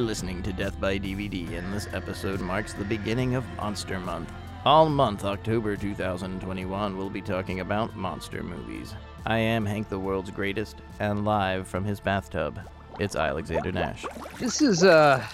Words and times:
listening 0.00 0.42
to 0.42 0.52
Death 0.52 0.80
by 0.80 0.98
DVD, 0.98 1.58
and 1.58 1.72
this 1.72 1.88
episode 1.92 2.40
marks 2.40 2.72
the 2.72 2.84
beginning 2.84 3.34
of 3.34 3.44
Monster 3.56 3.98
Month. 4.00 4.32
All 4.64 4.88
month, 4.88 5.24
October 5.24 5.76
2021, 5.76 6.96
we'll 6.96 7.10
be 7.10 7.22
talking 7.22 7.60
about 7.60 7.96
monster 7.96 8.42
movies. 8.42 8.94
I 9.26 9.38
am 9.38 9.66
Hank 9.66 9.88
the 9.88 9.98
World's 9.98 10.30
Greatest, 10.30 10.76
and 10.98 11.24
live 11.24 11.68
from 11.68 11.84
his 11.84 12.00
bathtub, 12.00 12.58
it's 12.98 13.16
Alexander 13.16 13.72
Nash. 13.72 14.04
This 14.38 14.60
is 14.60 14.84
uh 14.84 15.24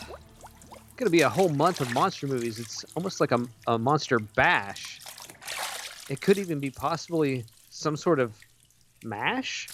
gonna 0.97 1.11
be 1.11 1.23
a 1.23 1.29
whole 1.29 1.49
month 1.51 1.81
of 1.81 1.93
monster 1.93 2.27
movies. 2.27 2.59
It's 2.59 2.85
almost 2.95 3.21
like 3.21 3.33
a, 3.33 3.47
a 3.67 3.79
monster 3.79 4.19
bash. 4.19 5.01
It 6.09 6.21
could 6.21 6.39
even 6.39 6.61
be 6.61 6.71
possibly 6.71 7.45
some 7.71 7.97
sort 7.97 8.21
of 8.21 8.39
mash. 9.05 9.69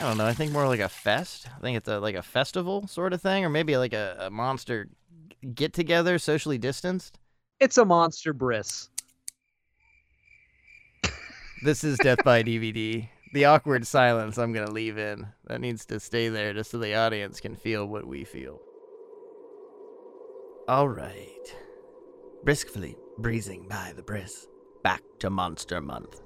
I 0.00 0.04
don't 0.04 0.16
know, 0.16 0.26
I 0.26 0.32
think 0.32 0.52
more 0.52 0.68
like 0.68 0.80
a 0.80 0.88
fest. 0.88 1.48
I 1.56 1.60
think 1.60 1.76
it's 1.76 1.88
a, 1.88 1.98
like 1.98 2.14
a 2.14 2.22
festival 2.22 2.86
sort 2.86 3.12
of 3.12 3.20
thing, 3.20 3.44
or 3.44 3.48
maybe 3.48 3.76
like 3.76 3.92
a, 3.92 4.16
a 4.20 4.30
monster 4.30 4.88
get 5.54 5.72
together, 5.72 6.18
socially 6.18 6.58
distanced. 6.58 7.18
It's 7.58 7.78
a 7.78 7.84
monster 7.84 8.32
bris. 8.32 8.88
This 11.64 11.82
is 11.82 11.98
Death 11.98 12.22
by 12.24 12.44
DVD. 12.44 13.08
The 13.32 13.46
awkward 13.46 13.84
silence 13.84 14.38
I'm 14.38 14.52
going 14.52 14.66
to 14.66 14.72
leave 14.72 14.96
in. 14.96 15.26
That 15.46 15.60
needs 15.60 15.84
to 15.86 15.98
stay 15.98 16.28
there 16.28 16.54
just 16.54 16.70
so 16.70 16.78
the 16.78 16.94
audience 16.94 17.40
can 17.40 17.56
feel 17.56 17.84
what 17.84 18.06
we 18.06 18.22
feel. 18.22 18.60
All 20.68 20.88
right. 20.88 21.56
Briskly 22.44 22.96
breezing 23.18 23.66
by 23.68 23.92
the 23.96 24.02
bris, 24.02 24.46
back 24.84 25.02
to 25.18 25.30
Monster 25.30 25.80
Month. 25.80 26.20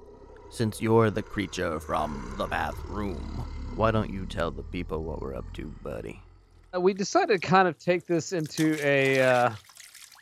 Since 0.51 0.79
you're 0.79 1.09
the 1.09 1.23
creature 1.23 1.79
from 1.79 2.35
the 2.37 2.45
bathroom, 2.45 3.62
why 3.75 3.91
don't 3.91 4.09
you 4.09 4.25
tell 4.25 4.51
the 4.51 4.63
people 4.63 5.03
what 5.03 5.21
we're 5.21 5.35
up 5.35 5.51
to, 5.53 5.65
buddy? 5.83 6.21
Uh, 6.75 6.79
we 6.81 6.93
decided 6.93 7.41
to 7.41 7.47
kind 7.47 7.67
of 7.67 7.77
take 7.77 8.05
this 8.07 8.33
into 8.33 8.77
a 8.85 9.21
uh, 9.21 9.51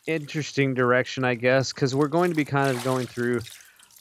interesting 0.08 0.74
direction, 0.74 1.24
I 1.24 1.36
guess, 1.36 1.74
because 1.74 1.96
we're 1.96 2.08
going 2.08 2.32
to 2.32 2.36
be 2.36 2.46
kind 2.46 2.76
of 2.76 2.84
going 2.84 3.08
through 3.08 3.42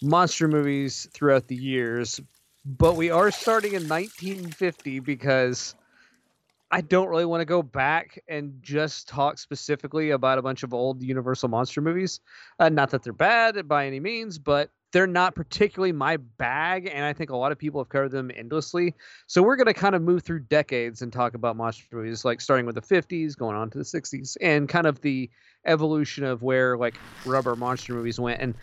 monster 0.03 0.49
movies 0.49 1.09
throughout 1.13 1.47
the 1.49 1.57
years, 1.57 2.21
but 2.65 2.97
we 2.97 3.11
are 3.11 3.31
starting 3.31 3.73
in 3.73 3.89
1950 3.89 5.01
because 5.01 5.75
I 6.71 6.81
don't 6.81 7.09
really 7.09 7.25
want 7.25 7.41
to 7.41 7.47
go 7.47 7.63
back 7.63 8.23
and 8.29 8.63
just 8.63 9.09
talk 9.09 9.39
specifically 9.39 10.11
about 10.11 10.39
a 10.39 10.43
bunch 10.43 10.63
of 10.63 10.73
old 10.73 11.03
Universal 11.03 11.49
monster 11.49 11.81
movies. 11.81 12.21
Uh, 12.59 12.69
not 12.69 12.91
that 12.91 13.03
they're 13.03 13.13
bad 13.13 13.67
by 13.67 13.87
any 13.87 14.01
means, 14.01 14.39
but 14.39 14.71
they're 14.93 15.07
not 15.07 15.35
particularly 15.35 15.93
my 15.93 16.17
bag, 16.17 16.91
and 16.93 17.05
I 17.05 17.13
think 17.13 17.31
a 17.31 17.37
lot 17.37 17.53
of 17.53 17.59
people 17.59 17.81
have 17.81 17.89
covered 17.89 18.11
them 18.11 18.31
endlessly. 18.35 18.95
So 19.27 19.43
we're 19.43 19.57
going 19.57 19.67
to 19.67 19.75
kind 19.75 19.95
of 19.95 20.03
move 20.03 20.23
through 20.23 20.41
decades 20.41 21.03
and 21.03 21.13
talk 21.13 21.35
about 21.35 21.57
monster 21.57 21.85
movies, 21.93 22.25
like 22.25 22.41
starting 22.41 22.67
with 22.67 22.75
the 22.75 22.81
50s, 22.81 23.37
going 23.37 23.57
on 23.57 23.71
to 23.71 23.79
the 23.79 23.85
60s, 23.85 24.37
and 24.41 24.69
kind 24.69 24.87
of 24.87 25.01
the 25.01 25.31
evolution 25.67 26.25
of 26.25 26.43
where 26.43 26.77
like 26.77 26.99
rubber 27.25 27.55
monster 27.55 27.93
movies 27.93 28.19
went. 28.19 28.41
And 28.41 28.55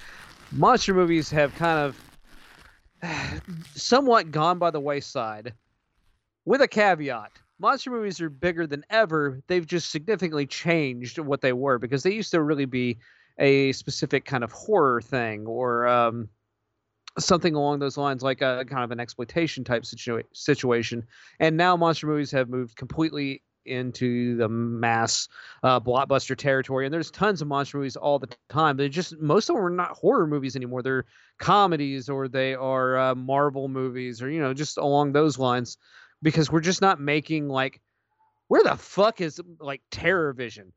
monster 0.52 0.94
movies 0.94 1.30
have 1.32 1.56
kind 1.56 1.80
of 1.80 3.42
somewhat 3.76 4.32
gone 4.32 4.60
by 4.60 4.72
the 4.72 4.80
wayside 4.80 5.54
with 6.46 6.62
a 6.62 6.68
caveat 6.68 7.32
monster 7.60 7.90
movies 7.90 8.22
are 8.22 8.30
bigger 8.30 8.68
than 8.68 8.84
ever 8.90 9.42
they've 9.48 9.66
just 9.66 9.92
significantly 9.92 10.46
changed 10.46 11.18
what 11.20 11.42
they 11.42 11.54
were 11.54 11.80
because 11.80 12.04
they 12.04 12.14
used 12.14 12.32
to 12.32 12.42
really 12.42 12.66
be 12.66 12.98
a 13.40 13.72
specific 13.72 14.26
kind 14.26 14.44
of 14.44 14.52
horror 14.52 15.02
thing 15.02 15.46
or 15.46 15.88
um, 15.88 16.30
something 17.20 17.56
along 17.56 17.80
those 17.80 17.98
lines 17.98 18.24
like 18.24 18.42
a 18.42 18.66
kind 18.68 18.84
of 18.84 18.92
an 18.92 19.00
exploitation 19.00 19.64
type 19.64 19.84
situa- 19.84 20.24
situation. 20.34 21.06
And 21.40 21.58
now 21.58 21.76
monster 21.76 22.08
movies 22.08 22.32
have 22.32 22.50
moved 22.50 22.76
completely 22.76 23.44
into 23.66 24.38
the 24.38 24.48
mass 24.48 25.28
uh, 25.62 25.80
blockbuster 25.80 26.38
territory 26.38 26.86
and 26.86 26.94
there's 26.94 27.12
tons 27.12 27.42
of 27.42 27.50
monster 27.50 27.78
movies 27.78 27.98
all 27.98 28.18
the 28.18 28.30
time. 28.50 28.78
They're 28.78 28.88
just 28.88 29.18
most 29.20 29.50
of 29.50 29.56
them 29.56 29.66
are 29.66 29.70
not 29.70 29.92
horror 29.92 30.26
movies 30.26 30.56
anymore. 30.56 30.82
They're 30.82 31.06
comedies 31.38 32.10
or 32.10 32.28
they 32.28 32.56
are 32.56 32.98
uh, 32.98 33.16
marvel 33.16 33.68
movies 33.68 34.22
or 34.22 34.30
you 34.30 34.40
know 34.40 34.54
just 34.54 34.78
along 34.78 35.12
those 35.12 35.38
lines 35.38 35.78
because 36.22 36.52
we're 36.52 36.62
just 36.62 36.82
not 36.82 37.00
making 37.00 37.48
like 37.48 37.82
where 38.48 38.64
the 38.64 38.76
fuck 38.76 39.22
is 39.22 39.42
like 39.60 39.82
TerrorVision 39.92 40.72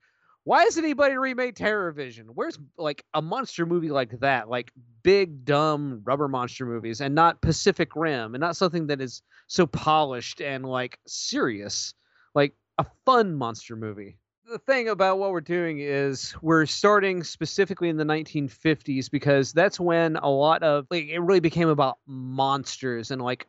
why 0.44 0.64
has 0.64 0.78
anybody 0.78 1.16
remade 1.16 1.54
TerrorVision 1.54 2.24
where's 2.34 2.58
like 2.78 3.04
a 3.14 3.22
monster 3.22 3.66
movie 3.66 3.90
like 3.90 4.18
that? 4.20 4.48
Like 4.48 4.72
big 5.02 5.44
dumb 5.44 6.00
rubber 6.04 6.28
monster 6.28 6.66
movies 6.66 7.00
and 7.00 7.14
not 7.14 7.40
pacific 7.40 7.94
rim 7.94 8.34
and 8.34 8.40
not 8.40 8.56
something 8.56 8.86
that 8.88 9.00
is 9.00 9.22
so 9.46 9.66
polished 9.66 10.40
and 10.40 10.64
like 10.64 10.98
serious 11.06 11.94
like 12.34 12.54
a 12.78 12.86
fun 13.04 13.34
monster 13.34 13.76
movie. 13.76 14.16
The 14.50 14.58
thing 14.58 14.88
about 14.88 15.18
what 15.18 15.30
we're 15.30 15.40
doing 15.40 15.78
is 15.78 16.34
we're 16.42 16.66
starting 16.66 17.22
specifically 17.22 17.88
in 17.88 17.96
the 17.96 18.04
1950s 18.04 19.10
because 19.10 19.52
that's 19.52 19.78
when 19.78 20.16
a 20.16 20.28
lot 20.28 20.62
of 20.62 20.86
like 20.90 21.06
it 21.06 21.20
really 21.20 21.40
became 21.40 21.68
about 21.68 21.98
monsters 22.06 23.10
and 23.10 23.22
like 23.22 23.46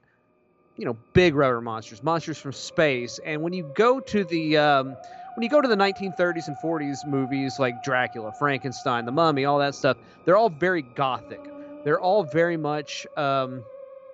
you 0.78 0.86
know 0.86 0.98
big 1.14 1.36
rubber 1.36 1.62
monsters 1.62 2.02
monsters 2.04 2.38
from 2.38 2.54
space. 2.54 3.20
And 3.26 3.42
when 3.42 3.54
you 3.54 3.64
go 3.64 4.00
to 4.00 4.24
the 4.24 4.58
um, 4.58 4.98
when 5.36 5.44
you 5.44 5.50
go 5.50 5.62
to 5.62 5.68
the 5.68 5.76
1930s 5.76 6.48
and 6.48 6.58
40s 6.58 7.06
movies 7.06 7.60
like 7.60 7.82
dracula 7.82 8.32
frankenstein 8.34 9.06
the 9.06 9.12
mummy 9.12 9.46
all 9.46 9.60
that 9.60 9.76
stuff 9.76 9.98
they're 10.26 10.38
all 10.38 10.50
very 10.50 10.82
gothic. 10.82 11.40
They're 11.84 12.02
all 12.02 12.24
very 12.24 12.58
much 12.58 13.08
um, 13.18 13.64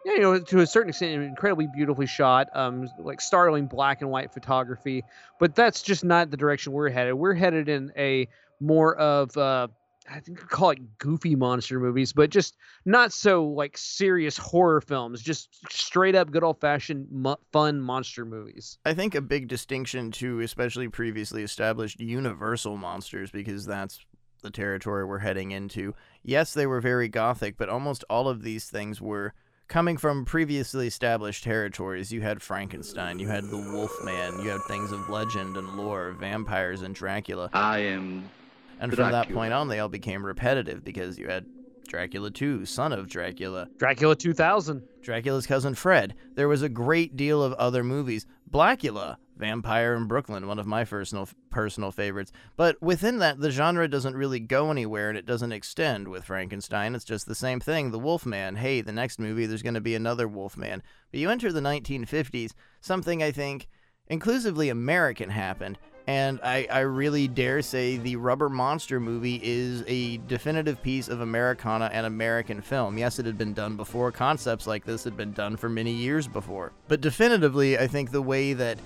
you 0.05 0.19
know 0.19 0.39
to 0.39 0.59
a 0.59 0.67
certain 0.67 0.89
extent 0.89 1.21
incredibly 1.23 1.67
beautifully 1.67 2.05
shot 2.05 2.49
um, 2.53 2.87
like 2.97 3.21
startling 3.21 3.67
black 3.67 4.01
and 4.01 4.09
white 4.09 4.31
photography. 4.33 5.03
But 5.39 5.55
that's 5.55 5.81
just 5.81 6.03
not 6.03 6.31
the 6.31 6.37
direction 6.37 6.73
we're 6.73 6.89
headed. 6.89 7.13
We're 7.15 7.33
headed 7.33 7.69
in 7.69 7.91
a 7.97 8.27
more 8.59 8.95
of 8.95 9.35
uh, 9.37 9.67
I 10.09 10.19
think 10.19 10.39
you 10.39 10.47
call 10.47 10.69
it 10.69 10.97
goofy 10.97 11.35
monster 11.35 11.79
movies, 11.79 12.13
but 12.13 12.29
just 12.29 12.55
not 12.85 13.11
so 13.11 13.45
like 13.45 13.77
serious 13.77 14.37
horror 14.37 14.81
films, 14.81 15.21
just 15.21 15.49
straight 15.71 16.15
up 16.15 16.31
good 16.31 16.43
old 16.43 16.61
fashioned 16.61 17.07
mo- 17.11 17.39
fun 17.51 17.81
monster 17.81 18.25
movies. 18.25 18.77
I 18.85 18.93
think 18.93 19.15
a 19.15 19.21
big 19.21 19.47
distinction 19.47 20.11
to 20.13 20.39
especially 20.39 20.87
previously 20.87 21.43
established 21.43 21.99
Universal 21.99 22.77
monsters, 22.77 23.31
because 23.31 23.65
that's 23.65 23.99
the 24.43 24.49
territory 24.51 25.03
we're 25.03 25.19
heading 25.19 25.51
into. 25.51 25.93
Yes, 26.23 26.53
they 26.53 26.67
were 26.67 26.81
very 26.81 27.09
gothic, 27.09 27.57
but 27.57 27.69
almost 27.69 28.03
all 28.09 28.29
of 28.29 28.43
these 28.43 28.69
things 28.69 29.01
were 29.01 29.33
coming 29.67 29.97
from 29.97 30.23
previously 30.23 30.87
established 30.87 31.43
territories. 31.43 32.13
You 32.13 32.21
had 32.21 32.41
Frankenstein, 32.41 33.19
you 33.19 33.27
had 33.27 33.43
the 33.45 33.57
Wolfman, 33.57 34.39
you 34.39 34.49
had 34.49 34.61
things 34.67 34.91
of 34.91 35.09
legend 35.09 35.57
and 35.57 35.75
lore, 35.75 36.13
vampires 36.13 36.81
and 36.81 36.95
Dracula. 36.95 37.49
I 37.51 37.79
am 37.79 38.29
And 38.79 38.93
from 38.93 39.11
that 39.11 39.31
point 39.31 39.53
on, 39.53 39.67
they 39.67 39.79
all 39.79 39.89
became 39.89 40.25
repetitive 40.25 40.83
because 40.83 41.17
you 41.17 41.27
had 41.27 41.45
Dracula 41.87 42.29
2, 42.29 42.65
son 42.65 42.91
of 42.93 43.07
Dracula, 43.07 43.67
Dracula 43.77 44.15
2000. 44.15 44.83
Dracula's 45.01 45.47
cousin 45.47 45.73
Fred. 45.73 46.15
There 46.35 46.49
was 46.49 46.61
a 46.61 46.69
great 46.69 47.15
deal 47.15 47.41
of 47.41 47.53
other 47.53 47.83
movies. 47.83 48.25
Blackula, 48.49 49.17
Vampire 49.37 49.95
in 49.95 50.05
Brooklyn, 50.05 50.47
one 50.47 50.59
of 50.59 50.67
my 50.67 50.83
personal 50.83 51.29
personal 51.49 51.91
favorites. 51.91 52.31
But 52.55 52.81
within 52.81 53.19
that, 53.19 53.39
the 53.39 53.51
genre 53.51 53.87
doesn't 53.87 54.15
really 54.15 54.39
go 54.39 54.69
anywhere 54.69 55.09
and 55.09 55.17
it 55.17 55.25
doesn't 55.25 55.51
extend. 55.51 56.07
With 56.07 56.25
Frankenstein, 56.25 56.93
it's 56.93 57.05
just 57.05 57.25
the 57.25 57.35
same 57.35 57.59
thing. 57.59 57.91
The 57.91 57.99
Wolfman. 57.99 58.57
Hey, 58.57 58.81
the 58.81 58.91
next 58.91 59.19
movie, 59.19 59.45
there's 59.45 59.63
going 59.63 59.75
to 59.75 59.81
be 59.81 59.95
another 59.95 60.27
Wolfman. 60.27 60.83
But 61.11 61.19
you 61.19 61.29
enter 61.29 61.51
the 61.51 61.61
1950s, 61.61 62.51
something 62.81 63.23
I 63.23 63.31
think 63.31 63.67
inclusively 64.07 64.69
American 64.69 65.29
happened. 65.29 65.77
And 66.07 66.39
I, 66.41 66.67
I 66.71 66.79
really 66.79 67.27
dare 67.27 67.61
say 67.61 67.97
the 67.97 68.15
Rubber 68.15 68.47
Monster 68.47 68.97
movie 68.97 69.41
is 69.43 69.83
a 69.87 70.17
definitive 70.17 70.81
piece 70.81 71.09
of 71.09 71.19
Americana 71.19 71.89
and 71.91 72.05
American 72.05 72.61
film. 72.61 72.97
Yes, 72.97 73.19
it 73.19 73.25
had 73.25 73.37
been 73.37 73.53
done 73.53 73.75
before. 73.75 74.13
Concepts 74.13 74.65
like 74.65 74.85
this 74.85 75.03
had 75.03 75.17
been 75.17 75.33
done 75.33 75.57
for 75.57 75.67
many 75.67 75.91
years 75.91 76.25
before. 76.25 76.71
But 76.87 77.01
definitively, 77.01 77.77
I 77.77 77.87
think 77.87 78.11
the 78.11 78.21
way 78.21 78.53
that 78.53 78.79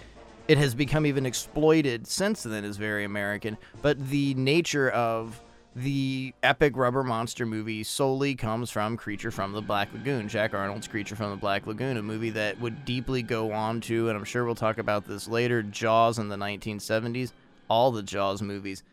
it 0.48 0.58
has 0.58 0.74
become 0.74 1.06
even 1.06 1.28
exploited 1.28 2.08
since 2.08 2.42
then 2.42 2.66
is 2.66 2.78
very 2.78 3.04
American. 3.04 3.60
But 3.84 4.10
the 4.10 4.34
nature 4.34 4.90
of 4.90 5.40
the 5.76 6.34
epic 6.44 6.76
rubber 6.76 7.04
monster 7.04 7.46
movie 7.46 7.84
solely 7.84 8.36
comes 8.36 8.70
from 8.70 8.98
Creature 8.98 9.32
from 9.32 9.54
the 9.54 9.62
Black 9.62 9.94
Lagoon, 9.94 10.28
Jack 10.28 10.54
Arnold's 10.54 10.88
Creature 10.88 11.16
from 11.16 11.32
the 11.32 11.38
Black 11.38 11.66
Lagoon, 11.66 11.98
a 11.98 12.02
movie 12.02 12.32
that 12.32 12.60
would 12.60 12.84
deeply 12.84 13.22
go 13.22 13.52
on 13.54 13.80
to, 13.82 14.10
and 14.10 14.18
I'm 14.18 14.26
sure 14.26 14.44
we'll 14.44 14.56
talk 14.56 14.78
about 14.78 15.08
this 15.08 15.28
later, 15.28 15.64
Jaws 15.64 16.20
in 16.20 16.28
the 16.28 16.36
1970s, 16.36 17.32
all 17.70 17.92
the 17.92 18.04
Jaws 18.04 18.42
movies. 18.42 18.84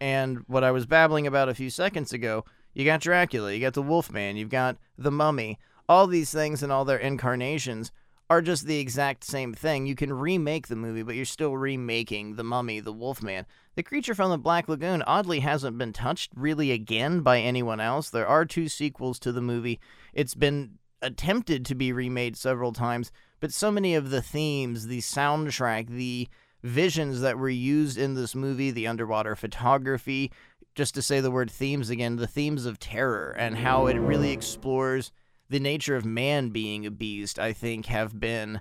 And 0.00 0.44
what 0.46 0.62
I 0.62 0.70
was 0.70 0.86
babbling 0.86 1.26
about 1.26 1.48
a 1.48 1.54
few 1.54 1.68
seconds 1.68 2.12
ago, 2.12 2.44
you 2.74 2.84
got 2.84 3.00
Dracula, 3.00 3.52
you 3.52 3.60
got 3.60 3.74
the 3.74 3.82
Wolfman, 3.82 4.36
you've 4.36 4.50
got 4.50 4.76
the 4.96 5.10
Mummy, 5.10 5.58
all 5.88 6.06
these 6.06 6.30
things 6.30 6.62
and 6.62 6.70
all 6.70 6.84
their 6.84 6.98
incarnations 6.98 7.90
are 8.30 8.40
just 8.40 8.64
the 8.64 8.78
exact 8.78 9.24
same 9.24 9.52
thing. 9.52 9.86
You 9.86 9.96
can 9.96 10.12
remake 10.12 10.68
the 10.68 10.76
movie, 10.76 11.02
but 11.02 11.16
you're 11.16 11.24
still 11.24 11.56
remaking 11.56 12.36
the 12.36 12.44
Mummy, 12.44 12.78
the 12.78 12.92
Wolfman. 12.92 13.44
The 13.80 13.84
creature 13.84 14.14
from 14.14 14.28
the 14.28 14.36
Black 14.36 14.68
Lagoon 14.68 15.02
oddly 15.06 15.40
hasn't 15.40 15.78
been 15.78 15.94
touched 15.94 16.32
really 16.36 16.70
again 16.70 17.22
by 17.22 17.40
anyone 17.40 17.80
else. 17.80 18.10
There 18.10 18.26
are 18.26 18.44
two 18.44 18.68
sequels 18.68 19.18
to 19.20 19.32
the 19.32 19.40
movie. 19.40 19.80
It's 20.12 20.34
been 20.34 20.72
attempted 21.00 21.64
to 21.64 21.74
be 21.74 21.90
remade 21.90 22.36
several 22.36 22.74
times, 22.74 23.10
but 23.40 23.54
so 23.54 23.70
many 23.70 23.94
of 23.94 24.10
the 24.10 24.20
themes, 24.20 24.88
the 24.88 24.98
soundtrack, 24.98 25.88
the 25.88 26.28
visions 26.62 27.22
that 27.22 27.38
were 27.38 27.48
used 27.48 27.96
in 27.96 28.12
this 28.12 28.34
movie, 28.34 28.70
the 28.70 28.86
underwater 28.86 29.34
photography, 29.34 30.30
just 30.74 30.94
to 30.96 31.00
say 31.00 31.20
the 31.20 31.30
word 31.30 31.50
themes 31.50 31.88
again, 31.88 32.16
the 32.16 32.26
themes 32.26 32.66
of 32.66 32.78
terror 32.78 33.34
and 33.38 33.56
how 33.56 33.86
it 33.86 33.96
really 33.96 34.32
explores 34.32 35.10
the 35.48 35.58
nature 35.58 35.96
of 35.96 36.04
man 36.04 36.50
being 36.50 36.84
a 36.84 36.90
beast, 36.90 37.38
I 37.38 37.54
think, 37.54 37.86
have 37.86 38.20
been 38.20 38.60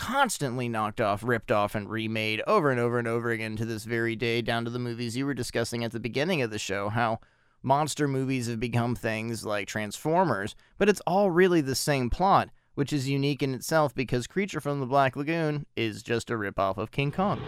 constantly 0.00 0.66
knocked 0.66 0.98
off, 0.98 1.22
ripped 1.22 1.52
off, 1.52 1.74
and 1.74 1.90
remade 1.90 2.40
over 2.46 2.70
and 2.70 2.80
over 2.80 2.98
and 2.98 3.06
over 3.06 3.30
again 3.32 3.54
to 3.54 3.66
this 3.66 3.84
very 3.84 4.16
day, 4.16 4.40
down 4.40 4.64
to 4.64 4.70
the 4.70 4.78
movies 4.78 5.14
you 5.14 5.26
were 5.26 5.34
discussing 5.34 5.84
at 5.84 5.92
the 5.92 6.00
beginning 6.00 6.40
of 6.40 6.50
the 6.50 6.58
show, 6.58 6.88
how 6.88 7.20
monster 7.62 8.08
movies 8.08 8.48
have 8.48 8.58
become 8.58 8.96
things 8.96 9.44
like 9.44 9.68
Transformers, 9.68 10.56
but 10.78 10.88
it's 10.88 11.02
all 11.06 11.30
really 11.30 11.60
the 11.60 11.74
same 11.74 12.08
plot, 12.08 12.48
which 12.76 12.94
is 12.94 13.10
unique 13.10 13.42
in 13.42 13.52
itself 13.52 13.94
because 13.94 14.26
Creature 14.26 14.62
from 14.62 14.80
the 14.80 14.86
Black 14.86 15.16
Lagoon 15.16 15.66
is 15.76 16.02
just 16.02 16.30
a 16.30 16.34
ripoff 16.34 16.78
of 16.78 16.90
King 16.90 17.12
Kong. 17.12 17.38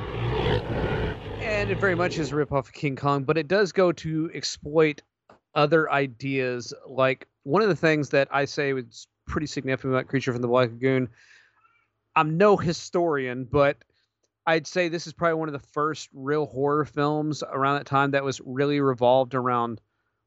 And 1.41 1.71
it 1.71 1.81
very 1.81 1.95
much 1.95 2.19
is 2.19 2.33
a 2.33 2.35
ripoff 2.35 2.67
of 2.67 2.73
King 2.75 2.97
Kong, 2.97 3.25
but 3.25 3.39
it 3.39 3.49
does 3.49 3.73
go 3.73 3.93
to 3.93 4.31
exploit 4.35 5.01
other 5.55 5.91
ideas 5.91 6.75
like 6.87 7.27
one 7.45 7.63
of 7.63 7.71
the 7.71 7.77
things 7.77 8.11
that 8.11 8.29
I 8.31 8.45
say 8.45 8.75
was 8.75 9.07
pretty 9.27 9.47
significant 9.47 9.95
about 9.95 10.07
Creature 10.07 10.35
from 10.35 10.43
the 10.43 10.49
Black 10.49 10.69
Lagoon. 10.69 11.09
I'm 12.15 12.37
no 12.37 12.57
historian, 12.57 13.45
but 13.45 13.77
I'd 14.47 14.67
say 14.67 14.89
this 14.89 15.07
is 15.07 15.13
probably 15.13 15.35
one 15.35 15.49
of 15.49 15.53
the 15.53 15.67
first 15.69 16.09
real 16.13 16.47
horror 16.47 16.85
films 16.85 17.43
around 17.43 17.77
that 17.79 17.87
time 17.87 18.11
that 18.11 18.25
was 18.25 18.41
really 18.45 18.81
revolved 18.81 19.35
around 19.35 19.81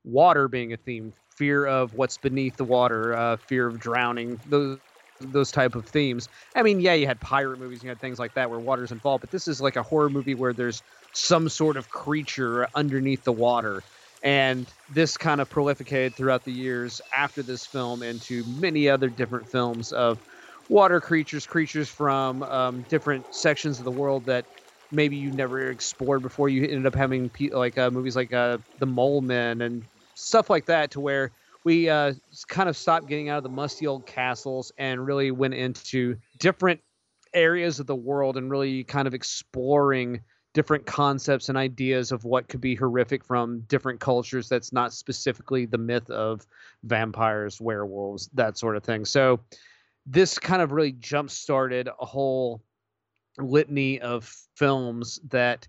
water 0.04 0.48
being 0.48 0.74
a 0.74 0.78
theme, 0.78 1.14
fear 1.36 1.66
of 1.66 1.94
what's 1.94 2.18
beneath 2.18 2.58
the 2.58 2.64
water, 2.64 3.14
uh, 3.14 3.38
fear 3.38 3.68
of 3.68 3.80
drowning, 3.80 4.40
those 4.48 4.80
those 5.22 5.50
type 5.50 5.76
of 5.76 5.88
themes. 5.88 6.28
I 6.56 6.62
mean, 6.62 6.82
yeah, 6.82 6.94
you 6.94 7.08
had 7.08 7.22
pirate 7.22 7.58
movies, 7.58 7.82
you 7.82 7.90
had 7.90 8.02
things 8.02 8.20
like 8.20 8.34
that 8.34 8.50
where 8.50 8.60
water's 8.60 8.92
involved, 8.92 9.22
but 9.22 9.32
this 9.32 9.48
is 9.48 9.62
like 9.62 9.78
a 9.78 9.84
horror 9.84 10.10
movie 10.10 10.36
where 10.36 10.52
there's 10.52 10.82
some 11.14 11.48
sort 11.48 11.78
of 11.78 11.90
creature 11.90 12.68
underneath 12.76 13.24
the 13.24 13.32
water 13.32 13.82
and 14.24 14.68
this 14.94 15.16
kind 15.18 15.40
of 15.40 15.50
prolificated 15.50 16.16
throughout 16.16 16.44
the 16.44 16.52
years 16.52 17.00
after 17.16 17.44
this 17.44 17.66
film 17.66 18.04
into 18.04 18.44
many 18.60 18.90
other 18.90 19.08
different 19.08 19.48
films 19.48 19.94
of 19.94 20.20
water 20.68 21.02
creatures, 21.02 21.46
creatures 21.46 21.90
from 21.90 22.44
um, 22.44 22.84
different 22.84 23.26
sections 23.34 23.80
of 23.80 23.86
the 23.86 23.92
world 23.92 24.26
that 24.26 24.48
maybe 24.92 25.18
you 25.18 25.32
never 25.32 25.70
explored 25.70 26.22
before. 26.22 26.50
You 26.50 26.64
ended 26.64 26.86
up 26.86 26.96
having 26.96 27.32
like 27.52 27.78
uh, 27.78 27.92
movies 27.92 28.16
like 28.16 28.34
uh, 28.34 28.60
The 28.78 28.86
Mole 28.86 29.22
Men 29.22 29.62
and 29.62 29.84
stuff 30.16 30.50
like 30.50 30.66
that, 30.68 30.92
to 30.92 31.00
where 31.00 31.32
we 31.64 31.90
uh, 31.90 32.14
kind 32.48 32.70
of 32.70 32.78
stopped 32.78 33.08
getting 33.08 33.30
out 33.30 33.38
of 33.38 33.44
the 33.44 33.50
musty 33.50 33.88
old 33.88 34.06
castles 34.06 34.72
and 34.78 35.06
really 35.06 35.32
went 35.32 35.56
into 35.56 36.18
different 36.38 36.80
areas 37.34 37.80
of 37.80 37.88
the 37.88 37.96
world 37.96 38.38
and 38.38 38.50
really 38.50 38.84
kind 38.84 39.08
of 39.08 39.14
exploring 39.14 40.22
different 40.54 40.86
concepts 40.86 41.50
and 41.50 41.58
ideas 41.58 42.14
of 42.14 42.24
what 42.24 42.48
could 42.48 42.62
be 42.62 42.76
horrific 42.76 43.26
from 43.26 43.60
different 43.62 44.00
cultures 44.00 44.48
that's 44.48 44.72
not 44.72 44.94
specifically 44.94 45.66
the 45.66 45.78
myth 45.78 46.10
of 46.10 46.48
vampires, 46.84 47.60
werewolves, 47.60 48.30
that 48.34 48.58
sort 48.58 48.78
of 48.78 48.84
thing. 48.84 49.04
So 49.04 49.42
this 50.06 50.38
kind 50.40 50.62
of 50.62 50.72
really 50.72 50.92
jump 50.94 51.30
started 51.30 51.88
a 51.88 52.06
whole 52.06 52.62
litany 53.38 54.00
of 54.02 54.32
films 54.56 55.20
that 55.30 55.68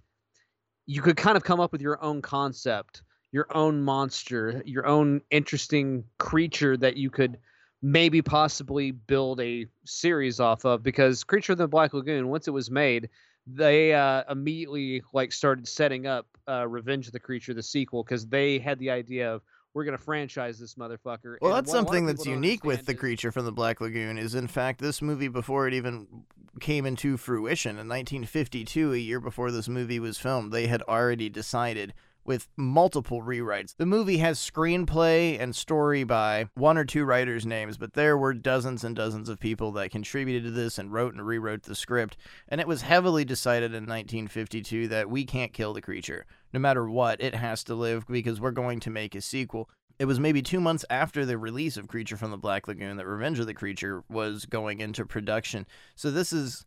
you 0.87 1.03
could 1.03 1.17
kind 1.17 1.37
of 1.37 1.44
come 1.44 1.59
up 1.59 1.73
with 1.73 1.81
your 1.81 2.03
own 2.03 2.23
concept, 2.23 3.03
your 3.32 3.46
own 3.56 3.82
monster, 3.82 4.63
your 4.65 4.87
own 4.87 5.20
interesting 5.31 6.05
creature 6.19 6.77
that 6.77 6.96
you 6.96 7.10
could 7.10 7.39
maybe 7.82 8.22
possibly 8.22 8.91
build 8.91 9.41
a 9.41 9.67
series 9.84 10.41
off 10.41 10.65
of 10.65 10.82
because 10.82 11.25
Creature 11.25 11.53
of 11.53 11.58
the 11.58 11.69
Black 11.69 11.93
Lagoon 11.93 12.29
once 12.29 12.49
it 12.49 12.53
was 12.53 12.70
made 12.70 13.08
they 13.46 13.94
uh, 13.94 14.25
immediately 14.29 15.03
like 15.13 15.32
started 15.32 15.69
setting 15.69 16.06
up 16.06 16.27
uh, 16.49 16.67
Revenge 16.67 17.06
of 17.06 17.13
the 17.13 17.20
Creature, 17.20 17.55
the 17.55 17.63
sequel, 17.63 18.03
because 18.03 18.27
they 18.27 18.58
had 18.58 18.79
the 18.79 18.91
idea 18.91 19.32
of 19.32 19.43
we're 19.77 19.85
gonna 19.85 19.99
franchise 19.99 20.59
this 20.59 20.77
motherfucker. 20.77 21.37
Well, 21.39 21.55
and 21.55 21.59
that's 21.59 21.71
something 21.71 22.06
that's 22.06 22.25
unique 22.25 22.65
with 22.65 22.87
the 22.87 22.95
is... 22.95 22.99
Creature 22.99 23.31
from 23.31 23.45
the 23.45 23.53
Black 23.53 23.79
Lagoon. 23.83 24.17
Is 24.17 24.35
in 24.35 24.47
fact 24.47 24.81
this 24.81 25.03
movie 25.03 25.29
before 25.29 25.69
it 25.69 25.75
even 25.75 26.25
came 26.61 26.87
into 26.87 27.19
fruition 27.19 27.73
in 27.73 27.87
1952, 27.87 28.95
a 28.95 28.97
year 28.97 29.21
before 29.21 29.51
this 29.51 29.69
movie 29.69 30.01
was 30.01 30.17
filmed, 30.17 30.51
they 30.51 30.67
had 30.67 30.81
already 30.89 31.29
decided 31.29 31.93
with 32.25 32.49
multiple 32.56 33.23
rewrites. 33.23 33.77
The 33.77 33.87
movie 33.87 34.17
has 34.19 34.39
screenplay 34.39 35.39
and 35.39 35.55
story 35.55 36.05
by 36.05 36.49
one 36.55 36.77
or 36.77 36.85
two 36.85 37.05
writers' 37.05 37.47
names, 37.47 37.77
but 37.77 37.93
there 37.93 38.17
were 38.17 38.35
dozens 38.35 38.83
and 38.83 38.97
dozens 38.97 39.29
of 39.29 39.39
people 39.39 39.73
that 39.73 39.91
contributed 39.91 40.45
to 40.45 40.51
this 40.51 40.79
and 40.79 40.93
wrote 40.93 41.15
and 41.15 41.25
rewrote 41.25 41.65
the 41.65 41.75
script. 41.75 42.17
And 42.49 42.61
it 42.61 42.67
was 42.67 42.83
heavily 42.83 43.25
decided 43.25 43.73
in 43.73 43.85
1952 43.85 44.89
that 44.89 45.11
we 45.11 45.25
can't 45.25 45.53
kill 45.53 45.73
the 45.73 45.83
creature. 45.83 46.27
No 46.56 46.60
matter 46.60 46.89
what, 46.89 47.20
it 47.20 47.34
has 47.34 47.63
to 47.65 47.75
live 47.75 48.06
because 48.06 48.41
we're 48.41 48.51
going 48.51 48.81
to 48.81 48.89
make 48.89 49.15
a 49.15 49.20
sequel. 49.20 49.69
It 49.98 50.06
was 50.06 50.19
maybe 50.19 50.41
two 50.41 50.58
months 50.58 50.86
after 50.89 51.27
the 51.27 51.36
release 51.36 51.77
of 51.77 51.86
Creature 51.86 52.17
from 52.17 52.31
the 52.31 52.39
Black 52.39 52.67
Lagoon 52.67 52.96
that 52.96 53.06
Revenge 53.06 53.39
of 53.39 53.46
the 53.46 53.53
Creature 53.53 54.05
was 54.08 54.46
going 54.46 54.81
into 54.81 55.05
production. 55.05 55.67
So 55.96 56.10
this 56.10 56.32
is 56.32 56.65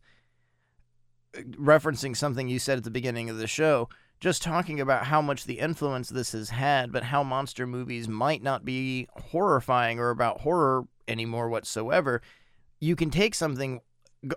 uh, 1.36 1.40
referencing 1.40 2.16
something 2.16 2.46
you 2.46 2.60
said 2.60 2.78
at 2.78 2.84
the 2.84 2.90
beginning 2.92 3.30
of 3.30 3.38
the 3.38 3.48
show 3.48 3.88
just 4.20 4.44
talking 4.44 4.78
about 4.78 5.06
how 5.06 5.20
much 5.20 5.46
the 5.46 5.58
influence 5.58 6.08
this 6.08 6.30
has 6.30 6.50
had, 6.50 6.92
but 6.92 7.02
how 7.02 7.24
monster 7.24 7.66
movies 7.66 8.06
might 8.06 8.44
not 8.44 8.64
be 8.64 9.08
horrifying 9.32 9.98
or 9.98 10.10
about 10.10 10.42
horror 10.42 10.84
anymore 11.08 11.48
whatsoever. 11.48 12.22
You 12.78 12.94
can 12.94 13.10
take 13.10 13.34
something 13.34 13.80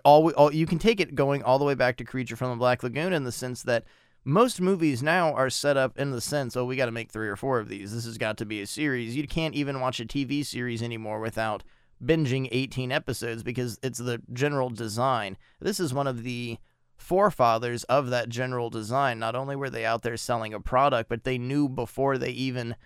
all, 0.04 0.28
all 0.30 0.52
you 0.52 0.66
can 0.66 0.80
take 0.80 0.98
it 0.98 1.14
going 1.14 1.44
all 1.44 1.60
the 1.60 1.64
way 1.64 1.76
back 1.76 1.96
to 1.98 2.04
Creature 2.04 2.34
from 2.34 2.50
the 2.50 2.56
Black 2.56 2.82
Lagoon 2.82 3.12
in 3.12 3.22
the 3.22 3.30
sense 3.30 3.62
that 3.62 3.84
most 4.24 4.60
movies 4.60 5.02
now 5.02 5.34
are 5.34 5.50
set 5.50 5.76
up 5.76 5.98
in 5.98 6.10
the 6.10 6.20
sense, 6.20 6.56
oh, 6.56 6.64
we 6.64 6.76
got 6.76 6.86
to 6.86 6.92
make 6.92 7.12
three 7.12 7.28
or 7.28 7.36
four 7.36 7.58
of 7.58 7.68
these. 7.68 7.94
This 7.94 8.06
has 8.06 8.18
got 8.18 8.38
to 8.38 8.46
be 8.46 8.62
a 8.62 8.66
series. 8.66 9.16
You 9.16 9.26
can't 9.28 9.54
even 9.54 9.80
watch 9.80 10.00
a 10.00 10.06
TV 10.06 10.44
series 10.44 10.82
anymore 10.82 11.20
without 11.20 11.62
binging 12.02 12.48
18 12.50 12.90
episodes 12.90 13.42
because 13.42 13.78
it's 13.82 13.98
the 13.98 14.22
general 14.32 14.70
design. 14.70 15.36
This 15.60 15.78
is 15.78 15.92
one 15.92 16.06
of 16.06 16.22
the 16.22 16.58
forefathers 16.96 17.84
of 17.84 18.10
that 18.10 18.28
general 18.28 18.70
design. 18.70 19.18
Not 19.18 19.36
only 19.36 19.56
were 19.56 19.70
they 19.70 19.84
out 19.84 20.02
there 20.02 20.16
selling 20.16 20.54
a 20.54 20.60
product, 20.60 21.08
but 21.08 21.24
they 21.24 21.38
knew 21.38 21.68
before 21.68 22.16
they 22.16 22.30
even 22.30 22.76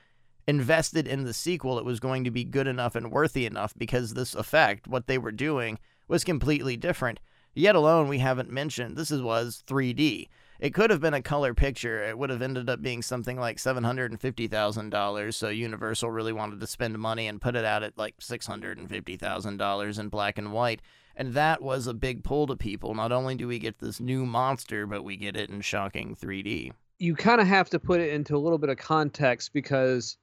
invested 0.49 1.07
in 1.07 1.25
the 1.25 1.35
sequel 1.35 1.79
it 1.79 1.85
was 1.85 2.01
going 2.01 2.25
to 2.25 2.31
be 2.31 2.43
good 2.43 2.67
enough 2.67 2.95
and 2.97 3.13
worthy 3.13 3.47
enough 3.47 3.75
because 3.77 4.15
this 4.15 4.35
effect, 4.35 4.89
what 4.89 5.07
they 5.07 5.19
were 5.19 5.31
doing, 5.31 5.79
was 6.09 6.25
completely 6.25 6.77
different. 6.77 7.21
Yet 7.55 7.77
alone, 7.77 8.09
we 8.09 8.19
haven't 8.19 8.51
mentioned 8.51 8.97
this 8.97 9.11
is, 9.11 9.21
was 9.21 9.63
3D. 9.67 10.29
It 10.59 10.75
could 10.75 10.91
have 10.91 11.01
been 11.01 11.15
a 11.15 11.23
color 11.23 11.55
picture. 11.55 12.03
It 12.03 12.19
would 12.19 12.31
have 12.31 12.43
ended 12.43 12.69
up 12.69 12.83
being 12.83 13.01
something 13.01 13.39
like 13.39 13.59
$750,000. 13.59 15.35
So 15.35 15.49
Universal 15.49 16.11
really 16.11 16.33
wanted 16.33 16.59
to 16.61 16.67
spend 16.67 16.99
money 16.99 17.29
and 17.29 17.41
put 17.41 17.55
it 17.55 17.65
out 17.65 17.85
at 17.85 17.97
like 17.97 18.19
$650,000 18.19 19.99
in 20.01 20.09
black 20.09 20.37
and 20.37 20.53
white. 20.53 20.83
And 21.15 21.35
that 21.35 21.63
was 21.63 21.87
a 21.87 21.95
big 21.95 22.25
pull 22.25 22.49
to 22.49 22.57
people. 22.57 22.95
Not 22.95 23.13
only 23.13 23.37
do 23.37 23.47
we 23.47 23.59
get 23.59 23.79
this 23.79 24.01
new 24.01 24.27
monster, 24.27 24.87
but 24.87 25.05
we 25.05 25.17
get 25.17 25.37
it 25.37 25.51
in 25.51 25.61
shocking 25.61 26.17
3D. 26.17 26.73
You 26.99 27.15
kind 27.15 27.41
of 27.41 27.47
have 27.47 27.71
to 27.71 27.79
put 27.79 28.01
it 28.01 28.13
into 28.13 28.37
a 28.37 28.39
little 28.39 28.59
bit 28.59 28.71
of 28.71 28.79
context 28.79 29.53
because, 29.53 30.17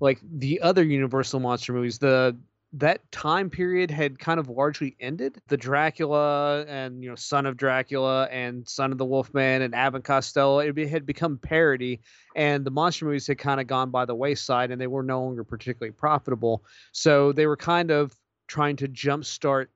like 0.00 0.18
the 0.22 0.60
other 0.62 0.82
Universal 0.82 1.40
monster 1.40 1.74
movies, 1.74 1.98
the 1.98 2.36
that 2.74 3.10
time 3.12 3.50
period 3.50 3.90
had 3.90 4.18
kind 4.18 4.40
of 4.40 4.48
largely 4.48 4.96
ended. 4.98 5.40
The 5.48 5.56
Dracula 5.56 6.64
and 6.66 7.02
you 7.02 7.10
know 7.10 7.16
Son 7.16 7.44
of 7.44 7.56
Dracula 7.56 8.24
and 8.30 8.66
Son 8.66 8.92
of 8.92 8.98
the 8.98 9.04
Wolfman 9.04 9.62
and 9.62 9.74
Abbott 9.74 10.04
Costello 10.04 10.60
it 10.60 10.88
had 10.88 11.04
become 11.04 11.38
parody, 11.38 12.00
and 12.34 12.64
the 12.64 12.70
monster 12.70 13.04
movies 13.04 13.26
had 13.26 13.38
kind 13.38 13.60
of 13.60 13.66
gone 13.66 13.90
by 13.90 14.04
the 14.04 14.14
wayside, 14.14 14.70
and 14.70 14.80
they 14.80 14.86
were 14.86 15.02
no 15.02 15.22
longer 15.22 15.44
particularly 15.44 15.92
profitable. 15.92 16.64
So 16.92 17.32
they 17.32 17.46
were 17.46 17.56
kind 17.56 17.90
of 17.90 18.14
trying 18.46 18.76
to 18.76 18.88
jumpstart 18.88 19.66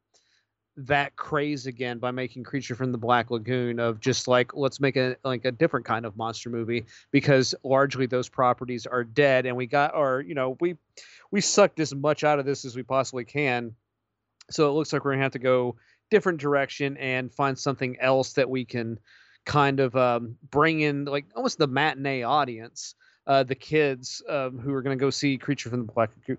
that 0.76 1.16
craze 1.16 1.66
again 1.66 1.98
by 1.98 2.10
making 2.10 2.44
Creature 2.44 2.74
from 2.74 2.92
the 2.92 2.98
Black 2.98 3.30
Lagoon 3.30 3.80
of 3.80 4.00
just 4.00 4.28
like 4.28 4.54
let's 4.54 4.78
make 4.78 4.96
a 4.96 5.16
like 5.24 5.44
a 5.44 5.52
different 5.52 5.86
kind 5.86 6.04
of 6.04 6.16
monster 6.16 6.50
movie 6.50 6.84
because 7.10 7.54
largely 7.64 8.06
those 8.06 8.28
properties 8.28 8.86
are 8.86 9.02
dead 9.02 9.46
and 9.46 9.56
we 9.56 9.66
got 9.66 9.94
our 9.94 10.20
you 10.20 10.34
know 10.34 10.56
we 10.60 10.76
we 11.30 11.40
sucked 11.40 11.80
as 11.80 11.94
much 11.94 12.24
out 12.24 12.38
of 12.38 12.44
this 12.44 12.64
as 12.64 12.76
we 12.76 12.82
possibly 12.82 13.24
can. 13.24 13.74
So 14.50 14.68
it 14.68 14.72
looks 14.72 14.92
like 14.92 15.04
we're 15.04 15.12
gonna 15.12 15.22
have 15.22 15.32
to 15.32 15.38
go 15.38 15.76
different 16.10 16.40
direction 16.40 16.96
and 16.98 17.32
find 17.32 17.58
something 17.58 17.98
else 17.98 18.34
that 18.34 18.48
we 18.48 18.64
can 18.64 18.98
kind 19.44 19.80
of 19.80 19.96
um, 19.96 20.36
bring 20.50 20.80
in 20.80 21.06
like 21.06 21.24
almost 21.34 21.58
the 21.58 21.66
matinee 21.66 22.22
audience, 22.22 22.94
uh, 23.26 23.42
the 23.42 23.54
kids 23.54 24.22
um, 24.28 24.58
who 24.58 24.72
are 24.74 24.82
gonna 24.82 24.96
go 24.96 25.10
see 25.10 25.38
Creature 25.38 25.70
from 25.70 25.86
the 25.86 25.92
Black 25.92 26.10
Lagoon 26.16 26.38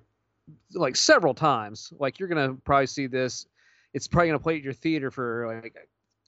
like 0.74 0.96
several 0.96 1.34
times. 1.34 1.92
Like 2.00 2.20
you're 2.20 2.30
gonna 2.30 2.54
probably 2.54 2.88
see 2.88 3.08
this 3.08 3.48
it's 3.98 4.08
probably 4.08 4.28
going 4.28 4.40
to 4.40 4.44
play 4.44 4.56
at 4.56 4.64
your 4.64 4.74
theater 4.74 5.10
for 5.10 5.60
like 5.64 5.76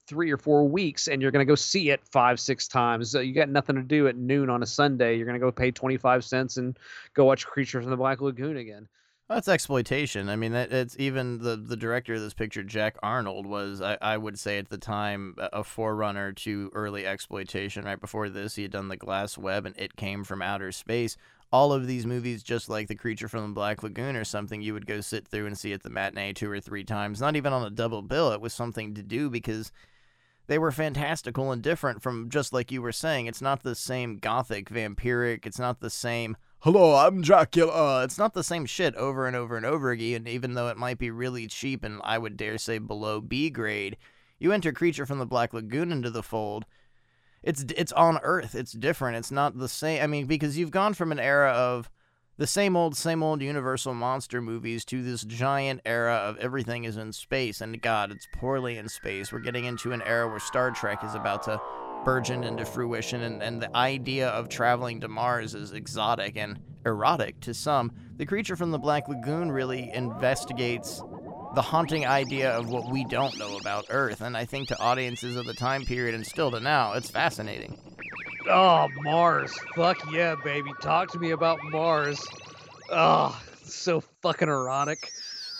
three 0.08 0.32
or 0.32 0.38
four 0.38 0.68
weeks 0.68 1.08
and 1.08 1.22
you're 1.22 1.30
going 1.30 1.46
to 1.46 1.50
go 1.50 1.54
see 1.54 1.92
it 1.92 2.04
five 2.04 2.40
six 2.40 2.68
times 2.68 3.14
you 3.14 3.32
got 3.32 3.48
nothing 3.48 3.76
to 3.76 3.84
do 3.84 4.08
at 4.08 4.18
noon 4.18 4.50
on 4.50 4.64
a 4.64 4.66
sunday 4.66 5.16
you're 5.16 5.26
going 5.26 5.40
to 5.40 5.46
go 5.46 5.52
pay 5.52 5.70
25 5.70 6.26
cents 6.26 6.58
and 6.58 6.80
go 7.14 7.26
watch 7.26 7.46
creature 7.46 7.80
from 7.80 7.92
the 7.92 7.96
black 7.96 8.20
lagoon 8.20 8.58
again 8.58 8.88
that's 9.30 9.48
exploitation. 9.48 10.28
I 10.28 10.36
mean, 10.36 10.54
that, 10.54 10.72
it's 10.72 10.96
even 10.98 11.38
the 11.38 11.56
the 11.56 11.78
director 11.78 12.16
of 12.16 12.22
this 12.22 12.34
picture, 12.34 12.64
Jack 12.64 12.98
Arnold, 13.04 13.46
was 13.46 13.80
I, 13.80 13.96
I 14.02 14.18
would 14.18 14.40
say 14.40 14.58
at 14.58 14.70
the 14.70 14.80
time 14.80 15.36
a 15.38 15.64
forerunner 15.64 16.32
to 16.32 16.72
early 16.74 17.06
exploitation. 17.06 17.86
Right 17.86 18.02
before 18.02 18.30
this, 18.30 18.56
he 18.56 18.64
had 18.64 18.72
done 18.72 18.88
the 18.88 18.98
Glass 18.98 19.38
Web 19.38 19.68
and 19.68 19.78
It 19.78 19.96
Came 19.96 20.24
from 20.24 20.42
Outer 20.42 20.72
Space, 20.72 21.16
all 21.52 21.74
of 21.74 21.88
these 21.88 22.06
movies, 22.06 22.44
just 22.44 22.70
like 22.70 22.88
The 22.88 22.96
Creature 22.96 23.28
from 23.28 23.42
the 23.42 23.54
Black 23.54 23.82
Lagoon 23.82 24.16
or 24.16 24.24
something, 24.24 24.62
you 24.62 24.74
would 24.74 24.86
go 24.86 25.02
sit 25.02 25.28
through 25.28 25.48
and 25.48 25.58
see 25.58 25.74
at 25.74 25.84
the 25.84 25.90
matinee 25.90 26.34
two 26.34 26.50
or 26.50 26.60
three 26.60 26.84
times. 26.84 27.20
Not 27.20 27.36
even 27.36 27.54
on 27.54 27.66
a 27.66 27.72
double 27.72 28.02
bill. 28.02 28.32
It 28.32 28.42
was 28.42 28.54
something 28.54 28.94
to 28.94 29.02
do 29.02 29.30
because 29.30 29.72
they 30.48 30.60
were 30.60 30.72
fantastical 30.72 31.52
and 31.52 31.62
different 31.62 32.02
from 32.04 32.30
just 32.30 32.54
like 32.54 32.72
you 32.72 32.82
were 32.82 32.92
saying. 32.92 33.26
It's 33.26 33.42
not 33.42 33.64
the 33.64 33.76
same 33.76 34.18
gothic, 34.18 34.70
vampiric. 34.70 35.46
It's 35.46 35.60
not 35.60 35.80
the 35.80 35.90
same, 35.90 36.38
hello, 36.60 36.96
I'm 36.96 37.22
Dracula. 37.22 38.04
It's 38.04 38.18
not 38.18 38.34
the 38.34 38.44
same 38.44 38.66
shit 38.66 38.96
over 38.96 39.26
and 39.26 39.36
over 39.36 39.58
and 39.58 39.66
over 39.66 39.90
again. 39.90 40.28
Even 40.28 40.54
though 40.54 40.68
it 40.68 40.78
might 40.78 41.00
be 41.00 41.10
really 41.10 41.48
cheap 41.48 41.84
and 41.84 42.00
I 42.04 42.18
would 42.18 42.38
dare 42.38 42.58
say 42.58 42.78
below 42.78 43.22
B 43.22 43.50
grade, 43.50 43.98
you 44.38 44.52
enter 44.52 44.72
Creature 44.72 45.08
from 45.08 45.20
the 45.20 45.26
Black 45.26 45.54
Lagoon 45.54 45.92
into 45.92 46.10
the 46.10 46.24
fold 46.24 46.66
it's 47.44 47.66
it's 47.76 47.92
on 47.94 48.20
Earth. 48.24 48.56
It's 48.56 48.74
different. 48.74 49.18
It's 49.18 49.32
not 49.32 49.58
the 49.58 49.70
same. 49.70 50.02
I 50.02 50.08
mean, 50.08 50.26
because 50.26 50.58
you've 50.58 50.72
gone 50.72 50.94
from 50.94 51.12
an 51.12 51.20
era 51.20 51.52
of 51.52 51.90
the 52.38 52.48
same 52.48 52.78
old, 52.78 52.96
same 52.96 53.22
old 53.22 53.42
Universal 53.42 53.94
monster 53.96 54.42
movies 54.42 54.86
to 54.86 55.04
this 55.04 55.24
giant 55.24 55.82
era 55.86 56.16
of 56.16 56.38
everything 56.38 56.86
is 56.86 56.96
in 56.96 57.12
space, 57.12 57.60
and 57.60 57.82
God, 57.82 58.12
it's 58.12 58.28
poorly 58.34 58.78
in 58.78 58.88
space. 58.88 59.34
We're 59.34 59.40
getting 59.40 59.66
into 59.66 59.92
an 59.92 60.02
era 60.04 60.26
where 60.28 60.40
Star 60.40 60.72
Trek 60.72 61.04
is 61.04 61.16
about 61.16 61.44
to 61.44 61.60
burgeon 62.06 62.46
into 62.46 62.64
fruition, 62.64 63.24
and, 63.24 63.44
and 63.44 63.62
the 63.62 63.76
idea 63.76 64.30
of 64.30 64.48
traveling 64.48 65.02
to 65.02 65.10
Mars 65.10 65.54
is 65.54 65.74
exotic 65.74 66.38
and 66.38 66.60
erotic 66.86 67.42
to 67.42 67.54
some. 67.54 67.92
The 68.16 68.26
creature 68.26 68.56
from 68.56 68.72
the 68.72 68.80
Black 68.80 69.10
Lagoon 69.10 69.52
really 69.52 69.92
investigates 69.94 71.04
the 71.56 71.62
haunting 71.62 72.06
idea 72.06 72.52
of 72.52 72.70
what 72.70 72.90
we 72.90 73.04
don't 73.06 73.38
know 73.38 73.58
about 73.58 73.86
Earth. 73.90 74.22
And 74.22 74.38
I 74.38 74.46
think 74.46 74.68
to 74.68 74.80
audiences 74.80 75.36
of 75.36 75.46
the 75.46 75.54
time 75.54 75.84
period 75.84 76.14
and 76.16 76.26
still 76.26 76.52
to 76.52 76.60
now, 76.60 76.94
it's 76.94 77.10
fascinating. 77.10 77.78
Oh, 78.48 78.88
Mars. 79.02 79.58
Fuck 79.76 79.98
yeah, 80.12 80.36
baby. 80.44 80.72
Talk 80.82 81.12
to 81.12 81.20
me 81.20 81.32
about 81.32 81.60
Mars. 81.64 82.24
Oh, 82.92 83.40
so 83.64 84.02
fucking 84.22 84.48
erotic. 84.48 85.12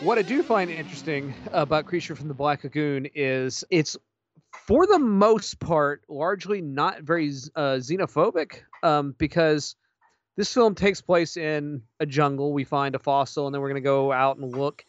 what 0.00 0.18
I 0.18 0.22
do 0.22 0.42
find 0.42 0.70
interesting 0.70 1.34
about 1.52 1.86
Creature 1.86 2.16
from 2.16 2.28
the 2.28 2.34
Black 2.34 2.64
Lagoon 2.64 3.08
is 3.14 3.64
it's, 3.70 3.96
for 4.52 4.86
the 4.86 4.98
most 4.98 5.58
part, 5.60 6.02
largely 6.08 6.60
not 6.60 7.02
very 7.02 7.28
uh, 7.54 7.76
xenophobic 7.76 8.62
um, 8.82 9.14
because 9.18 9.76
this 10.36 10.52
film 10.52 10.74
takes 10.74 11.00
place 11.00 11.36
in 11.36 11.82
a 12.00 12.06
jungle. 12.06 12.52
We 12.52 12.64
find 12.64 12.94
a 12.94 12.98
fossil, 12.98 13.46
and 13.46 13.54
then 13.54 13.60
we're 13.60 13.68
going 13.70 13.82
to 13.82 13.86
go 13.86 14.12
out 14.12 14.36
and 14.36 14.54
look 14.54 14.84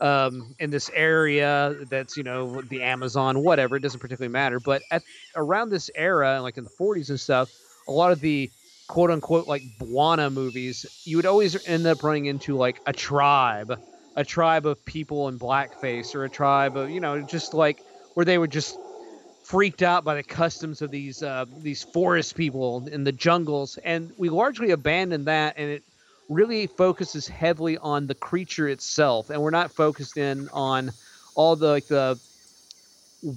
um, 0.00 0.54
in 0.58 0.70
this 0.70 0.90
area 0.94 1.74
that's 1.90 2.16
you 2.16 2.22
know 2.22 2.60
the 2.62 2.82
Amazon, 2.82 3.42
whatever. 3.42 3.76
It 3.76 3.80
doesn't 3.80 4.00
particularly 4.00 4.32
matter. 4.32 4.60
But 4.60 4.82
at 4.90 5.02
around 5.36 5.70
this 5.70 5.90
era, 5.94 6.40
like 6.42 6.56
in 6.56 6.64
the 6.64 6.70
40s 6.70 7.10
and 7.10 7.20
stuff, 7.20 7.50
a 7.86 7.92
lot 7.92 8.12
of 8.12 8.20
the 8.20 8.50
quote 8.88 9.10
unquote 9.10 9.46
like 9.46 9.62
Bwana 9.80 10.32
movies, 10.32 10.86
you 11.04 11.16
would 11.16 11.26
always 11.26 11.56
end 11.66 11.86
up 11.86 12.02
running 12.02 12.26
into 12.26 12.56
like 12.56 12.80
a 12.86 12.92
tribe, 12.92 13.72
a 14.16 14.24
tribe 14.24 14.66
of 14.66 14.84
people 14.84 15.28
in 15.28 15.38
blackface, 15.38 16.14
or 16.14 16.24
a 16.24 16.30
tribe 16.30 16.76
of 16.76 16.90
you 16.90 17.00
know 17.00 17.22
just 17.22 17.54
like 17.54 17.84
where 18.14 18.24
they 18.24 18.38
would 18.38 18.50
just 18.50 18.76
freaked 19.48 19.80
out 19.82 20.04
by 20.04 20.14
the 20.14 20.22
customs 20.22 20.82
of 20.82 20.90
these 20.90 21.22
uh, 21.22 21.46
these 21.62 21.82
forest 21.82 22.36
people 22.36 22.86
in 22.92 23.02
the 23.02 23.12
jungles, 23.12 23.78
and 23.82 24.12
we 24.18 24.28
largely 24.28 24.72
abandoned 24.72 25.26
that, 25.26 25.54
and 25.56 25.70
it 25.70 25.82
really 26.28 26.66
focuses 26.66 27.26
heavily 27.26 27.78
on 27.78 28.06
the 28.06 28.14
creature 28.14 28.68
itself, 28.68 29.30
and 29.30 29.40
we're 29.40 29.50
not 29.50 29.72
focused 29.72 30.18
in 30.18 30.50
on 30.50 30.92
all 31.34 31.56
the 31.56 31.66
like 31.66 31.86
the 31.86 32.18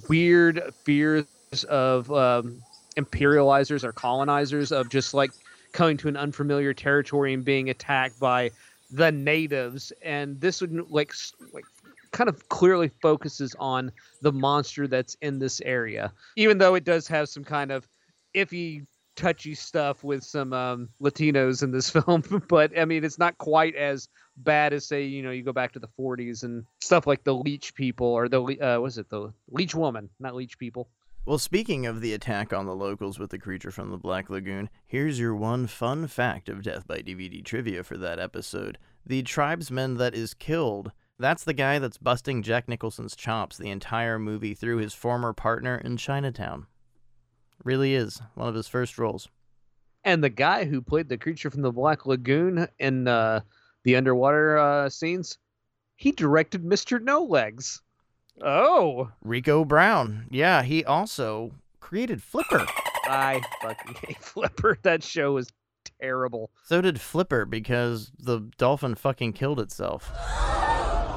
weird 0.08 0.74
fears 0.84 1.24
of 1.68 2.12
um, 2.12 2.60
imperializers 2.96 3.82
or 3.82 3.92
colonizers 3.92 4.70
of 4.70 4.90
just 4.90 5.14
like 5.14 5.30
coming 5.72 5.96
to 5.96 6.08
an 6.08 6.16
unfamiliar 6.18 6.74
territory 6.74 7.32
and 7.32 7.42
being 7.42 7.70
attacked 7.70 8.20
by 8.20 8.50
the 8.90 9.10
natives 9.10 9.90
and 10.02 10.38
this 10.38 10.60
would 10.60 10.90
like 10.90 11.14
like 11.54 11.64
kind 12.12 12.28
of 12.28 12.48
clearly 12.48 12.90
focuses 13.00 13.56
on 13.58 13.90
the 14.20 14.32
monster 14.32 14.86
that's 14.86 15.16
in 15.20 15.38
this 15.38 15.60
area, 15.62 16.12
even 16.36 16.58
though 16.58 16.74
it 16.74 16.84
does 16.84 17.08
have 17.08 17.28
some 17.28 17.44
kind 17.44 17.72
of 17.72 17.88
iffy, 18.34 18.86
touchy 19.16 19.54
stuff 19.54 20.04
with 20.04 20.22
some 20.22 20.52
um, 20.52 20.88
Latinos 21.02 21.62
in 21.62 21.70
this 21.70 21.90
film. 21.90 22.22
but 22.48 22.78
I 22.78 22.84
mean, 22.84 23.04
it's 23.04 23.18
not 23.18 23.36
quite 23.38 23.74
as 23.74 24.08
bad 24.38 24.72
as 24.72 24.86
say 24.86 25.02
you 25.02 25.22
know 25.22 25.30
you 25.30 25.42
go 25.42 25.52
back 25.52 25.72
to 25.72 25.78
the 25.78 25.88
40s 26.00 26.42
and 26.42 26.64
stuff 26.80 27.06
like 27.06 27.22
the 27.22 27.34
Leech 27.34 27.74
People 27.74 28.06
or 28.06 28.28
the 28.28 28.40
uh, 28.40 28.80
was 28.80 28.98
it 28.98 29.08
the 29.08 29.32
Leech 29.50 29.74
Woman, 29.74 30.08
not 30.20 30.34
Leech 30.34 30.58
People. 30.58 30.88
Well, 31.24 31.38
speaking 31.38 31.86
of 31.86 32.00
the 32.00 32.14
attack 32.14 32.52
on 32.52 32.66
the 32.66 32.74
locals 32.74 33.16
with 33.20 33.30
the 33.30 33.38
creature 33.38 33.70
from 33.70 33.92
the 33.92 33.96
Black 33.96 34.28
Lagoon, 34.28 34.68
here's 34.88 35.20
your 35.20 35.36
one 35.36 35.68
fun 35.68 36.08
fact 36.08 36.48
of 36.48 36.62
Death 36.62 36.88
by 36.88 36.98
DVD 36.98 37.44
trivia 37.44 37.84
for 37.84 37.96
that 37.96 38.18
episode. 38.18 38.76
The 39.06 39.22
tribesman 39.22 39.98
that 39.98 40.16
is 40.16 40.34
killed 40.34 40.90
that's 41.18 41.44
the 41.44 41.54
guy 41.54 41.78
that's 41.78 41.98
busting 41.98 42.42
Jack 42.42 42.68
Nicholson's 42.68 43.16
chops 43.16 43.56
the 43.56 43.70
entire 43.70 44.18
movie 44.18 44.54
through 44.54 44.78
his 44.78 44.94
former 44.94 45.32
partner 45.32 45.76
in 45.76 45.96
Chinatown. 45.96 46.66
Really 47.64 47.94
is 47.94 48.20
one 48.34 48.48
of 48.48 48.54
his 48.54 48.68
first 48.68 48.98
roles. 48.98 49.28
And 50.04 50.22
the 50.22 50.30
guy 50.30 50.64
who 50.64 50.82
played 50.82 51.08
the 51.08 51.18
creature 51.18 51.50
from 51.50 51.62
the 51.62 51.70
Black 51.70 52.06
Lagoon 52.06 52.66
in 52.78 53.06
uh, 53.06 53.40
the 53.84 53.94
underwater 53.96 54.58
uh, 54.58 54.88
scenes, 54.88 55.38
he 55.96 56.10
directed 56.10 56.64
Mr. 56.64 57.00
No 57.00 57.22
Legs. 57.22 57.80
Oh. 58.42 59.10
Ricou 59.24 59.66
Brown. 59.66 60.26
Yeah, 60.30 60.62
he 60.62 60.84
also 60.84 61.52
created 61.78 62.22
Flipper. 62.22 62.66
I 63.04 63.40
fucking 63.60 63.94
hate 64.06 64.22
Flipper. 64.22 64.78
That 64.82 65.04
show 65.04 65.34
was 65.34 65.48
terrible. 66.00 66.50
So 66.64 66.80
did 66.80 67.00
Flipper 67.00 67.44
because 67.44 68.10
the 68.18 68.50
dolphin 68.58 68.94
fucking 68.96 69.34
killed 69.34 69.60
itself. 69.60 70.10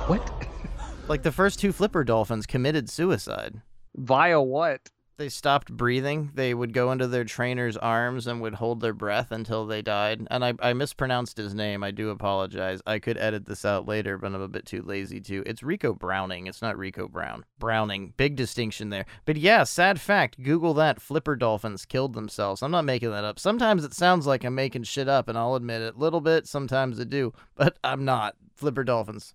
What? 0.07 0.47
like 1.07 1.23
the 1.23 1.31
first 1.31 1.59
two 1.59 1.71
flipper 1.71 2.03
dolphins 2.03 2.45
committed 2.45 2.91
suicide. 2.91 3.63
Via 3.95 4.39
what? 4.39 4.91
They 5.17 5.29
stopped 5.29 5.71
breathing. 5.71 6.29
They 6.35 6.53
would 6.53 6.73
go 6.73 6.91
into 6.91 7.07
their 7.07 7.23
trainer's 7.23 7.75
arms 7.75 8.27
and 8.27 8.39
would 8.41 8.53
hold 8.53 8.81
their 8.81 8.93
breath 8.93 9.31
until 9.31 9.65
they 9.65 9.81
died. 9.81 10.27
And 10.29 10.45
I, 10.45 10.53
I 10.59 10.73
mispronounced 10.73 11.37
his 11.37 11.55
name. 11.55 11.83
I 11.83 11.89
do 11.89 12.11
apologize. 12.11 12.83
I 12.85 12.99
could 12.99 13.17
edit 13.17 13.47
this 13.47 13.65
out 13.65 13.87
later, 13.87 14.19
but 14.19 14.27
I'm 14.27 14.41
a 14.41 14.47
bit 14.47 14.67
too 14.67 14.83
lazy 14.83 15.19
to. 15.21 15.41
It's 15.47 15.63
Ricou 15.63 15.97
Browning. 15.97 16.45
It's 16.45 16.61
not 16.61 16.77
Ricou 16.77 17.09
Brown. 17.09 17.43
Browning. 17.57 18.13
Big 18.15 18.35
distinction 18.35 18.91
there. 18.91 19.05
But 19.23 19.37
yeah, 19.37 19.63
sad 19.63 19.99
fact. 19.99 20.39
Google 20.43 20.75
that. 20.75 21.01
Flipper 21.01 21.35
dolphins 21.35 21.83
killed 21.83 22.13
themselves. 22.13 22.61
I'm 22.61 22.69
not 22.69 22.85
making 22.85 23.09
that 23.09 23.23
up. 23.23 23.39
Sometimes 23.39 23.83
it 23.83 23.95
sounds 23.95 24.27
like 24.27 24.43
I'm 24.43 24.53
making 24.53 24.83
shit 24.83 25.07
up, 25.07 25.29
and 25.29 25.35
I'll 25.37 25.55
admit 25.55 25.81
it. 25.81 25.95
A 25.95 25.99
little 25.99 26.21
bit. 26.21 26.45
Sometimes 26.45 26.99
I 26.99 27.05
do. 27.05 27.33
But 27.55 27.79
I'm 27.83 28.05
not. 28.05 28.35
Flipper 28.53 28.83
dolphins 28.83 29.33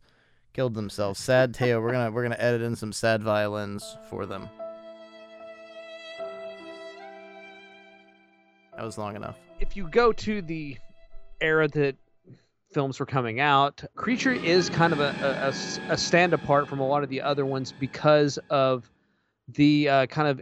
killed 0.53 0.75
themselves. 0.75 1.21
Sad 1.21 1.55
tale. 1.55 1.81
We're 1.81 1.93
gonna 1.93 2.11
we're 2.11 2.23
gonna 2.23 2.37
edit 2.39 2.63
in 2.63 2.77
some 2.77 2.93
sad 2.93 3.23
violins 3.23 3.97
for 4.09 4.27
them. 4.27 4.49
That 8.77 8.85
was 8.85 8.97
long 8.99 9.17
enough. 9.17 9.37
If 9.59 9.77
you 9.77 9.89
go 9.89 10.13
to 10.13 10.41
the 10.43 10.79
era 11.41 11.69
that 11.69 11.97
films 12.73 13.01
were 13.01 13.07
coming 13.07 13.41
out. 13.41 13.83
Creature 13.97 14.33
is 14.33 14.71
kind 14.71 14.93
of 14.93 15.01
a, 15.01 15.53
a, 15.89 15.93
a 15.93 15.97
stand 15.97 16.33
apart 16.33 16.69
from 16.69 16.81
a 16.81 16.87
lot 16.87 17.03
of 17.03 17.09
the 17.09 17.21
other 17.21 17.45
ones 17.45 17.73
because 17.73 18.39
of 18.49 18.91
the 19.49 19.89
uh, 19.89 20.07
kind 20.07 20.29
of 20.29 20.41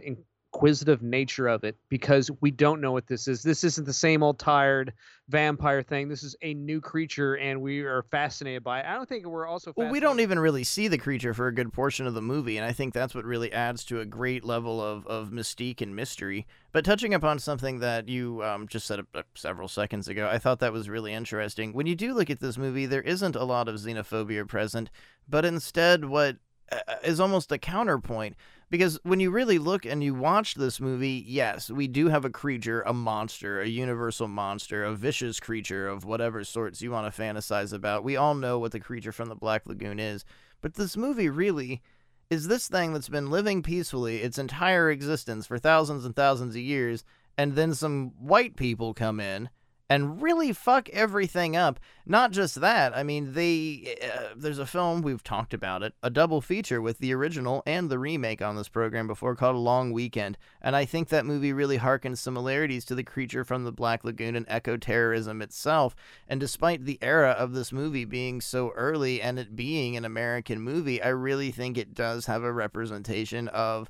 inquisitive 0.59 1.01
nature 1.01 1.47
of 1.47 1.63
it 1.63 1.77
because 1.87 2.29
we 2.41 2.51
don't 2.51 2.81
know 2.81 2.91
what 2.91 3.07
this 3.07 3.29
is. 3.29 3.41
This 3.41 3.63
isn't 3.63 3.85
the 3.85 3.93
same 3.93 4.21
old 4.21 4.39
tired 4.39 4.91
vampire 5.29 5.81
thing. 5.81 6.09
This 6.09 6.21
is 6.21 6.35
a 6.41 6.53
new 6.53 6.81
creature, 6.81 7.35
and 7.37 7.61
we 7.61 7.79
are 7.81 8.03
fascinated 8.11 8.63
by 8.63 8.79
it. 8.81 8.85
I 8.85 8.95
don't 8.95 9.07
think 9.07 9.25
we're 9.25 9.47
also. 9.47 9.71
Well, 9.77 9.89
we 9.89 10.01
don't 10.01 10.19
even 10.19 10.37
really 10.37 10.65
see 10.65 10.89
the 10.89 10.97
creature 10.97 11.33
for 11.33 11.47
a 11.47 11.53
good 11.53 11.71
portion 11.71 12.07
of 12.07 12.13
the 12.13 12.21
movie, 12.21 12.57
and 12.57 12.65
I 12.65 12.73
think 12.73 12.93
that's 12.93 13.15
what 13.15 13.23
really 13.23 13.53
adds 13.53 13.85
to 13.85 14.01
a 14.01 14.05
great 14.05 14.43
level 14.43 14.81
of, 14.81 15.07
of 15.07 15.29
mystique 15.29 15.79
and 15.79 15.95
mystery. 15.95 16.45
But 16.73 16.83
touching 16.83 17.13
upon 17.13 17.39
something 17.39 17.79
that 17.79 18.09
you 18.09 18.43
um, 18.43 18.67
just 18.67 18.85
said 18.85 18.99
uh, 19.15 19.23
several 19.35 19.69
seconds 19.69 20.09
ago, 20.09 20.27
I 20.29 20.39
thought 20.39 20.59
that 20.59 20.73
was 20.73 20.89
really 20.89 21.13
interesting. 21.13 21.71
When 21.71 21.87
you 21.87 21.95
do 21.95 22.13
look 22.13 22.29
at 22.29 22.41
this 22.41 22.57
movie, 22.57 22.85
there 22.85 23.01
isn't 23.01 23.35
a 23.35 23.45
lot 23.45 23.69
of 23.69 23.75
xenophobia 23.75 24.45
present, 24.45 24.89
but 25.27 25.45
instead, 25.45 26.05
what 26.05 26.37
uh, 26.71 27.15
almost 27.19 27.51
a 27.51 27.57
counterpoint 27.57 28.35
because 28.69 28.99
when 29.03 29.19
you 29.19 29.31
really 29.31 29.57
look 29.57 29.85
and 29.85 30.03
you 30.03 30.13
watch 30.13 30.55
this 30.55 30.79
movie, 30.79 31.23
yes, 31.25 31.69
we 31.69 31.87
do 31.87 32.07
have 32.07 32.25
a 32.25 32.29
creature, 32.29 32.81
a 32.81 32.93
monster, 32.93 33.61
a 33.61 33.67
universal 33.67 34.27
monster, 34.27 34.83
a 34.83 34.93
vicious 34.93 35.39
creature 35.39 35.87
of 35.87 36.05
whatever 36.05 36.43
sorts 36.43 36.81
you 36.81 36.91
want 36.91 37.13
to 37.13 37.21
fantasize 37.21 37.73
about. 37.73 38.03
We 38.03 38.15
all 38.15 38.35
know 38.35 38.59
what 38.59 38.71
the 38.71 38.79
creature 38.79 39.11
from 39.11 39.29
the 39.29 39.35
Black 39.35 39.65
Lagoon 39.65 39.99
is. 39.99 40.23
But 40.61 40.75
this 40.75 40.95
movie 40.95 41.29
really 41.29 41.81
is 42.29 42.47
this 42.47 42.67
thing 42.67 42.93
that's 42.93 43.09
been 43.09 43.31
living 43.31 43.63
peacefully 43.63 44.17
its 44.17 44.37
entire 44.37 44.91
existence 44.91 45.47
for 45.47 45.57
thousands 45.57 46.05
and 46.05 46.15
thousands 46.15 46.55
of 46.55 46.61
years, 46.61 47.03
and 47.37 47.55
then 47.55 47.73
some 47.73 48.11
white 48.19 48.55
people 48.55 48.93
come 48.93 49.19
in 49.19 49.49
and 49.89 50.21
really 50.21 50.53
fuck 50.53 50.87
everything 50.89 51.55
up. 51.55 51.79
Not 52.05 52.31
just 52.31 52.61
that, 52.61 52.95
I 52.95 53.03
mean, 53.03 53.33
they 53.33 53.95
uh, 54.03 54.33
there's 54.35 54.59
a 54.59 54.65
film 54.65 55.01
we've 55.01 55.23
talked 55.23 55.53
about 55.53 55.83
it, 55.83 55.93
a 56.01 56.09
double 56.09 56.41
feature 56.41 56.81
with 56.81 56.99
the 56.99 57.13
original 57.13 57.63
and 57.65 57.89
the 57.89 57.99
remake 57.99 58.41
on 58.41 58.55
this 58.55 58.69
program 58.69 59.07
before 59.07 59.35
called 59.35 59.55
A 59.55 59.59
Long 59.59 59.91
Weekend, 59.91 60.37
and 60.61 60.75
I 60.75 60.85
think 60.85 61.09
that 61.09 61.25
movie 61.25 61.53
really 61.53 61.77
harkens 61.77 62.17
similarities 62.17 62.85
to 62.85 62.95
the 62.95 63.03
creature 63.03 63.43
from 63.43 63.63
the 63.63 63.71
Black 63.71 64.03
Lagoon 64.03 64.35
and 64.35 64.45
eco 64.49 64.77
terrorism 64.77 65.41
itself. 65.41 65.95
And 66.27 66.39
despite 66.39 66.85
the 66.85 66.99
era 67.01 67.31
of 67.31 67.53
this 67.53 67.71
movie 67.71 68.05
being 68.05 68.41
so 68.41 68.71
early 68.75 69.21
and 69.21 69.37
it 69.37 69.55
being 69.55 69.95
an 69.95 70.05
American 70.05 70.61
movie, 70.61 71.01
I 71.01 71.09
really 71.09 71.51
think 71.51 71.77
it 71.77 71.93
does 71.93 72.25
have 72.25 72.43
a 72.43 72.53
representation 72.53 73.47
of 73.49 73.89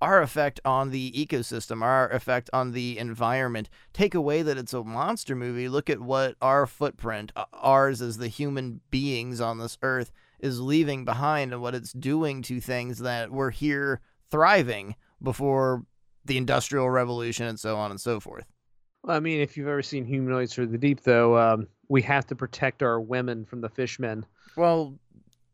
our 0.00 0.22
effect 0.22 0.60
on 0.64 0.90
the 0.90 1.12
ecosystem, 1.12 1.82
our 1.82 2.08
effect 2.10 2.50
on 2.52 2.72
the 2.72 2.98
environment. 2.98 3.70
Take 3.92 4.14
away 4.14 4.42
that 4.42 4.58
it's 4.58 4.74
a 4.74 4.84
monster 4.84 5.34
movie. 5.34 5.68
Look 5.68 5.88
at 5.88 6.00
what 6.00 6.36
our 6.42 6.66
footprint, 6.66 7.32
ours 7.52 8.02
as 8.02 8.18
the 8.18 8.28
human 8.28 8.80
beings 8.90 9.40
on 9.40 9.58
this 9.58 9.78
earth, 9.82 10.12
is 10.40 10.60
leaving 10.60 11.04
behind 11.04 11.52
and 11.52 11.62
what 11.62 11.74
it's 11.74 11.92
doing 11.92 12.42
to 12.42 12.60
things 12.60 12.98
that 12.98 13.30
were 13.30 13.50
here 13.50 14.00
thriving 14.30 14.94
before 15.22 15.84
the 16.24 16.36
Industrial 16.36 16.88
Revolution 16.90 17.46
and 17.46 17.58
so 17.58 17.76
on 17.76 17.90
and 17.90 18.00
so 18.00 18.20
forth. 18.20 18.44
Well, 19.02 19.16
I 19.16 19.20
mean, 19.20 19.40
if 19.40 19.56
you've 19.56 19.68
ever 19.68 19.82
seen 19.82 20.04
Humanoids 20.04 20.54
from 20.54 20.72
the 20.72 20.78
Deep, 20.78 21.02
though, 21.02 21.36
um, 21.38 21.68
we 21.88 22.02
have 22.02 22.26
to 22.26 22.34
protect 22.34 22.82
our 22.82 23.00
women 23.00 23.44
from 23.44 23.60
the 23.60 23.68
fishmen. 23.68 24.24
Well, 24.56 24.98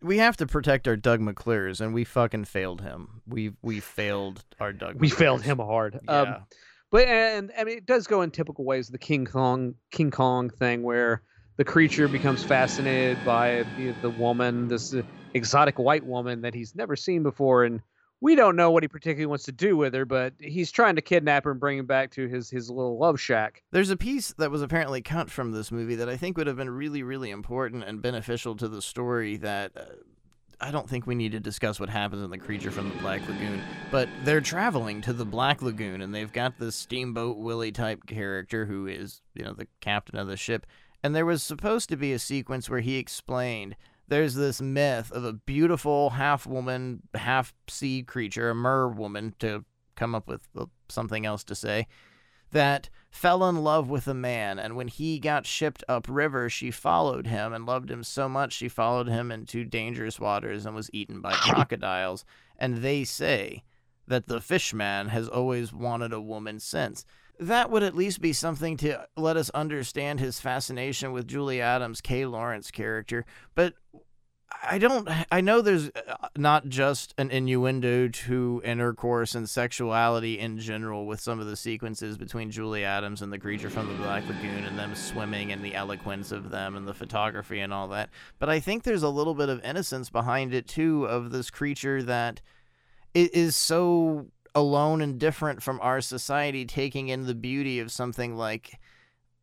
we 0.03 0.19
have 0.19 0.37
to 0.39 0.47
protect 0.47 0.89
our 0.89 0.97
Doug 0.97 1.21
McClures, 1.21 1.81
and 1.81 1.93
we 1.95 2.05
fucking 2.05 2.45
failed 2.47 2.81
him. 2.81 3.23
We 3.27 3.53
we 3.63 3.81
failed 3.81 4.45
our 4.59 4.73
Doug. 4.73 5.01
We 5.01 5.09
failed 5.09 5.43
him 5.43 5.59
hard. 5.59 6.01
Yeah. 6.05 6.21
Um, 6.21 6.37
but 6.91 7.07
and 7.07 7.53
I 7.59 7.65
mean, 7.65 7.79
it 7.79 7.87
does 7.87 8.07
go 8.07 8.23
in 8.23 8.31
typical 8.31 8.65
ways. 8.65 8.89
The 8.89 8.99
King 8.99 9.27
Kong 9.27 9.75
King 9.91 10.11
Kong 10.11 10.51
thing, 10.51 10.83
where 10.83 11.23
the 11.57 11.65
creature 11.65 12.09
becomes 12.09 12.43
fascinated 12.43 13.19
by 13.25 13.65
the, 13.77 13.93
the 14.01 14.11
woman, 14.11 14.69
this 14.69 14.95
exotic 15.35 15.79
white 15.79 16.05
woman 16.05 16.41
that 16.43 16.55
he's 16.55 16.75
never 16.75 16.97
seen 16.97 17.23
before, 17.23 17.65
and 17.65 17.81
we 18.21 18.35
don't 18.35 18.57
know 18.57 18.71
what 18.71 18.83
he 18.83 18.89
particularly 18.89 19.27
wants 19.27 19.45
to 19.45 19.53
do 19.53 19.77
with 19.77 19.95
her, 19.95 20.05
but 20.05 20.35
he's 20.39 20.71
trying 20.71 20.97
to 20.97 21.03
kidnap 21.03 21.45
her 21.45 21.53
and 21.53 21.61
bring 21.61 21.79
her 21.79 21.83
back 21.83 22.11
to 22.13 22.27
his 22.27 22.51
his 22.51 22.71
little 22.71 22.99
love 22.99 23.21
shack. 23.21 23.63
There's 23.71 23.91
a 23.91 23.97
piece 23.97 24.35
that 24.39 24.51
was 24.51 24.63
apparently 24.63 25.01
cut 25.01 25.31
from 25.31 25.53
this 25.53 25.73
movie 25.73 25.97
that 25.97 26.09
I 26.09 26.17
think 26.17 26.37
would 26.37 26.47
have 26.47 26.57
been 26.57 26.71
really, 26.71 27.03
really 27.03 27.31
important 27.31 27.85
and 27.85 28.03
beneficial 28.03 28.57
to 28.57 28.69
the 28.69 28.83
story. 28.83 29.37
That 29.39 29.73
uh, 29.77 29.85
I 30.61 30.71
don't 30.71 30.89
think 30.89 31.07
we 31.07 31.15
need 31.15 31.33
to 31.33 31.41
discuss 31.41 31.81
what 31.81 31.89
happens 31.89 32.23
in 32.23 32.31
the 32.31 32.39
creature 32.39 32.71
from 32.71 32.91
the 32.91 32.97
Black 32.97 33.27
Lagoon, 33.27 33.63
but 33.91 34.09
they're 34.25 34.43
traveling 34.43 35.01
to 35.03 35.15
the 35.15 35.25
Black 35.25 35.63
Lagoon 35.63 36.03
and 36.03 36.15
they've 36.15 36.33
got 36.33 36.59
this 36.59 36.77
Steamboat 36.77 37.39
Willie 37.39 37.73
type 37.73 38.07
character 38.07 38.67
who 38.67 38.87
is, 38.87 39.23
you 39.35 39.43
know, 39.43 39.55
the 39.55 39.67
captain 39.81 40.19
of 40.19 40.29
the 40.29 40.37
ship. 40.37 40.67
And 41.03 41.17
there 41.17 41.25
was 41.25 41.43
supposed 41.43 41.89
to 41.89 41.97
be 41.97 42.13
a 42.13 42.19
sequence 42.19 42.69
where 42.69 42.81
he 42.81 42.99
explained 42.99 43.75
there's 44.11 44.35
this 44.35 44.61
myth 44.61 45.11
of 45.13 45.25
a 45.25 45.33
beautiful 45.33 46.11
half 46.11 46.45
woman, 46.47 47.01
half 47.15 47.55
sea 47.69 48.03
creature, 48.03 48.51
a 48.51 48.55
mer 48.55 48.89
woman, 48.89 49.35
to 49.39 49.65
come 49.95 50.15
up 50.15 50.27
with 50.27 50.49
uh, 50.59 50.67
something 50.89 51.25
else 51.25 51.45
to 51.45 51.55
say, 51.55 51.87
that 52.51 52.91
fell 53.09 53.49
in 53.49 53.63
love 53.63 53.89
with 53.89 54.09
a 54.09 54.15
man. 54.15 54.59
And 54.59 54.75
when 54.75 54.89
he 54.89 55.21
got 55.21 55.47
shipped 55.47 55.85
upriver, 55.89 56.51
she 56.51 56.73
followed 56.73 57.29
him 57.29 57.53
and 57.53 57.65
loved 57.65 57.89
him 57.89 58.03
so 58.03 58.29
much 58.29 58.53
she 58.53 58.69
followed 58.69 59.07
him 59.07 59.31
into 59.31 59.65
dangerous 59.65 60.19
waters 60.19 60.67
and 60.67 60.75
was 60.75 60.91
eaten 60.93 61.21
by 61.21 61.33
crocodiles. 61.35 62.25
And 62.59 62.79
they 62.79 63.05
say 63.05 63.63
that 64.09 64.27
the 64.27 64.41
fishman 64.41 65.09
has 65.09 65.29
always 65.29 65.73
wanted 65.73 66.13
a 66.13 66.21
woman 66.21 66.59
since 66.59 67.05
that 67.41 67.71
would 67.71 67.83
at 67.83 67.97
least 67.97 68.21
be 68.21 68.33
something 68.33 68.77
to 68.77 69.07
let 69.17 69.37
us 69.37 69.51
understand 69.51 70.21
his 70.21 70.39
fascination 70.39 71.13
with 71.13 71.27
Julie 71.27 71.61
Adams' 71.61 72.01
Kay 72.01 72.27
Lawrence 72.27 72.71
character. 72.71 73.25
But 73.55 73.75
I 74.63 74.79
don't. 74.79 75.09
I 75.31 75.41
know 75.41 75.63
there's 75.63 75.89
uh, 75.89 76.29
not 76.37 76.69
just 76.69 77.15
an 77.17 77.31
innuendo 77.31 78.09
to 78.09 78.61
intercourse 78.65 79.35
and 79.35 79.49
sexuality 79.49 80.39
in 80.39 80.59
general 80.59 81.07
with 81.07 81.21
some 81.21 81.41
of 81.41 81.47
the 81.47 81.57
sequences 81.57 82.19
between 82.19 82.51
Julie 82.51 82.85
Adams 82.85 83.23
and 83.23 83.33
the 83.33 83.39
creature 83.39 83.71
from 83.71 83.89
the 83.89 83.95
Black 83.95 84.27
Lagoon 84.29 84.65
and 84.65 84.79
them 84.79 84.95
swimming 84.95 85.53
and 85.53 85.65
the 85.65 85.75
eloquence 85.75 86.33
of 86.33 86.51
them 86.51 86.77
and 86.77 86.87
the 86.87 86.93
photography 86.93 87.61
and 87.61 87.73
all 87.73 87.89
that. 87.89 88.11
But 88.39 88.51
I 88.51 88.61
think 88.61 88.83
there's 88.83 89.05
a 89.05 89.09
little 89.09 89.35
bit 89.35 89.49
of 89.49 89.65
innocence 89.65 90.11
behind 90.11 90.53
it 90.53 90.67
too 90.67 91.07
of 91.07 91.31
this 91.31 91.51
creature 91.51 92.03
that 92.03 92.43
is 93.15 93.57
so 93.57 94.27
alone 94.55 95.01
and 95.01 95.19
different 95.19 95.63
from 95.63 95.81
our 95.81 96.01
society, 96.01 96.65
taking 96.65 97.09
in 97.09 97.27
the 97.27 97.35
beauty 97.35 97.81
of 97.81 97.93
something 97.93 98.37
like 98.37 98.79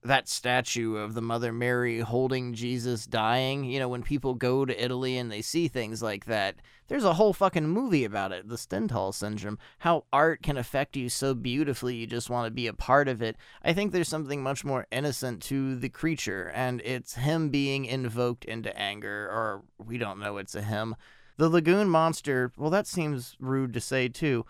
that 0.04 0.28
statue 0.28 0.96
of 0.96 1.14
the 1.14 1.22
Mother 1.22 1.52
Mary 1.52 2.00
holding 2.00 2.54
Jesus 2.54 3.06
dying. 3.06 3.64
You 3.64 3.80
know, 3.80 3.90
when 3.90 4.04
people 4.04 4.34
go 4.34 4.66
to 4.66 4.84
Italy 4.84 5.18
and 5.18 5.32
they 5.32 5.42
see 5.42 5.68
things 5.68 6.02
like 6.02 6.26
that, 6.26 6.56
there's 6.88 7.04
a 7.04 7.14
whole 7.14 7.34
fucking 7.34 7.68
movie 7.68 8.06
about 8.06 8.32
it, 8.32 8.48
the 8.48 8.58
Stendhal 8.58 9.12
syndrome, 9.12 9.60
how 9.80 10.06
art 10.14 10.42
can 10.42 10.58
affect 10.58 10.96
you 10.96 11.10
so 11.10 11.34
beautifully 11.34 11.96
you 11.96 12.08
just 12.08 12.30
want 12.30 12.48
to 12.48 12.52
be 12.52 12.68
a 12.68 12.74
part 12.74 13.08
of 13.08 13.22
it. 13.22 13.36
I 13.64 13.74
think 13.74 13.92
there's 13.92 14.08
something 14.08 14.42
much 14.42 14.64
more 14.64 14.88
innocent 14.92 15.42
to 15.44 15.76
the 15.76 15.90
creature, 15.90 16.52
and 16.56 16.82
it's 16.86 17.16
him 17.16 17.50
being 17.50 17.86
invoked 17.86 18.46
into 18.46 18.78
anger, 18.80 19.28
or 19.28 19.64
we 19.86 19.98
don't 19.98 20.20
know 20.20 20.38
it's 20.38 20.56
a 20.56 20.62
him. 20.62 20.96
The 21.36 21.50
lagoon 21.50 21.90
monster, 21.90 22.54
well, 22.58 22.72
that 22.72 22.88
seems 22.88 23.36
rude 23.40 23.74
to 23.74 23.82
say 23.82 24.08
too 24.08 24.46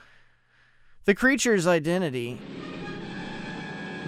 the 1.07 1.15
creature's 1.15 1.65
identity 1.65 2.37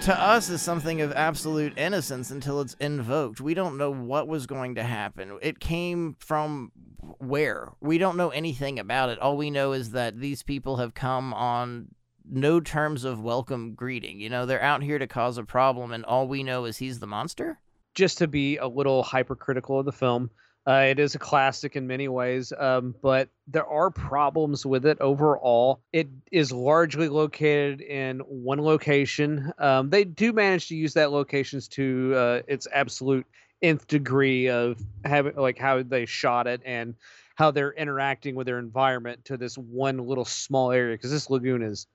to 0.02 0.22
us 0.22 0.50
is 0.50 0.60
something 0.60 1.00
of 1.00 1.12
absolute 1.12 1.72
innocence 1.78 2.30
until 2.30 2.60
it's 2.60 2.74
invoked. 2.74 3.40
We 3.40 3.54
don't 3.54 3.78
know 3.78 3.90
what 3.90 4.28
was 4.28 4.46
going 4.46 4.74
to 4.74 4.82
happen. 4.82 5.38
It 5.40 5.60
came 5.60 6.14
from 6.18 6.72
where? 7.18 7.70
We 7.80 7.96
don't 7.96 8.18
know 8.18 8.28
anything 8.28 8.78
about 8.78 9.08
it. 9.08 9.18
All 9.18 9.38
we 9.38 9.50
know 9.50 9.72
is 9.72 9.92
that 9.92 10.20
these 10.20 10.42
people 10.42 10.76
have 10.76 10.92
come 10.92 11.32
on 11.32 11.88
no 12.30 12.60
terms 12.60 13.04
of 13.04 13.22
welcome 13.22 13.72
greeting. 13.74 14.20
You 14.20 14.28
know, 14.28 14.44
they're 14.44 14.62
out 14.62 14.82
here 14.82 14.98
to 14.98 15.06
cause 15.06 15.38
a 15.38 15.44
problem, 15.44 15.92
and 15.92 16.04
all 16.04 16.28
we 16.28 16.42
know 16.42 16.66
is 16.66 16.76
he's 16.76 16.98
the 16.98 17.06
monster. 17.06 17.58
Just 17.94 18.18
to 18.18 18.28
be 18.28 18.58
a 18.58 18.68
little 18.68 19.02
hypercritical 19.02 19.78
of 19.78 19.86
the 19.86 19.92
film, 19.92 20.30
uh, 20.70 20.84
it 20.88 21.00
is 21.00 21.16
a 21.16 21.18
classic 21.18 21.74
in 21.74 21.84
many 21.84 22.06
ways, 22.06 22.52
um, 22.56 22.94
but 23.02 23.28
there 23.48 23.66
are 23.66 23.90
problems 23.90 24.64
with 24.64 24.86
it 24.86 25.00
overall. 25.00 25.80
It 25.92 26.08
is 26.30 26.52
largely 26.52 27.08
located 27.08 27.80
in 27.80 28.20
one 28.20 28.62
location. 28.62 29.52
Um, 29.58 29.90
they 29.90 30.04
do 30.04 30.32
manage 30.32 30.68
to 30.68 30.76
use 30.76 30.94
that 30.94 31.10
locations 31.10 31.66
to 31.68 32.14
uh, 32.14 32.42
its 32.46 32.68
absolute 32.72 33.26
nth 33.62 33.88
degree 33.88 34.48
of 34.48 34.80
having 35.04 35.34
like 35.34 35.58
how 35.58 35.82
they 35.82 36.06
shot 36.06 36.46
it 36.46 36.62
and 36.64 36.94
how 37.34 37.50
they're 37.50 37.72
interacting 37.72 38.36
with 38.36 38.46
their 38.46 38.60
environment 38.60 39.24
to 39.24 39.36
this 39.36 39.58
one 39.58 39.98
little 39.98 40.24
small 40.24 40.70
area 40.70 40.94
because 40.94 41.10
this 41.10 41.30
lagoon 41.30 41.62
is 41.62 41.88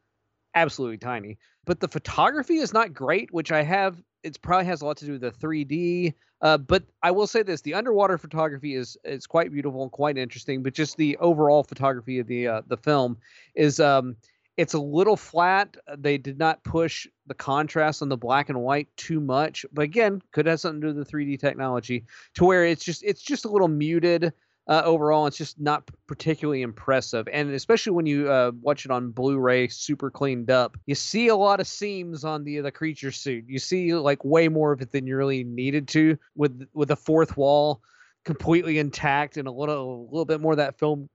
absolutely 0.54 0.98
tiny. 0.98 1.38
But 1.64 1.80
the 1.80 1.88
photography 1.88 2.58
is 2.58 2.74
not 2.74 2.94
great, 2.94 3.32
which 3.32 3.54
I 3.54 3.64
have. 3.64 3.96
It 4.26 4.42
probably 4.42 4.66
has 4.66 4.82
a 4.82 4.86
lot 4.86 4.98
to 4.98 5.06
do 5.06 5.14
with 5.14 5.22
the 5.22 5.32
3D. 5.32 6.16
Uh, 6.42 6.58
but 6.58 6.84
I 7.04 7.12
will 7.12 7.28
say 7.28 7.44
this: 7.44 7.62
the 7.62 7.76
underwater 7.76 8.18
photography 8.18 8.76
is 8.76 8.98
is 9.04 9.28
quite 9.28 9.52
beautiful 9.52 9.84
and 9.84 9.92
quite 9.92 10.18
interesting. 10.18 10.64
But 10.64 10.74
just 10.74 10.98
the 10.98 11.16
overall 11.18 11.64
photography 11.64 12.20
of 12.20 12.28
the 12.28 12.48
uh, 12.48 12.62
the 12.68 12.78
film 12.78 13.18
is 13.54 13.80
um, 13.80 14.16
it's 14.58 14.74
a 14.74 14.80
little 14.80 15.16
flat. 15.16 15.78
They 15.98 16.18
did 16.18 16.40
not 16.40 16.64
push 16.64 17.08
the 17.28 17.34
contrast 17.34 18.02
on 18.02 18.10
the 18.10 18.18
black 18.18 18.50
and 18.50 18.62
white 18.62 18.88
too 18.98 19.20
much, 19.20 19.66
but 19.72 19.84
again, 19.84 20.22
could 20.32 20.46
have 20.46 20.60
something 20.60 20.82
to 20.82 20.92
do 20.92 20.98
with 20.98 21.08
the 21.08 21.14
3D 21.14 21.40
technology 21.40 22.06
to 22.36 22.46
where 22.46 22.66
it's 22.66 22.84
just 22.84 23.04
it's 23.04 23.22
just 23.22 23.46
a 23.46 23.50
little 23.50 23.68
muted 23.68 24.34
uh, 24.68 24.82
overall. 24.86 25.28
It's 25.28 25.38
just 25.38 25.60
not 25.60 25.90
particularly 26.08 26.62
impressive, 26.62 27.28
and 27.32 27.52
especially 27.52 27.94
when 27.94 28.06
you 28.06 28.30
uh, 28.32 28.52
watch 28.62 28.86
it 28.86 28.92
on 28.92 29.12
Blu-ray, 29.12 29.68
super 29.68 30.10
cleaned 30.10 30.50
up, 30.50 30.78
you 30.86 30.96
see 30.96 31.28
a 31.28 31.36
lot 31.36 31.60
of 31.60 31.68
seams 31.68 32.24
on 32.24 32.44
the 32.44 32.60
the 32.60 32.72
creature 32.72 33.12
suit. 33.12 33.46
You 33.48 33.60
see 33.60 33.94
like 33.94 34.24
way 34.26 34.48
more 34.48 34.72
of 34.72 34.82
it 34.82 34.92
than 34.92 35.08
you 35.08 35.18
really 35.18 35.44
needed 35.44 35.88
to, 35.90 36.18
with 36.36 36.68
with 36.74 36.90
the 36.90 36.96
fourth 36.96 37.38
wall 37.38 37.82
completely 38.26 38.80
intact 38.80 39.38
and 39.38 39.48
a 39.48 39.52
little 39.52 40.04
a 40.04 40.10
little 40.10 40.26
bit 40.26 40.42
more 40.42 40.54
of 40.54 40.58
that 40.58 40.80
film 40.80 41.10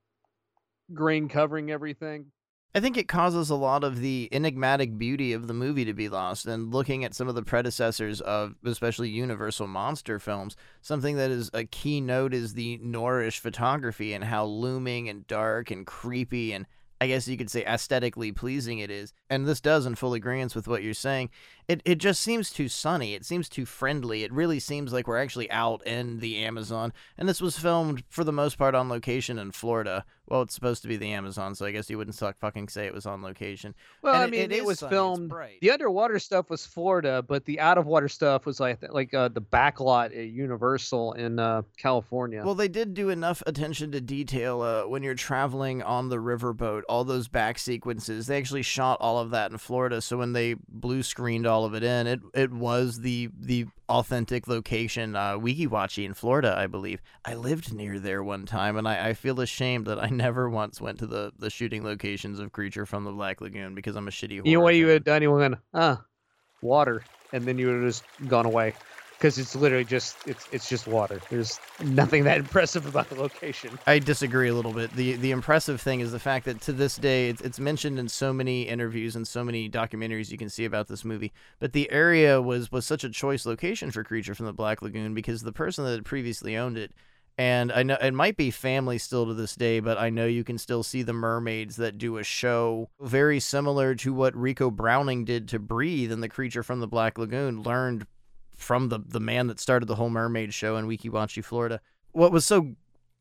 grain 0.95 1.29
covering 1.29 1.71
everything. 1.71 2.27
I 2.73 2.79
think 2.79 2.97
it 2.97 3.09
causes 3.09 3.51
a 3.51 3.57
lot 3.57 3.83
of 3.83 3.99
the 3.99 4.29
enigmatic 4.31 4.97
beauty 4.97 5.33
of 5.33 5.49
the 5.49 5.55
movie 5.55 5.85
to 5.85 5.93
be 5.93 6.09
lost. 6.09 6.47
And 6.47 6.73
looking 6.73 7.05
at 7.05 7.15
some 7.15 7.27
of 7.27 7.35
the 7.35 7.43
predecessors 7.43 8.21
of 8.21 8.55
especially 8.65 9.09
Universal 9.09 9.67
monster 9.67 10.21
films, 10.21 10.57
something 10.81 11.17
that 11.17 11.33
is 11.33 11.51
a 11.53 11.65
key 11.65 12.01
note 12.01 12.33
is 12.33 12.55
the 12.55 12.79
noirish 12.79 13.41
photography 13.41 14.13
and 14.13 14.23
how 14.23 14.45
looming 14.45 15.09
and 15.09 15.27
dark 15.27 15.73
and 15.73 15.85
creepy 15.85 16.53
and 16.53 16.67
I 17.03 17.07
guess 17.07 17.27
you 17.27 17.39
could 17.39 17.51
say 17.51 17.65
aesthetically 17.65 18.31
pleasing 18.31 18.79
it 18.79 18.91
is. 18.91 19.15
And 19.31 19.49
this 19.49 19.63
does 19.63 19.87
in 19.87 19.95
full 19.95 20.13
agreement 20.13 20.55
with 20.55 20.69
what 20.69 20.83
you're 20.83 20.93
saying. 20.93 21.31
It 21.67 21.81
it 21.87 21.97
just 21.97 22.21
seems 22.21 22.51
too 22.51 22.69
sunny. 22.69 23.15
It 23.15 23.25
seems 23.25 23.49
too 23.49 23.65
friendly. 23.65 24.23
It 24.23 24.33
really 24.33 24.61
seems 24.61 24.93
like 24.93 25.09
we're 25.09 25.17
actually 25.17 25.51
out 25.51 25.85
in 25.87 26.21
the 26.21 26.37
Amazon. 26.45 26.93
And 27.17 27.27
this 27.27 27.41
was 27.41 27.59
filmed 27.59 28.05
for 28.11 28.23
the 28.23 28.33
most 28.33 28.59
part 28.59 28.75
on 28.75 28.91
location 28.91 29.39
in 29.39 29.53
Florida. 29.53 30.05
Well, 30.31 30.43
it's 30.43 30.55
supposed 30.55 30.83
to 30.83 30.89
be 30.89 30.97
the 30.97 31.11
Amazon, 31.13 31.55
so 31.57 31.67
I 31.67 31.73
guess 31.73 31.91
you 31.91 31.99
wouldn't 31.99 32.15
suck 32.15 32.39
fucking 32.39 32.69
say 32.69 32.87
it 32.87 32.95
was 32.95 33.05
on 33.05 33.21
location. 33.21 33.75
Well, 34.01 34.15
And 34.15 34.23
I 34.23 34.27
it- 34.27 34.31
mean, 34.31 34.41
it 34.43 34.53
it, 34.53 34.59
is 34.61 34.65
was 34.65 34.79
sunny, 34.79 34.91
filmed. 34.91 35.33
The 35.61 35.71
underwater 35.73 36.19
stuff 36.21 36.49
was 36.49 36.65
Florida, 36.65 37.23
but 37.27 37.45
the 37.45 37.59
out 37.59 37.79
of 37.79 37.87
water 37.87 38.09
stuff 38.09 38.47
was 38.47 38.61
like 38.61 38.79
like 38.91 39.13
uh, 39.13 39.29
the 39.29 39.43
backlot 39.43 40.07
at 40.17 40.29
Universal 40.29 41.15
in 41.15 41.39
uh, 41.39 41.63
California. 41.77 42.43
Well, 42.45 42.55
they 42.55 42.69
did 42.69 42.95
do 42.95 43.09
enough 43.09 43.43
attention 43.47 43.91
to 43.93 44.01
detail 44.01 44.61
uh, 44.63 44.87
when 44.87 45.03
you're 45.03 45.15
traveling 45.15 45.83
on 45.83 46.09
the 46.09 46.17
riverboat, 46.19 46.83
all 46.89 47.05
those 47.05 47.29
back 47.29 47.59
sequences. 47.59 48.27
They 48.27 48.39
actually 48.39 48.63
shot 48.63 48.99
all 49.01 49.19
of 49.19 49.31
that 49.31 49.51
in 49.51 49.59
Florida, 49.59 50.01
so 50.01 50.19
when 50.19 50.33
they 50.33 50.55
blue 50.69 51.03
screened 51.03 51.47
all 51.47 51.65
of 51.65 51.75
it 51.75 51.83
in, 51.83 52.07
it 52.07 52.21
it 52.35 52.53
was 52.53 53.01
the 53.01 53.31
the 53.39 53.67
authentic 53.91 54.49
location, 54.49 55.17
uh, 55.17 55.37
Weeki 55.37 55.69
Wachee 55.69 56.05
in 56.05 56.15
Florida, 56.15 56.55
I 56.57 56.67
believe. 56.67 57.03
I 57.25 57.35
lived 57.35 57.75
near 57.75 57.99
there 57.99 58.23
one 58.23 58.47
time, 58.47 58.77
and 58.77 58.89
I, 58.89 59.09
I 59.09 59.15
feel 59.15 59.41
ashamed 59.41 59.87
that 59.87 60.03
I 60.03 60.09
never 60.11 60.49
once 60.49 60.81
went 60.81 60.99
to 61.01 61.07
the, 61.07 61.33
the 61.39 61.51
shooting 61.51 61.85
locations 61.85 62.39
of 62.39 62.53
Creature 62.53 62.87
from 62.87 63.05
the 63.05 63.13
Black 63.13 63.41
Lagoon 63.41 63.75
because 63.75 63.97
I'm 63.97 64.09
a 64.09 64.11
shitty 64.11 64.45
you 64.45 64.55
know 64.55 64.61
what 64.61 64.77
you 64.77 64.87
would 64.87 64.95
have 64.95 65.05
done? 65.05 65.23
You 65.23 65.33
would 65.33 65.43
have 65.43 65.53
gone, 65.53 65.61
ah, 65.75 66.05
water, 66.63 67.05
and 67.33 67.45
then 67.45 67.59
you 67.59 67.67
would 67.67 67.77
have 67.77 67.85
just 67.85 68.05
gone 68.29 68.47
away 68.47 68.75
because 69.21 69.37
it's 69.37 69.55
literally 69.55 69.85
just 69.85 70.17
it's 70.27 70.49
it's 70.51 70.69
just 70.69 70.87
water. 70.87 71.21
There's 71.29 71.61
nothing 71.85 72.25
that 72.25 72.39
impressive 72.45 72.87
about 72.87 73.11
the 73.11 73.17
location. 73.17 73.79
I 73.87 73.99
disagree 73.99 74.49
a 74.49 74.55
little 74.55 74.73
bit. 74.73 74.95
the 74.95 75.17
The 75.17 75.31
impressive 75.31 75.81
thing 75.81 76.01
is 76.01 76.11
the 76.11 76.19
fact 76.19 76.47
that 76.47 76.63
to 76.63 76.73
this 76.73 76.97
day, 76.97 77.29
it's, 77.29 77.43
it's 77.43 77.61
mentioned 77.61 77.99
in 77.99 78.09
so 78.09 78.33
many 78.33 78.63
interviews 78.63 79.17
and 79.17 79.29
so 79.29 79.45
many 79.45 79.69
documentaries 79.69 80.31
you 80.31 80.39
can 80.39 80.49
see 80.49 80.65
about 80.65 80.89
this 80.89 81.05
movie. 81.05 81.33
But 81.59 81.75
the 81.75 81.91
area 81.91 82.41
was 82.41 82.73
was 82.73 82.87
such 82.87 83.05
a 83.05 83.11
choice 83.11 83.45
location 83.45 83.91
for 83.91 84.03
Creature 84.03 84.37
from 84.37 84.47
the 84.47 84.55
Black 84.55 84.81
Lagoon 84.81 85.13
because 85.13 85.43
the 85.43 85.53
person 85.53 85.85
that 85.85 86.03
previously 86.05 86.57
owned 86.57 86.79
it, 86.79 86.93
and 87.37 87.71
I 87.73 87.83
know 87.83 87.99
it 88.01 88.15
might 88.15 88.39
be 88.39 88.51
family 88.51 88.97
still 88.97 89.27
to 89.27 89.35
this 89.35 89.55
day, 89.55 89.81
but 89.81 89.99
I 89.99 90.09
know 90.09 90.25
you 90.25 90.45
can 90.45 90.57
still 90.57 90.83
see 90.83 91.03
the 91.03 91.13
mermaids 91.13 91.77
that 91.77 91.99
do 91.99 92.17
a 92.17 92.25
show 92.25 92.89
very 93.03 93.39
similar 93.39 93.95
to 93.97 94.15
what 94.15 94.33
Ricou 94.35 94.75
Browning 94.75 95.27
did 95.27 95.47
to 95.49 95.59
Breathe 95.59 96.11
and 96.11 96.23
the 96.23 96.29
Creature 96.31 96.63
from 96.63 96.81
the 96.81 96.89
Black 96.89 97.19
Lagoon. 97.19 97.63
Learned 97.63 98.07
from 98.61 98.89
the 98.89 99.01
the 99.05 99.21
man 99.21 99.47
that 99.49 99.61
started 99.61 99.87
the 99.87 99.97
whole 99.97 100.11
mermaid 100.11 100.55
show 100.55 100.77
in 100.77 100.87
Weeki 100.87 101.11
Wachee, 101.11 101.45
Florida. 101.45 101.81
What 102.13 102.33
was 102.33 102.45
so 102.45 102.75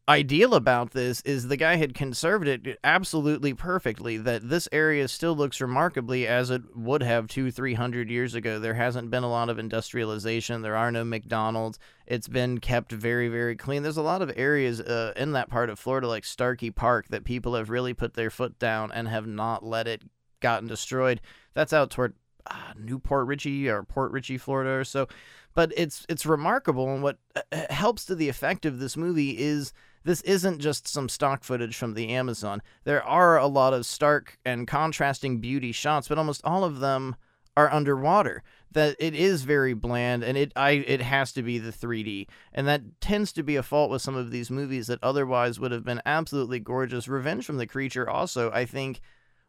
ideal 0.09 0.55
about 0.55 0.89
this 0.91 1.21
is 1.21 1.47
the 1.47 1.55
guy 1.55 1.75
had 1.75 1.93
conserved 1.93 2.47
it 2.47 2.79
absolutely 2.83 3.53
perfectly 3.53 4.17
that 4.17 4.49
this 4.49 4.67
area 4.71 5.07
still 5.07 5.35
looks 5.35 5.61
remarkably 5.61 6.25
as 6.25 6.49
it 6.49 6.63
would 6.75 7.03
have 7.03 7.27
two 7.27 7.51
three 7.51 7.75
hundred 7.75 8.09
years 8.09 8.33
ago. 8.33 8.59
There 8.59 8.73
hasn't 8.73 9.11
been 9.11 9.23
a 9.23 9.29
lot 9.29 9.49
of 9.49 9.59
industrialization. 9.59 10.63
There 10.63 10.75
are 10.75 10.91
no 10.91 11.03
mcdonald's. 11.03 11.77
It's 12.07 12.27
been 12.27 12.59
kept 12.59 12.91
very 12.91 13.29
very 13.29 13.55
clean. 13.55 13.83
There's 13.83 13.97
a 13.97 14.01
lot 14.01 14.23
of 14.23 14.31
areas 14.35 14.81
uh, 14.81 15.13
in 15.15 15.33
that 15.33 15.49
part 15.49 15.69
of 15.69 15.77
florida 15.77 16.07
like 16.07 16.25
starkey 16.25 16.71
park 16.71 17.07
that 17.09 17.23
people 17.23 17.53
have 17.53 17.69
really 17.69 17.93
put 17.93 18.15
their 18.15 18.31
foot 18.31 18.57
down 18.57 18.91
and 18.91 19.07
have 19.07 19.27
not 19.27 19.63
let 19.63 19.87
it 19.87 20.01
gotten 20.39 20.67
destroyed. 20.67 21.21
That's 21.53 21.73
out 21.73 21.91
toward 21.91 22.15
uh, 22.49 22.73
New 22.77 22.99
Port 22.99 23.27
Richey 23.27 23.69
or 23.69 23.83
Port 23.83 24.11
Richey 24.11 24.37
florida 24.37 24.71
or 24.71 24.83
so 24.83 25.07
but 25.53 25.73
it's 25.75 26.05
it's 26.09 26.25
remarkable 26.25 26.93
and 26.93 27.03
what 27.03 27.17
uh, 27.35 27.41
helps 27.69 28.05
to 28.05 28.15
the 28.15 28.29
effect 28.29 28.65
of 28.65 28.79
this 28.79 28.95
movie 28.95 29.37
is 29.37 29.73
this 30.03 30.21
isn't 30.21 30.59
just 30.59 30.87
some 30.87 31.09
stock 31.09 31.43
footage 31.43 31.75
from 31.75 31.93
the 31.93 32.09
Amazon. 32.09 32.61
There 32.83 33.03
are 33.03 33.37
a 33.37 33.47
lot 33.47 33.73
of 33.73 33.85
stark 33.85 34.39
and 34.45 34.67
contrasting 34.67 35.39
beauty 35.39 35.71
shots, 35.71 36.07
but 36.07 36.17
almost 36.17 36.41
all 36.43 36.63
of 36.63 36.79
them 36.79 37.15
are 37.57 37.71
underwater. 37.71 38.43
That 38.71 38.95
it 38.99 39.15
is 39.15 39.43
very 39.43 39.73
bland, 39.73 40.23
and 40.23 40.37
it 40.37 40.53
I 40.55 40.71
it 40.71 41.01
has 41.01 41.33
to 41.33 41.41
be 41.41 41.57
the 41.57 41.71
3D, 41.71 42.27
and 42.53 42.67
that 42.67 43.01
tends 43.01 43.33
to 43.33 43.43
be 43.43 43.55
a 43.55 43.63
fault 43.63 43.89
with 43.89 44.03
some 44.03 44.15
of 44.15 44.29
these 44.29 44.51
movies 44.51 44.87
that 44.87 44.99
otherwise 45.03 45.59
would 45.59 45.71
have 45.71 45.83
been 45.83 46.01
absolutely 46.05 46.59
gorgeous. 46.59 47.07
Revenge 47.07 47.45
from 47.45 47.57
the 47.57 47.65
Creature 47.65 48.07
also, 48.07 48.51
I 48.51 48.65
think, 48.65 49.01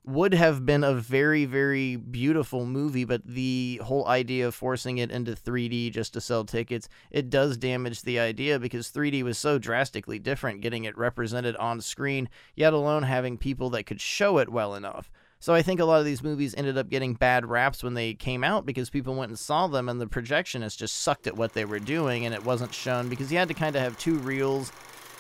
would 0.04 0.32
have 0.32 0.64
been 0.64 0.82
a 0.82 0.94
very 0.94 1.44
very 1.44 1.94
beautiful 1.94 2.64
movie 2.64 3.04
but 3.04 3.22
the 3.26 3.78
whole 3.84 4.06
idea 4.08 4.46
of 4.46 4.54
forcing 4.54 4.96
it 4.98 5.10
into 5.10 5.32
3D 5.32 5.92
just 5.92 6.14
to 6.14 6.20
sell 6.20 6.42
tickets 6.42 6.88
it 7.10 7.28
does 7.28 7.58
damage 7.58 8.02
the 8.02 8.18
idea 8.18 8.58
because 8.58 8.90
3D 8.90 9.22
was 9.22 9.36
so 9.36 9.58
drastically 9.58 10.18
different 10.18 10.62
getting 10.62 10.84
it 10.84 10.96
represented 10.96 11.54
on 11.56 11.80
screen 11.80 12.28
yet 12.56 12.72
alone 12.72 13.02
having 13.02 13.36
people 13.36 13.70
that 13.70 13.84
could 13.84 14.00
show 14.00 14.38
it 14.38 14.48
well 14.48 14.74
enough. 14.74 15.10
So 15.42 15.54
I 15.54 15.62
think 15.62 15.80
a 15.80 15.86
lot 15.86 16.00
of 16.00 16.04
these 16.04 16.22
movies 16.22 16.54
ended 16.54 16.76
up 16.76 16.90
getting 16.90 17.14
bad 17.14 17.46
raps 17.46 17.82
when 17.82 17.94
they 17.94 18.12
came 18.12 18.44
out 18.44 18.66
because 18.66 18.90
people 18.90 19.14
went 19.14 19.30
and 19.30 19.38
saw 19.38 19.66
them 19.68 19.88
and 19.88 19.98
the 19.98 20.06
projectionist 20.06 20.76
just 20.76 20.98
sucked 20.98 21.26
at 21.26 21.36
what 21.36 21.54
they 21.54 21.64
were 21.64 21.78
doing 21.78 22.26
and 22.26 22.34
it 22.34 22.44
wasn't 22.44 22.74
shown 22.74 23.08
because 23.08 23.32
you 23.32 23.38
had 23.38 23.48
to 23.48 23.54
kind 23.54 23.74
of 23.74 23.80
have 23.80 23.98
two 23.98 24.18
reels 24.18 24.70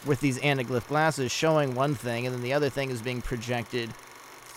with 0.04 0.20
these 0.20 0.38
anaglyph 0.40 0.86
glasses 0.88 1.32
showing 1.32 1.74
one 1.74 1.94
thing 1.94 2.26
and 2.26 2.34
then 2.34 2.42
the 2.42 2.52
other 2.52 2.68
thing 2.68 2.90
is 2.90 3.00
being 3.00 3.22
projected 3.22 3.90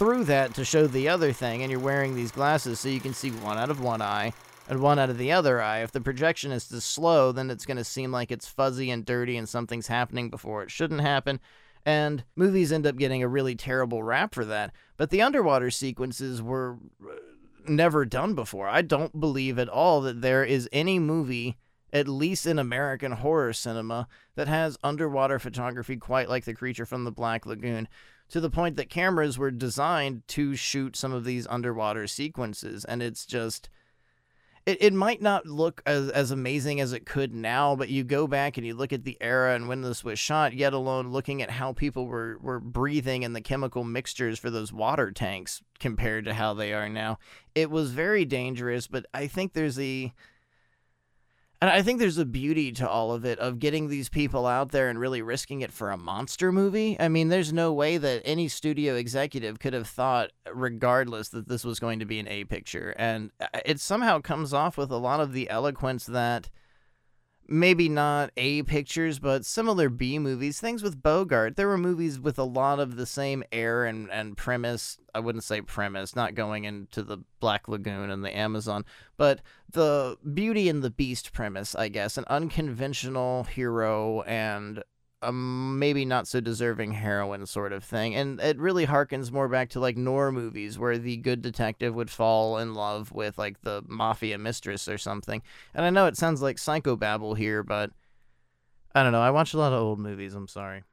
through 0.04 0.26
that 0.26 0.54
to 0.54 0.66
show 0.66 0.86
the 0.86 1.08
other 1.08 1.32
thing, 1.32 1.62
and 1.62 1.72
you're 1.72 1.80
wearing 1.80 2.14
these 2.14 2.30
glasses 2.30 2.78
so 2.78 2.90
you 2.90 3.00
can 3.00 3.14
see 3.14 3.30
one 3.30 3.58
out 3.58 3.70
of 3.70 3.80
one 3.80 4.02
eye 4.02 4.34
and 4.68 4.82
one 4.82 5.00
out 5.00 5.10
of 5.10 5.18
the 5.18 5.32
other 5.32 5.62
eye. 5.62 5.78
If 5.78 5.94
the 5.94 6.02
projection 6.02 6.52
is 6.52 6.68
too 6.68 6.82
slow, 6.82 7.32
then 7.32 7.50
it's 7.50 7.66
going 7.66 7.78
to 7.78 7.86
seem 7.86 8.12
like 8.12 8.30
it's 8.30 8.46
fuzzy 8.46 8.92
and 8.92 9.06
dirty 9.06 9.38
and 9.38 9.48
something's 9.48 9.88
happening 9.88 10.30
before 10.30 10.62
it 10.62 10.70
shouldn't 10.70 11.00
happen. 11.00 11.40
And 11.86 12.26
movies 12.36 12.74
end 12.74 12.86
up 12.86 12.98
getting 12.98 13.24
a 13.24 13.30
really 13.30 13.56
terrible 13.56 14.04
rap 14.04 14.36
for 14.36 14.44
that. 14.44 14.74
But 14.98 15.10
the 15.10 15.22
underwater 15.22 15.72
sequences 15.72 16.42
were 16.42 16.80
uh, 17.02 17.14
never 17.70 18.04
done 18.04 18.36
before. 18.36 18.68
I 18.68 18.82
don't 18.82 19.22
believe 19.22 19.58
at 19.58 19.70
all 19.70 20.02
that 20.02 20.22
there 20.22 20.44
is 20.44 20.68
any 20.74 21.00
movie, 21.00 21.56
at 21.94 22.10
least 22.10 22.46
in 22.46 22.60
American 22.60 23.14
horror 23.14 23.54
cinema, 23.54 24.10
that 24.36 24.50
has 24.50 24.78
underwater 24.84 25.40
photography 25.40 25.96
quite 25.96 26.28
like 26.28 26.44
The 26.44 26.54
Creature 26.54 26.88
from 26.88 27.06
the 27.06 27.12
Black 27.12 27.46
Lagoon 27.46 27.88
to 28.30 28.40
the 28.40 28.50
point 28.50 28.76
that 28.78 28.90
cameras 28.90 29.38
were 29.38 29.52
designed 29.52 30.28
to 30.30 30.56
shoot 30.56 30.96
some 30.96 31.14
of 31.14 31.24
these 31.24 31.48
underwater 31.48 32.08
sequences 32.08 32.86
and 32.86 33.02
it's 33.02 33.26
just 33.26 33.70
it, 34.66 34.82
it 34.82 34.94
might 34.94 35.22
not 35.22 35.46
look 35.46 35.82
as, 35.86 36.10
as 36.10 36.32
amazing 36.32 36.80
as 36.80 36.94
it 36.94 37.06
could 37.06 37.34
now 37.34 37.76
but 37.76 37.90
you 37.90 38.04
go 38.04 38.28
back 38.28 38.58
and 38.58 38.66
you 38.66 38.74
look 38.74 38.94
at 38.94 39.04
the 39.04 39.18
era 39.22 39.56
and 39.56 39.68
when 39.68 39.82
this 39.82 40.04
was 40.04 40.18
shot 40.18 40.54
yet 40.54 40.74
alone 40.74 41.10
looking 41.10 41.42
at 41.42 41.52
how 41.52 41.74
people 41.74 42.06
were, 42.08 42.38
were 42.42 42.60
breathing 42.60 43.24
and 43.24 43.36
the 43.36 43.42
chemical 43.42 43.84
mixtures 43.84 44.40
for 44.40 44.50
those 44.50 44.72
water 44.72 45.12
tanks 45.12 45.62
compared 45.80 46.26
to 46.26 46.34
how 46.34 46.54
they 46.54 46.74
are 46.74 46.90
now 46.90 47.18
it 47.56 47.70
was 47.70 47.92
very 47.92 48.26
dangerous 48.26 48.88
but 48.88 49.06
i 49.14 49.28
think 49.28 49.54
there's 49.54 49.80
a 49.80 50.14
and 51.64 51.70
I 51.70 51.82
think 51.82 52.00
there's 52.00 52.18
a 52.18 52.26
beauty 52.26 52.74
to 52.74 52.90
all 52.90 53.14
of 53.14 53.24
it 53.24 53.40
of 53.40 53.58
getting 53.58 53.88
these 53.88 54.10
people 54.10 54.46
out 54.46 54.72
there 54.72 54.90
and 54.90 55.00
really 55.00 55.22
risking 55.22 55.62
it 55.62 55.72
for 55.72 55.92
a 55.92 55.98
monster 55.98 56.52
movie. 56.52 56.98
I 57.00 57.08
mean, 57.08 57.30
there's 57.30 57.54
no 57.54 57.72
way 57.72 57.98
that 57.98 58.22
any 58.26 58.50
studio 58.50 58.96
executive 58.96 59.60
could 59.60 59.72
have 59.72 59.88
thought, 59.88 60.32
regardless, 60.54 61.30
that 61.30 61.48
this 61.48 61.64
was 61.64 61.80
going 61.80 62.00
to 62.00 62.06
be 62.06 62.20
an 62.20 62.28
A 62.28 62.44
picture. 62.44 62.94
And 62.98 63.32
uh, 63.40 63.48
it 63.66 63.80
somehow 63.80 64.20
comes 64.20 64.54
off 64.54 64.76
with 64.76 64.92
a 64.92 64.98
lot 64.98 65.22
of 65.22 65.32
the 65.32 65.50
eloquence 65.50 66.06
that 66.08 66.50
maybe 67.48 67.90
not 67.90 68.32
A 68.38 68.64
pictures, 68.64 69.20
but 69.20 69.46
similar 69.46 69.90
B 69.90 70.20
movies, 70.20 70.60
things 70.60 70.84
with 70.84 71.02
Bogart. 71.02 71.56
There 71.56 71.68
were 71.68 71.78
movies 71.78 72.20
with 72.20 72.40
a 72.40 72.44
lot 72.44 72.80
of 72.80 72.96
the 72.96 73.06
same 73.06 73.44
air 73.52 73.86
and, 73.86 74.10
and 74.12 74.38
premise. 74.38 74.98
I 75.14 75.20
wouldn't 75.20 75.44
say 75.44 75.62
premise, 75.62 76.16
not 76.16 76.36
going 76.36 76.64
into 76.66 77.04
the 77.04 77.18
Black 77.40 77.68
Lagoon 77.68 78.10
and 78.10 78.24
the 78.24 78.36
Amazon, 78.36 78.86
but 79.18 79.42
the 79.72 80.18
Beauty 80.34 80.70
and 80.70 80.84
the 80.84 80.90
Beast 80.90 81.34
premise, 81.34 81.76
I 81.76 81.90
guess. 81.90 82.18
An 82.18 82.26
unconventional 82.28 83.44
hero 83.44 84.22
and 84.22 84.84
a 85.24 85.32
maybe 85.32 86.06
not 86.06 86.28
so 86.28 86.40
deserving 86.40 86.92
heroine 86.92 87.46
sort 87.46 87.74
of 87.74 87.84
thing. 87.84 88.16
And 88.16 88.40
it 88.40 88.58
really 88.58 88.86
harkens 88.86 89.32
more 89.32 89.48
back 89.48 89.70
to 89.70 89.80
like 89.80 89.98
noir 89.98 90.32
movies 90.32 90.78
where 90.78 90.98
the 90.98 91.18
good 91.18 91.42
detective 91.42 91.96
would 91.96 92.10
fall 92.10 92.58
in 92.58 92.74
love 92.74 93.12
with 93.12 93.38
like 93.38 93.62
the 93.62 93.84
mafia 93.88 94.38
mistress 94.38 94.88
or 94.88 94.98
something. 94.98 95.42
And 95.74 95.86
I 95.86 95.90
know 95.90 96.08
it 96.08 96.18
sounds 96.18 96.42
like 96.42 96.58
psychobabble 96.58 97.38
here, 97.38 97.64
but 97.64 97.92
I 98.94 99.04
don't 99.04 99.12
know. 99.12 99.22
I 99.22 99.32
watch 99.32 99.54
a 99.54 99.58
lot 99.58 99.74
of 99.74 99.82
old 99.82 100.00
movies. 100.00 100.36
I'm 100.36 100.48
sorry. 100.48 100.84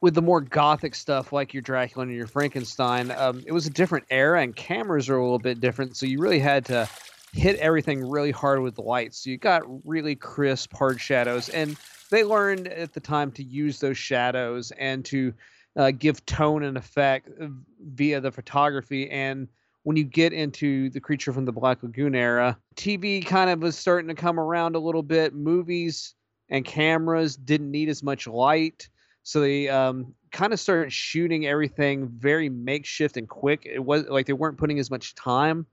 With 0.00 0.14
the 0.14 0.22
more 0.22 0.40
gothic 0.40 0.94
stuff 0.94 1.32
like 1.32 1.52
your 1.52 1.62
Dracula 1.62 2.06
and 2.06 2.14
your 2.14 2.28
Frankenstein, 2.28 3.10
um, 3.10 3.42
it 3.46 3.52
was 3.52 3.66
a 3.66 3.70
different 3.70 4.04
era 4.10 4.42
and 4.42 4.54
cameras 4.54 5.08
are 5.08 5.16
a 5.16 5.22
little 5.22 5.40
bit 5.40 5.60
different. 5.60 5.96
So 5.96 6.06
you 6.06 6.20
really 6.20 6.38
had 6.38 6.64
to 6.66 6.88
hit 7.32 7.56
everything 7.56 8.08
really 8.08 8.30
hard 8.30 8.60
with 8.60 8.76
the 8.76 8.82
lights. 8.82 9.24
So 9.24 9.30
you 9.30 9.38
got 9.38 9.62
really 9.84 10.14
crisp, 10.14 10.72
hard 10.72 11.00
shadows. 11.00 11.48
And 11.48 11.76
they 12.10 12.24
learned 12.24 12.68
at 12.68 12.92
the 12.92 13.00
time 13.00 13.30
to 13.32 13.42
use 13.42 13.80
those 13.80 13.98
shadows 13.98 14.70
and 14.72 15.04
to 15.06 15.34
uh, 15.76 15.90
give 15.92 16.24
tone 16.26 16.64
and 16.64 16.76
effect 16.76 17.28
uh, 17.40 17.48
via 17.94 18.20
the 18.20 18.32
photography. 18.32 19.10
And 19.10 19.48
when 19.84 19.96
you 19.96 20.04
get 20.04 20.32
into 20.32 20.90
the 20.90 21.00
creature 21.00 21.32
from 21.32 21.44
the 21.44 21.52
Black 21.52 21.82
Lagoon 21.82 22.14
era, 22.14 22.58
TV 22.76 23.24
kind 23.24 23.48
of 23.50 23.60
was 23.60 23.76
starting 23.76 24.08
to 24.08 24.14
come 24.14 24.38
around 24.40 24.76
a 24.76 24.80
little 24.80 25.02
bit. 25.02 25.34
Movies 25.34 26.14
and 26.50 26.64
cameras 26.64 27.36
didn't 27.36 27.70
need 27.70 27.88
as 27.88 28.02
much 28.02 28.26
light. 28.26 28.88
So 29.22 29.40
they 29.40 29.68
um, 29.68 30.14
kind 30.32 30.52
of 30.52 30.60
started 30.60 30.92
shooting 30.92 31.46
everything 31.46 32.08
very 32.08 32.48
makeshift 32.48 33.16
and 33.16 33.28
quick. 33.28 33.66
It 33.66 33.84
was 33.84 34.04
like 34.08 34.26
they 34.26 34.32
weren't 34.32 34.58
putting 34.58 34.78
as 34.78 34.90
much 34.90 35.14
time 35.14 35.66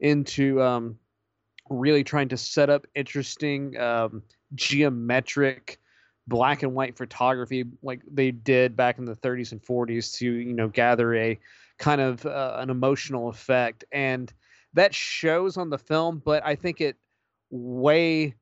into 0.00 0.60
um, 0.62 0.98
really 1.68 2.04
trying 2.04 2.28
to 2.30 2.36
set 2.36 2.70
up 2.70 2.86
interesting 2.94 3.78
um, 3.78 4.22
geometric 4.54 5.78
black 6.28 6.62
and 6.62 6.74
white 6.74 6.96
photography 6.96 7.64
like 7.82 8.00
they 8.10 8.30
did 8.30 8.76
back 8.76 8.98
in 8.98 9.04
the 9.04 9.16
30s 9.16 9.52
and 9.52 9.62
40s 9.62 10.16
to 10.18 10.30
you 10.30 10.52
know 10.52 10.68
gather 10.68 11.14
a 11.14 11.38
kind 11.78 12.00
of 12.00 12.24
uh, 12.24 12.56
an 12.58 12.70
emotional 12.70 13.28
effect. 13.28 13.84
And 13.90 14.32
that 14.74 14.94
shows 14.94 15.56
on 15.56 15.70
the 15.70 15.78
film 15.78 16.22
but 16.24 16.44
i 16.44 16.54
think 16.54 16.80
it 16.80 16.96
way 17.50 18.34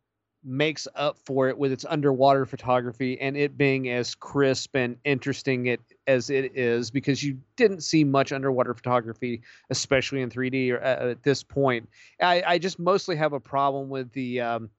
makes 0.42 0.88
up 0.94 1.18
for 1.18 1.50
it 1.50 1.58
with 1.58 1.70
its 1.70 1.84
underwater 1.90 2.46
photography 2.46 3.20
and 3.20 3.36
it 3.36 3.58
being 3.58 3.90
as 3.90 4.14
crisp 4.14 4.74
and 4.74 4.96
interesting 5.04 5.66
it 5.66 5.80
as 6.06 6.30
it 6.30 6.56
is 6.56 6.90
because 6.90 7.22
you 7.22 7.38
didn't 7.56 7.82
see 7.82 8.04
much 8.04 8.32
underwater 8.32 8.72
photography 8.72 9.42
especially 9.68 10.22
in 10.22 10.30
3d 10.30 10.70
or, 10.70 10.82
uh, 10.82 11.10
at 11.10 11.22
this 11.22 11.42
point. 11.42 11.86
I, 12.22 12.42
I 12.46 12.58
just 12.58 12.78
mostly 12.78 13.16
have 13.16 13.34
a 13.34 13.40
problem 13.40 13.90
with 13.90 14.10
the 14.12 14.40
um, 14.40 14.70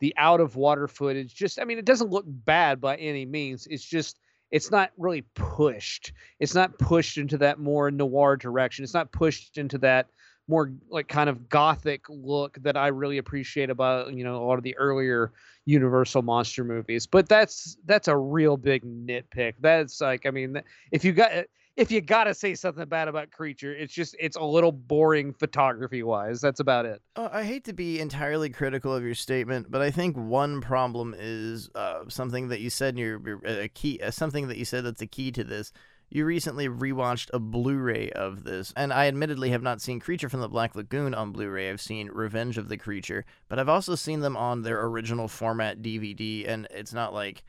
the 0.00 0.14
out 0.16 0.40
of 0.40 0.56
water 0.56 0.88
footage 0.88 1.34
just 1.34 1.60
i 1.60 1.64
mean 1.64 1.78
it 1.78 1.84
doesn't 1.84 2.10
look 2.10 2.24
bad 2.26 2.80
by 2.80 2.96
any 2.96 3.24
means 3.24 3.66
it's 3.68 3.84
just 3.84 4.18
it's 4.50 4.70
not 4.70 4.90
really 4.98 5.22
pushed 5.34 6.12
it's 6.40 6.54
not 6.54 6.78
pushed 6.78 7.18
into 7.18 7.38
that 7.38 7.58
more 7.58 7.90
noir 7.90 8.36
direction 8.36 8.82
it's 8.82 8.94
not 8.94 9.10
pushed 9.12 9.58
into 9.58 9.78
that 9.78 10.08
more 10.48 10.72
like 10.90 11.08
kind 11.08 11.30
of 11.30 11.48
gothic 11.48 12.04
look 12.08 12.58
that 12.62 12.76
I 12.76 12.88
really 12.88 13.18
appreciate 13.18 13.70
about 13.70 14.12
you 14.12 14.24
know 14.24 14.42
a 14.42 14.44
lot 14.44 14.58
of 14.58 14.62
the 14.62 14.76
earlier 14.76 15.32
Universal 15.66 16.22
monster 16.22 16.64
movies. 16.64 17.06
But 17.06 17.28
that's 17.28 17.76
that's 17.86 18.08
a 18.08 18.16
real 18.16 18.56
big 18.56 18.84
nitpick. 18.84 19.54
That's 19.60 20.00
like 20.00 20.26
I 20.26 20.30
mean 20.30 20.62
if 20.90 21.04
you 21.04 21.12
got 21.12 21.32
if 21.76 21.90
you 21.90 22.00
got 22.00 22.24
to 22.24 22.34
say 22.34 22.54
something 22.54 22.86
bad 22.86 23.08
about 23.08 23.30
creature, 23.30 23.74
it's 23.74 23.92
just 23.92 24.16
it's 24.18 24.36
a 24.36 24.44
little 24.44 24.72
boring 24.72 25.32
photography 25.32 26.02
wise. 26.02 26.40
That's 26.40 26.60
about 26.60 26.86
it. 26.86 27.02
Uh, 27.16 27.28
I 27.32 27.44
hate 27.44 27.64
to 27.64 27.72
be 27.72 28.00
entirely 28.00 28.50
critical 28.50 28.94
of 28.94 29.02
your 29.02 29.14
statement, 29.14 29.70
but 29.70 29.82
I 29.82 29.90
think 29.90 30.16
one 30.16 30.60
problem 30.60 31.14
is 31.18 31.70
uh, 31.74 32.04
something 32.08 32.48
that 32.48 32.60
you 32.60 32.70
said 32.70 32.94
in 32.94 32.98
your, 32.98 33.20
your 33.26 33.40
a 33.44 33.68
key 33.68 34.00
uh, 34.00 34.10
something 34.10 34.48
that 34.48 34.56
you 34.56 34.64
said 34.64 34.84
that's 34.84 35.02
a 35.02 35.06
key 35.06 35.32
to 35.32 35.44
this 35.44 35.72
you 36.10 36.24
recently 36.24 36.68
rewatched 36.68 37.30
a 37.32 37.40
Blu-ray 37.40 38.10
of 38.10 38.44
this, 38.44 38.72
and 38.76 38.92
I 38.92 39.08
admittedly 39.08 39.50
have 39.50 39.62
not 39.62 39.80
seen 39.80 39.98
Creature 39.98 40.28
from 40.28 40.40
the 40.40 40.48
Black 40.48 40.76
Lagoon 40.76 41.12
on 41.12 41.32
Blu-ray. 41.32 41.68
I've 41.68 41.80
seen 41.80 42.08
Revenge 42.08 42.56
of 42.56 42.68
the 42.68 42.76
Creature, 42.76 43.24
but 43.48 43.58
I've 43.58 43.68
also 43.68 43.96
seen 43.96 44.20
them 44.20 44.36
on 44.36 44.62
their 44.62 44.84
original 44.86 45.26
format 45.28 45.82
DVD, 45.82 46.48
and 46.48 46.68
it's 46.70 46.92
not 46.92 47.14
like 47.14 47.42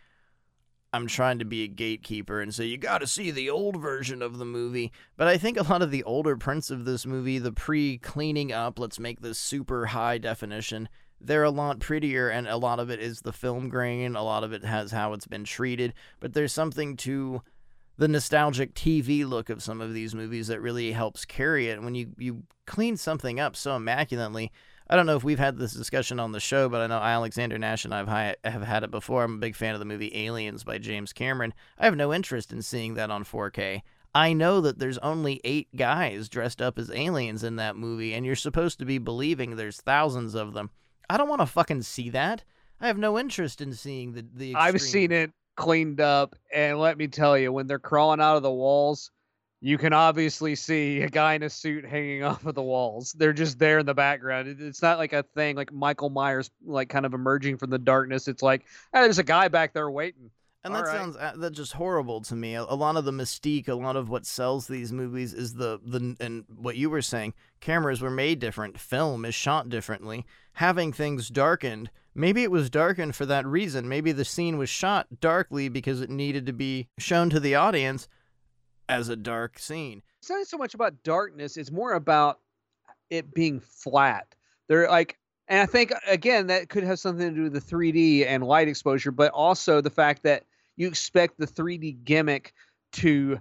I'm 0.96 1.08
trying 1.08 1.40
to 1.40 1.46
be 1.46 1.64
a 1.64 1.68
gatekeeper 1.68 2.40
and 2.40 2.56
say 2.56 2.66
you 2.66 2.78
got 2.78 3.00
to 3.00 3.08
see 3.08 3.30
the 3.30 3.50
old 3.50 3.76
version 3.76 4.22
of 4.22 4.38
the 4.38 4.46
movie. 4.46 4.94
But 5.18 5.28
I 5.28 5.38
think 5.38 5.58
a 5.58 5.64
lot 5.64 5.82
of 5.82 5.92
the 5.92 6.04
older 6.04 6.38
prints 6.38 6.72
of 6.72 6.86
this 6.86 7.06
movie, 7.06 7.38
the 7.38 7.52
pre-cleaning 7.52 8.54
up, 8.54 8.80
let's 8.80 8.98
make 8.98 9.20
this 9.20 9.38
super 9.38 9.88
high 9.88 10.18
definition, 10.18 10.88
they're 11.20 11.44
a 11.44 11.50
lot 11.50 11.80
prettier 11.80 12.30
and 12.30 12.48
a 12.48 12.56
lot 12.56 12.80
of 12.80 12.90
it 12.90 13.02
is 13.02 13.22
the 13.22 13.34
film 13.34 13.68
grain, 13.68 14.16
a 14.16 14.24
lot 14.24 14.46
of 14.46 14.54
it 14.54 14.64
has 14.64 14.92
how 14.92 15.12
it's 15.12 15.28
been 15.28 15.44
treated, 15.44 15.94
but 16.22 16.34
there's 16.34 16.54
something 16.54 16.96
to 16.98 17.42
the 17.98 18.08
nostalgic 18.08 18.74
TV 18.74 19.28
look 19.28 19.50
of 19.50 19.62
some 19.62 19.82
of 19.82 19.94
these 19.94 20.16
movies 20.16 20.48
that 20.48 20.62
really 20.62 20.94
helps 20.94 21.26
carry 21.26 21.68
it. 21.68 21.82
When 21.82 21.96
you, 21.96 22.12
you 22.18 22.44
clean 22.66 22.96
something 22.96 23.38
up 23.38 23.58
so 23.58 23.76
immaculately, 23.76 24.52
I 24.88 24.96
don't 24.96 25.06
know 25.06 25.16
if 25.16 25.24
we've 25.24 25.40
had 25.40 25.58
this 25.58 25.74
discussion 25.74 26.20
on 26.20 26.32
the 26.32 26.40
show, 26.40 26.70
but 26.70 26.82
I 26.82 26.88
know 26.88 26.98
Alexander 26.98 27.58
Nash 27.58 27.86
and 27.86 27.94
I've 27.94 28.08
have 28.08 28.62
had 28.62 28.84
it 28.84 28.92
before. 28.92 29.24
I'm 29.24 29.36
a 29.36 29.40
big 29.40 29.56
fan 29.56 29.74
of 29.74 29.80
the 29.80 29.86
movie 29.86 30.16
Aliens 30.16 30.64
by 30.64 30.78
James 30.78 31.12
Cameron. 31.12 31.54
I 31.80 31.86
have 31.86 31.96
no 31.96 32.14
interest 32.14 32.52
in 32.52 32.62
seeing 32.62 32.94
that 32.94 33.10
on 33.10 33.24
4K. 33.24 33.82
I 34.14 34.34
know 34.34 34.62
that 34.62 34.80
there's 34.80 34.98
only 35.00 35.42
eight 35.44 35.76
guys 35.76 36.30
dressed 36.30 36.62
up 36.62 36.78
as 36.78 36.92
aliens 36.92 37.44
in 37.44 37.58
that 37.58 37.76
movie, 37.76 38.14
and 38.14 38.26
you're 38.26 38.36
supposed 38.36 38.80
to 38.80 38.86
be 38.86 38.98
believing 38.98 39.56
there's 39.56 39.82
thousands 39.82 40.36
of 40.36 40.54
them. 40.54 40.70
I 41.10 41.18
don't 41.18 41.30
want 41.30 41.42
to 41.42 41.48
fucking 41.48 41.82
see 41.82 42.10
that. 42.12 42.44
I 42.80 42.88
have 42.88 42.98
no 42.98 43.20
interest 43.20 43.62
in 43.62 43.74
seeing 43.74 44.14
the 44.14 44.26
the. 44.34 44.52
Extreme... 44.52 44.56
I've 44.58 44.82
seen 44.82 45.12
it 45.12 45.32
cleaned 45.56 46.00
up. 46.00 46.36
And 46.54 46.80
let 46.80 46.98
me 46.98 47.08
tell 47.08 47.38
you, 47.38 47.52
when 47.52 47.68
they're 47.68 47.80
crawling 47.80 48.22
out 48.22 48.38
of 48.38 48.44
the 48.44 48.52
walls, 48.52 49.12
you 49.66 49.80
can 49.80 49.94
obviously 49.94 50.54
see 50.54 51.02
a 51.02 51.10
guy 51.10 51.34
in 51.34 51.42
a 51.42 51.50
suit 51.50 51.86
hanging 51.86 52.22
off 52.24 52.46
of 52.46 52.54
the 52.54 52.62
walls. 52.62 53.14
They're 53.14 53.34
just 53.34 53.58
there 53.58 53.80
in 53.80 53.88
the 53.88 53.96
background. 53.96 54.58
It's 54.60 54.84
not 54.84 55.00
like 55.00 55.12
a 55.12 55.24
thing 55.24 55.56
like 55.56 55.74
Michael 55.74 56.12
Myers, 56.12 56.52
like 56.64 56.88
kind 56.88 57.04
of 57.04 57.16
emerging 57.16 57.58
from 57.58 57.72
the 57.72 57.80
darkness. 57.80 58.28
It's 58.28 58.44
like, 58.44 58.62
hey, 58.94 59.02
there's 59.02 59.18
a 59.18 59.24
guy 59.24 59.48
back 59.48 59.74
there 59.74 59.90
waiting. 59.90 60.30
And 60.64 60.76
that 60.76 60.86
right. 60.86 60.96
sounds 60.96 61.18
uh, 61.18 61.34
that 61.38 61.52
just 61.52 61.74
horrible 61.74 62.22
to 62.22 62.36
me. 62.36 62.54
A, 62.54 62.62
a, 62.62 62.76
lot 62.76 62.96
of 62.96 63.06
the 63.06 63.12
mystique, 63.12 63.68
a 63.68 63.74
lot 63.74 63.96
of 63.96 64.08
what 64.08 64.28
sells 64.28 64.68
these 64.68 64.94
movies 64.94 65.34
is 65.34 65.56
the 65.56 65.80
the 65.84 66.16
and 66.20 66.44
what 66.56 66.76
you 66.76 66.92
were 66.92 67.02
saying. 67.02 67.34
Cameras 67.60 68.02
were 68.02 68.12
made 68.12 68.38
different. 68.38 68.80
Film 68.80 69.26
is 69.26 69.34
shot 69.34 69.70
differently. 69.70 70.26
Having 70.54 70.94
things 70.94 71.30
darkened 71.30 71.90
Maybe 72.18 72.44
it 72.44 72.52
was 72.52 72.70
darkened 72.70 73.14
for 73.14 73.26
that 73.26 73.46
reason. 73.46 73.90
Maybe 73.90 74.14
the 74.14 74.24
scene 74.24 74.58
was 74.58 74.70
shot 74.70 75.20
darkly 75.20 75.68
because 75.68 76.00
it 76.00 76.10
needed 76.10 76.46
to 76.46 76.54
be 76.54 76.88
shown 76.98 77.30
to 77.32 77.42
the 77.42 77.56
audience 77.56 78.08
as 78.90 79.10
a 79.10 79.16
dark 79.16 79.60
scene. 79.60 80.02
It's 80.20 80.30
not 80.30 80.48
so 80.48 80.58
much 80.58 80.74
about 80.74 81.04
darkness, 81.04 81.58
it's 81.58 81.72
more 81.72 81.94
about 81.94 82.40
it 83.10 83.34
being 83.34 83.60
flat. 83.60 84.36
They're 84.68 84.90
like 84.90 85.18
and 85.48 85.60
I 85.60 85.66
think 85.66 85.94
again 86.08 86.48
that 86.48 86.70
could 86.70 86.84
have 86.84 87.00
something 87.00 87.30
to 87.30 87.36
do 87.36 87.44
with 87.44 87.54
the 87.54 87.62
3D 87.62 88.26
and 88.26 88.44
light 88.44 88.68
exposure, 88.68 89.12
but 89.12 89.32
also 89.32 89.82
the 89.82 89.90
fact 89.90 90.24
that 90.24 90.44
you 90.76 90.88
expect 90.88 91.38
the 91.38 91.48
3D 91.48 92.04
gimmick 92.04 92.54
to 92.94 93.40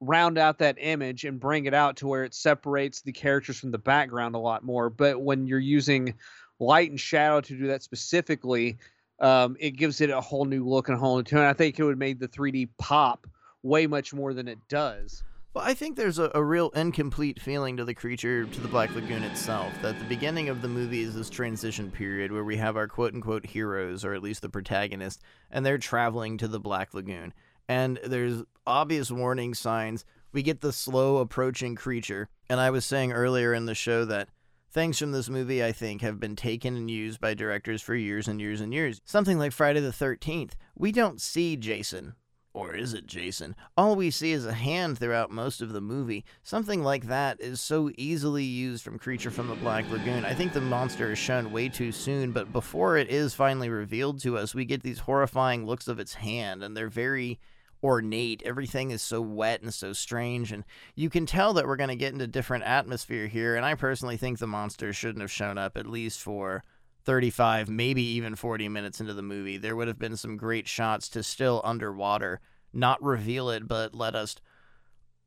round 0.00 0.38
out 0.38 0.58
that 0.58 0.76
image 0.78 1.24
and 1.24 1.40
bring 1.40 1.66
it 1.66 1.74
out 1.74 1.96
to 1.96 2.06
where 2.06 2.24
it 2.24 2.34
separates 2.34 3.02
the 3.02 3.12
characters 3.12 3.58
from 3.58 3.70
the 3.70 3.78
background 3.78 4.34
a 4.34 4.38
lot 4.38 4.64
more. 4.64 4.90
But 4.90 5.20
when 5.20 5.46
you're 5.46 5.58
using 5.58 6.14
light 6.60 6.90
and 6.90 7.00
shadow 7.00 7.40
to 7.40 7.58
do 7.58 7.66
that 7.68 7.82
specifically, 7.82 8.78
um, 9.20 9.56
it 9.60 9.72
gives 9.72 10.00
it 10.00 10.10
a 10.10 10.20
whole 10.20 10.44
new 10.44 10.66
look 10.66 10.88
and 10.88 10.96
a 10.96 11.00
whole 11.00 11.16
new 11.16 11.22
tone. 11.22 11.44
I 11.44 11.52
think 11.52 11.78
it 11.78 11.84
would 11.84 11.98
make 11.98 12.18
the 12.18 12.28
3D 12.28 12.68
pop 12.78 13.26
way 13.64 13.88
much 13.88 14.14
more 14.14 14.32
than 14.32 14.46
it 14.46 14.58
does. 14.68 15.24
Well, 15.54 15.64
I 15.64 15.74
think 15.74 15.96
there's 15.96 16.18
a, 16.18 16.30
a, 16.34 16.42
real 16.42 16.70
incomplete 16.70 17.40
feeling 17.40 17.76
to 17.76 17.84
the 17.84 17.94
creature, 17.94 18.44
to 18.44 18.60
the 18.60 18.68
Black 18.68 18.92
Lagoon 18.94 19.22
itself. 19.22 19.72
That 19.82 19.98
the 19.98 20.04
beginning 20.04 20.48
of 20.48 20.62
the 20.62 20.68
movie 20.68 21.02
is 21.02 21.14
this 21.14 21.30
transition 21.30 21.90
period 21.90 22.32
where 22.32 22.44
we 22.44 22.56
have 22.56 22.76
our 22.76 22.88
quote 22.88 23.14
unquote 23.14 23.46
heroes, 23.46 24.04
or 24.04 24.14
at 24.14 24.22
least 24.22 24.42
the 24.42 24.48
protagonist, 24.48 25.22
and 25.50 25.64
they're 25.64 25.78
traveling 25.78 26.38
to 26.38 26.48
the 26.48 26.60
Black 26.60 26.92
Lagoon. 26.92 27.32
And 27.68 27.98
there's 28.04 28.42
obvious 28.66 29.10
warning 29.10 29.54
signs. 29.54 30.04
We 30.32 30.42
get 30.42 30.60
the 30.60 30.72
slow 30.72 31.18
approaching 31.18 31.76
creature. 31.76 32.28
And 32.50 32.60
I 32.60 32.70
was 32.70 32.84
saying 32.84 33.12
earlier 33.12 33.54
in 33.54 33.66
the 33.66 33.74
show 33.74 34.04
that 34.06 34.28
Things 34.74 34.98
from 34.98 35.12
this 35.12 35.28
movie, 35.28 35.62
I 35.62 35.70
think, 35.70 36.02
have 36.02 36.18
been 36.18 36.34
taken 36.34 36.74
and 36.74 36.90
used 36.90 37.20
by 37.20 37.34
directors 37.34 37.80
for 37.80 37.94
years 37.94 38.26
and 38.26 38.40
years 38.40 38.60
and 38.60 38.74
years. 38.74 39.00
Something 39.04 39.38
like 39.38 39.52
Friday 39.52 39.78
the 39.78 39.92
13th. 39.92 40.54
We 40.74 40.90
don't 40.90 41.20
see 41.20 41.56
Jason. 41.56 42.14
Or 42.54 42.72
is 42.72 42.94
it 42.94 43.08
Jason? 43.08 43.56
All 43.76 43.96
we 43.96 44.12
see 44.12 44.30
is 44.30 44.46
a 44.46 44.52
hand 44.52 44.96
throughout 44.96 45.32
most 45.32 45.60
of 45.60 45.72
the 45.72 45.80
movie. 45.80 46.24
Something 46.44 46.84
like 46.84 47.08
that 47.08 47.40
is 47.40 47.60
so 47.60 47.90
easily 47.98 48.44
used 48.44 48.84
from 48.84 48.96
Creature 48.96 49.32
from 49.32 49.48
the 49.48 49.56
Black 49.56 49.90
Lagoon. 49.90 50.24
I 50.24 50.34
think 50.34 50.52
the 50.52 50.60
monster 50.60 51.10
is 51.10 51.18
shown 51.18 51.50
way 51.50 51.68
too 51.68 51.90
soon, 51.90 52.30
but 52.30 52.52
before 52.52 52.96
it 52.96 53.10
is 53.10 53.34
finally 53.34 53.70
revealed 53.70 54.20
to 54.20 54.38
us, 54.38 54.54
we 54.54 54.64
get 54.64 54.84
these 54.84 55.00
horrifying 55.00 55.66
looks 55.66 55.88
of 55.88 55.98
its 55.98 56.14
hand, 56.14 56.62
and 56.62 56.76
they're 56.76 56.88
very 56.88 57.40
ornate. 57.82 58.40
Everything 58.46 58.92
is 58.92 59.02
so 59.02 59.20
wet 59.20 59.60
and 59.60 59.74
so 59.74 59.92
strange, 59.92 60.52
and 60.52 60.62
you 60.94 61.10
can 61.10 61.26
tell 61.26 61.54
that 61.54 61.66
we're 61.66 61.74
going 61.74 61.88
to 61.88 61.96
get 61.96 62.12
into 62.12 62.28
different 62.28 62.64
atmosphere 62.64 63.26
here. 63.26 63.56
And 63.56 63.66
I 63.66 63.74
personally 63.74 64.16
think 64.16 64.38
the 64.38 64.46
monster 64.46 64.92
shouldn't 64.92 65.22
have 65.22 65.32
shown 65.32 65.58
up 65.58 65.76
at 65.76 65.86
least 65.88 66.20
for 66.20 66.62
35, 67.04 67.68
maybe 67.68 68.02
even 68.02 68.34
40 68.34 68.68
minutes 68.68 69.00
into 69.00 69.14
the 69.14 69.22
movie. 69.22 69.56
There 69.56 69.76
would 69.76 69.88
have 69.88 69.98
been 69.98 70.16
some 70.16 70.36
great 70.36 70.66
shots 70.66 71.08
to 71.10 71.22
still 71.22 71.60
underwater, 71.64 72.40
not 72.72 73.02
reveal 73.02 73.50
it, 73.50 73.68
but 73.68 73.94
let 73.94 74.14
us 74.14 74.36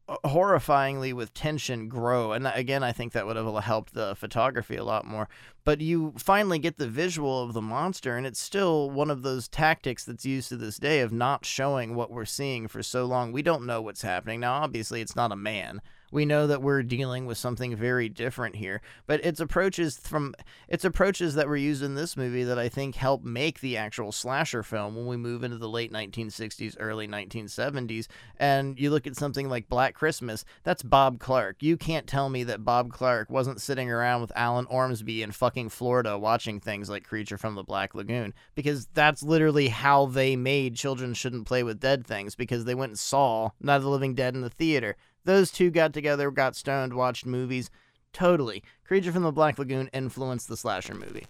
uh, 0.10 0.16
horrifyingly 0.26 1.14
with 1.14 1.34
tension 1.34 1.90
grow. 1.90 2.32
And 2.32 2.48
again 2.48 2.82
i 2.82 2.92
think 2.92 3.12
that 3.12 3.26
would 3.26 3.36
have 3.36 3.64
helped 3.64 3.94
the 3.94 4.16
photography 4.16 4.76
a 4.76 4.84
lot 4.84 5.06
more. 5.06 5.28
But 5.64 5.82
you 5.82 6.14
finally 6.18 6.60
get 6.60 6.78
the 6.78 6.88
visual 6.88 7.44
of 7.44 7.54
the 7.54 7.62
monster 7.62 8.16
and 8.16 8.26
it's 8.26 8.40
still 8.40 8.90
one 8.90 9.12
of 9.12 9.22
those 9.22 9.48
tactics 9.48 10.06
that's 10.06 10.26
used 10.26 10.50
to 10.50 10.58
this 10.58 10.78
day 10.78 11.02
of 11.02 11.12
not 11.12 11.46
showing 11.46 11.94
what 11.94 12.10
we're 12.10 12.26
seeing 12.26 12.68
for 12.68 12.82
so 12.82 13.06
long. 13.06 13.32
We 13.32 13.42
don't 13.42 13.66
know 13.66 13.82
what's 13.82 14.02
happening. 14.02 14.40
Now 14.40 14.62
obviously 14.62 15.02
it's 15.02 15.16
not 15.16 15.32
a 15.32 15.36
man 15.36 15.82
we 16.12 16.26
know 16.26 16.48
that 16.48 16.62
we're 16.62 16.84
dealing 16.84 17.26
with 17.26 17.38
something 17.38 17.76
very 17.76 18.10
different 18.10 18.56
here. 18.56 18.82
But 19.06 19.24
its 19.24 19.40
approaches 19.40 19.98
from 19.98 20.34
its 20.68 20.86
approaches 20.86 21.36
that 21.36 21.48
were 21.48 21.58
used 21.58 21.84
in 21.84 21.96
this 21.96 22.18
movie 22.18 22.44
that 22.44 22.60
i 22.60 22.70
think 22.70 22.96
help 22.96 23.24
make 23.24 23.60
the 23.60 23.78
actual 23.78 24.12
slasher 24.12 24.64
film 24.64 24.96
when 24.96 25.06
we 25.06 25.18
move 25.18 25.44
into 25.44 25.58
the 25.58 25.70
late 25.70 25.92
1960s 25.92 26.76
early 26.80 27.08
1970s 27.08 28.08
and 28.38 28.80
you 28.80 28.90
look 28.90 29.08
at 29.08 29.16
something 29.16 29.50
like 29.50 29.70
black 29.70 29.94
christmas 29.94 30.46
that's 30.64 30.84
bob 30.84 31.20
clark. 31.20 31.58
You 31.62 31.78
can't 31.78 32.08
tell 32.08 32.30
me 32.30 32.44
that 32.44 32.64
bob 32.64 32.92
clark 32.92 33.30
wasn't 33.30 33.62
sitting 33.62 33.90
around 33.90 34.22
with 34.22 34.32
alan 34.36 34.66
ormsby 34.68 35.22
in 35.22 35.32
fucking 35.32 35.70
florida 35.70 36.18
watching 36.18 36.60
things 36.60 36.90
like 36.90 37.04
creature 37.04 37.38
from 37.38 37.56
the 37.56 37.64
black 37.64 37.96
lagoon 37.96 38.34
because 38.56 38.88
that's 38.94 39.24
literally 39.24 39.68
how 39.68 40.06
they 40.06 40.36
made 40.36 40.76
children 40.76 41.14
shouldn't 41.14 41.48
play 41.48 41.64
with 41.64 41.80
dead 41.80 42.06
things 42.06 42.36
because 42.36 42.66
they 42.66 42.76
went 42.76 42.92
and 42.92 43.00
saw 43.00 43.50
of 43.68 43.84
the 43.84 43.90
living 43.90 44.16
dead 44.16 44.36
in 44.36 44.42
the 44.42 44.50
theater 44.50 44.96
those 45.28 45.52
two 45.52 45.70
got 45.70 45.94
together, 45.94 46.32
got 46.32 46.56
stoned, 46.56 46.94
watched 46.94 47.26
movies. 47.26 47.70
Totally. 48.14 48.64
Creature 48.86 49.12
from 49.12 49.24
the 49.24 49.32
Black 49.32 49.60
Lagoon 49.60 49.90
influenced 49.94 50.48
the 50.48 50.58
slasher 50.58 50.96
movie. 50.96 51.28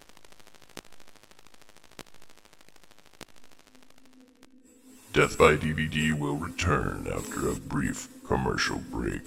Death 5.13 5.36
by 5.36 5.55
DVD 5.55 6.17
will 6.17 6.36
return 6.36 7.07
after 7.12 7.49
a 7.49 7.55
brief 7.55 8.07
commercial 8.23 8.77
break. 8.91 9.23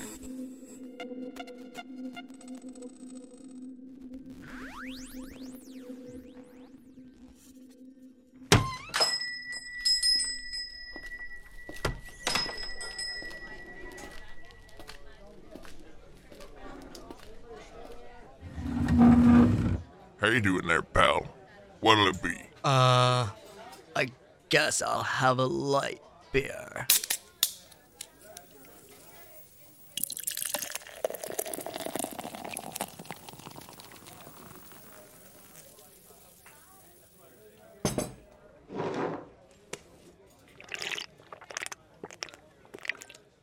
How 20.30 20.34
you 20.34 20.40
doing 20.40 20.68
there, 20.68 20.80
pal? 20.80 21.26
What'll 21.80 22.06
it 22.06 22.22
be? 22.22 22.36
Uh, 22.62 23.26
I 23.96 24.10
guess 24.48 24.80
I'll 24.80 25.02
have 25.02 25.40
a 25.40 25.44
light 25.44 26.00
beer. 26.30 26.86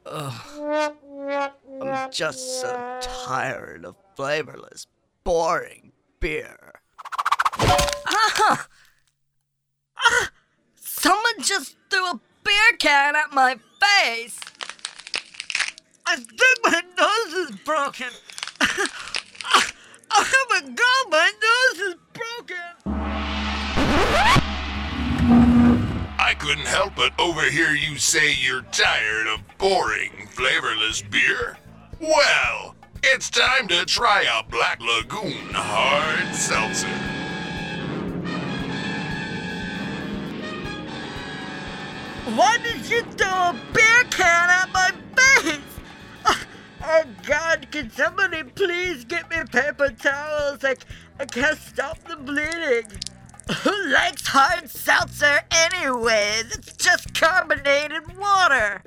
Ugh. 0.05 0.93
I'm 1.81 2.11
just 2.11 2.61
so 2.61 2.99
tired 3.01 3.83
of 3.83 3.97
flavorless, 4.15 4.87
boring 5.25 5.91
beer. 6.21 6.76
Can 12.79 13.15
at 13.15 13.33
my 13.33 13.57
face! 13.81 14.39
I 16.05 16.15
think 16.15 16.57
my 16.63 16.81
nose 16.97 17.49
is 17.49 17.55
broken! 17.65 18.07
oh 20.11 20.45
my 20.49 20.61
god, 20.61 21.09
my 21.09 21.31
nose 21.41 21.79
is 21.87 21.95
broken! 22.13 22.57
I 26.19 26.33
couldn't 26.37 26.67
help 26.67 26.95
but 26.95 27.13
overhear 27.19 27.73
you 27.73 27.97
say 27.97 28.33
you're 28.33 28.63
tired 28.71 29.27
of 29.27 29.39
boring, 29.57 30.27
flavorless 30.31 31.01
beer. 31.01 31.57
Well, 31.99 32.75
it's 33.03 33.29
time 33.29 33.67
to 33.69 33.85
try 33.85 34.23
a 34.23 34.43
Black 34.49 34.79
Lagoon 34.81 35.53
hard 35.53 36.35
seltzer. 36.35 37.06
Why 42.37 42.55
did 42.59 42.87
you 42.87 43.01
throw 43.01 43.49
a 43.49 43.59
beer 43.73 44.03
can 44.11 44.49
at 44.51 44.69
my 44.71 44.91
face? 45.15 45.59
Oh, 46.23 46.43
oh 46.83 47.03
god, 47.25 47.67
can 47.71 47.89
somebody 47.89 48.43
please 48.43 49.03
get 49.05 49.27
me 49.31 49.37
paper 49.51 49.89
towels? 49.89 50.61
Like, 50.61 50.85
I 51.19 51.25
can't 51.25 51.57
stop 51.57 51.97
the 52.03 52.15
bleeding. 52.15 52.91
Who 53.63 53.89
likes 53.91 54.27
hard 54.27 54.69
seltzer 54.69 55.39
anyways? 55.49 56.55
It's 56.55 56.77
just 56.77 57.11
carbonated 57.15 58.15
water. 58.15 58.83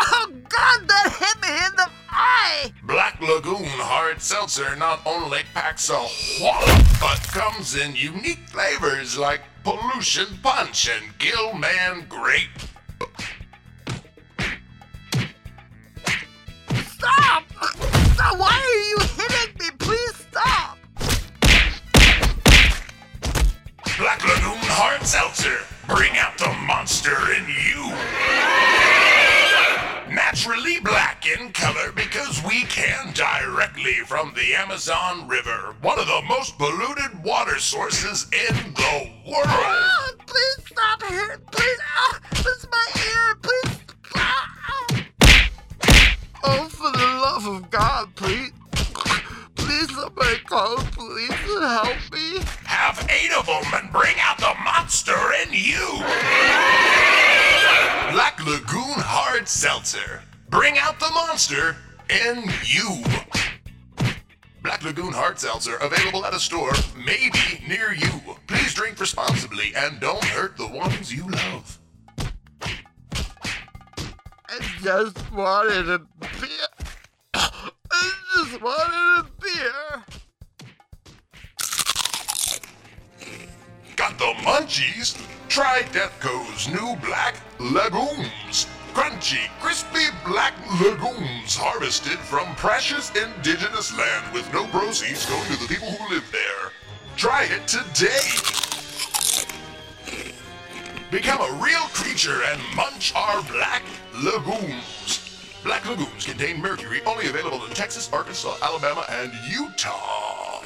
Oh 0.00 0.32
god, 0.48 0.88
that 0.88 1.14
hit 1.18 1.42
me 1.42 1.54
in 1.66 1.76
the 1.76 1.90
eye! 2.08 2.72
Black 2.84 3.20
Lagoon 3.20 3.66
hard 3.66 4.22
seltzer 4.22 4.74
not 4.76 5.00
only 5.04 5.40
packs 5.52 5.90
a 5.90 6.06
wallop, 6.40 6.86
but 6.98 7.18
comes 7.24 7.76
in 7.76 7.94
unique 7.94 8.48
flavors 8.48 9.18
like 9.18 9.42
pollution 9.68 10.26
punch 10.42 10.88
and 10.88 11.18
Gilman 11.18 12.06
grape. 12.08 12.48
Stop! 16.86 17.44
Stop! 18.14 18.38
Why 18.38 18.48
are 18.48 18.82
you 18.88 18.98
hitting 19.16 19.54
me? 19.58 19.70
Please 19.78 20.16
stop! 20.30 20.78
Black 23.98 24.24
Lagoon 24.24 24.56
hard 24.70 25.02
seltzer, 25.02 25.58
bring 25.86 26.16
out 26.16 26.38
the 26.38 26.50
monster 26.66 27.16
in 27.32 27.44
you. 27.48 29.07
Naturally 30.10 30.80
black 30.80 31.26
in 31.26 31.52
color 31.52 31.92
because 31.92 32.42
we 32.44 32.62
can 32.64 33.12
directly 33.12 33.94
from 34.06 34.32
the 34.34 34.54
Amazon 34.54 35.28
River, 35.28 35.74
one 35.82 35.98
of 35.98 36.06
the 36.06 36.22
most 36.26 36.56
polluted 36.56 37.22
water 37.22 37.58
sources 37.58 38.26
in 38.32 38.54
the 38.74 39.10
world. 39.26 39.44
Ah, 39.46 40.10
please 40.26 40.58
stop 40.66 41.02
here! 41.04 41.38
Please! 41.50 41.78
Ah, 41.98 42.20
this 42.30 42.46
is 42.46 42.66
my 42.70 42.86
ear! 42.96 43.34
Please! 43.42 43.78
Ah, 44.14 44.58
ah. 44.68 45.08
Oh, 46.44 46.68
for 46.68 46.90
the 46.90 46.98
love 46.98 47.46
of 47.46 47.70
God, 47.70 48.14
please! 48.14 48.52
Please, 49.78 49.94
somebody 49.94 50.38
call 50.38 50.76
the 50.76 50.90
police 50.90 51.30
and 51.30 51.62
help 51.62 52.12
me! 52.12 52.40
Have 52.64 53.06
eight 53.10 53.30
of 53.32 53.46
them 53.46 53.62
and 53.74 53.92
bring 53.92 54.16
out 54.18 54.36
the 54.38 54.52
monster 54.64 55.16
in 55.44 55.52
you. 55.52 55.98
Black 58.10 58.44
Lagoon 58.44 58.98
Hard 58.98 59.46
Seltzer. 59.46 60.22
Bring 60.50 60.78
out 60.78 60.98
the 60.98 61.10
monster 61.10 61.76
in 62.10 62.42
you. 62.64 63.04
Black 64.64 64.82
Lagoon 64.82 65.12
Hard 65.12 65.38
Seltzer 65.38 65.76
available 65.76 66.24
at 66.26 66.34
a 66.34 66.40
store, 66.40 66.72
maybe 66.96 67.62
near 67.68 67.92
you. 67.92 68.10
Please 68.48 68.74
drink 68.74 68.98
responsibly 68.98 69.72
and 69.76 70.00
don't 70.00 70.24
hurt 70.24 70.56
the 70.56 70.66
ones 70.66 71.14
you 71.14 71.28
love. 71.28 71.78
I 74.48 74.58
just 74.82 75.30
wanted 75.30 75.88
a. 75.88 76.00
Just 78.48 78.62
wanted 78.62 79.26
a 79.26 79.26
beer. 79.42 80.04
Got 83.94 84.16
the 84.18 84.32
munchies? 84.40 85.20
Try 85.50 85.82
Deathco's 85.92 86.66
new 86.68 86.96
Black 87.04 87.36
legumes. 87.58 88.66
Crunchy, 88.94 89.50
crispy 89.60 90.06
black 90.24 90.54
legumes 90.80 91.56
harvested 91.56 92.18
from 92.18 92.54
precious 92.54 93.10
indigenous 93.10 93.96
land 93.98 94.32
with 94.32 94.50
no 94.54 94.66
proceeds 94.68 95.26
going 95.26 95.44
to 95.44 95.56
the 95.58 95.68
people 95.68 95.90
who 95.90 96.14
live 96.14 96.24
there. 96.32 96.72
Try 97.16 97.44
it 97.44 97.68
today. 97.68 98.30
Become 101.10 101.42
a 101.42 101.62
real 101.62 101.86
creature 101.92 102.42
and 102.44 102.62
munch 102.74 103.12
our 103.14 103.42
black 103.42 103.82
lagoons. 104.14 105.17
Black 105.64 105.88
lagoons 105.88 106.24
contain 106.24 106.60
mercury 106.60 107.00
only 107.04 107.28
available 107.28 107.64
in 107.64 107.72
Texas, 107.72 108.08
Arkansas, 108.12 108.56
Alabama, 108.62 109.04
and 109.10 109.32
Utah. 109.50 110.62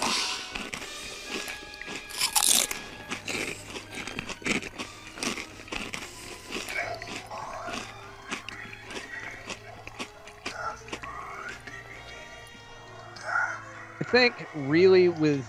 I 13.99 14.05
think 14.05 14.47
really 14.55 15.09
with 15.09 15.47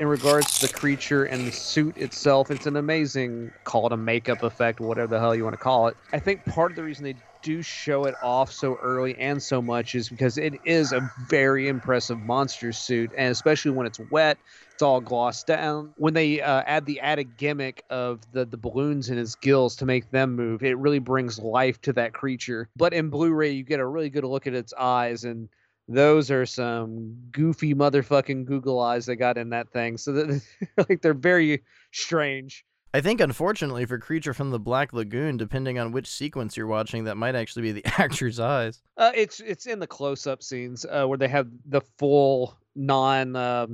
in 0.00 0.06
regards 0.06 0.58
to 0.58 0.66
the 0.66 0.72
creature 0.72 1.24
and 1.24 1.46
the 1.46 1.52
suit 1.52 1.96
itself. 1.96 2.50
It's 2.50 2.66
an 2.66 2.76
amazing, 2.76 3.50
call 3.64 3.86
it 3.86 3.92
a 3.92 3.96
makeup 3.96 4.42
effect, 4.42 4.80
whatever 4.80 5.08
the 5.08 5.18
hell 5.18 5.34
you 5.34 5.44
want 5.44 5.54
to 5.54 5.62
call 5.62 5.88
it. 5.88 5.96
I 6.12 6.18
think 6.18 6.44
part 6.44 6.70
of 6.70 6.76
the 6.76 6.84
reason 6.84 7.04
they 7.04 7.14
do 7.42 7.62
show 7.62 8.04
it 8.04 8.14
off 8.22 8.52
so 8.52 8.76
early 8.82 9.16
and 9.16 9.42
so 9.42 9.62
much 9.62 9.94
is 9.94 10.08
because 10.08 10.38
it 10.38 10.54
is 10.64 10.92
a 10.92 11.00
very 11.28 11.68
impressive 11.68 12.18
monster 12.18 12.72
suit, 12.72 13.12
and 13.16 13.30
especially 13.30 13.70
when 13.70 13.86
it's 13.86 14.00
wet, 14.10 14.38
it's 14.72 14.82
all 14.82 15.00
glossed 15.00 15.46
down. 15.46 15.92
When 15.96 16.14
they 16.14 16.40
uh, 16.40 16.62
add 16.66 16.86
the 16.86 17.00
added 17.00 17.36
gimmick 17.36 17.82
of 17.90 18.20
the 18.32 18.44
the 18.44 18.56
balloons 18.56 19.10
in 19.10 19.18
his 19.18 19.34
gills 19.36 19.76
to 19.76 19.86
make 19.86 20.10
them 20.10 20.36
move, 20.36 20.62
it 20.62 20.78
really 20.78 20.98
brings 20.98 21.38
life 21.38 21.80
to 21.82 21.92
that 21.94 22.12
creature. 22.12 22.68
But 22.76 22.92
in 22.92 23.10
Blu-ray, 23.10 23.52
you 23.52 23.64
get 23.64 23.80
a 23.80 23.86
really 23.86 24.10
good 24.10 24.24
look 24.24 24.46
at 24.46 24.54
its 24.54 24.72
eyes 24.72 25.24
and 25.24 25.48
those 25.88 26.30
are 26.30 26.44
some 26.44 27.16
goofy 27.32 27.74
motherfucking 27.74 28.44
Google 28.44 28.78
eyes 28.78 29.06
they 29.06 29.16
got 29.16 29.38
in 29.38 29.50
that 29.50 29.70
thing. 29.72 29.96
So 29.96 30.12
that 30.12 30.42
like 30.88 31.00
they're 31.00 31.14
very 31.14 31.62
strange. 31.92 32.64
I 32.94 33.00
think, 33.02 33.20
unfortunately, 33.20 33.84
for 33.84 33.98
Creature 33.98 34.34
from 34.34 34.50
the 34.50 34.58
Black 34.58 34.92
Lagoon, 34.92 35.36
depending 35.36 35.78
on 35.78 35.92
which 35.92 36.06
sequence 36.06 36.56
you're 36.56 36.66
watching, 36.66 37.04
that 37.04 37.16
might 37.16 37.34
actually 37.34 37.62
be 37.62 37.72
the 37.72 37.86
actor's 38.00 38.40
eyes. 38.40 38.80
Uh, 38.96 39.12
it's 39.14 39.40
it's 39.40 39.66
in 39.66 39.78
the 39.78 39.86
close-up 39.86 40.42
scenes 40.42 40.86
uh, 40.86 41.04
where 41.06 41.18
they 41.18 41.28
have 41.28 41.48
the 41.66 41.82
full 41.98 42.56
non 42.74 43.36
uh, 43.36 43.66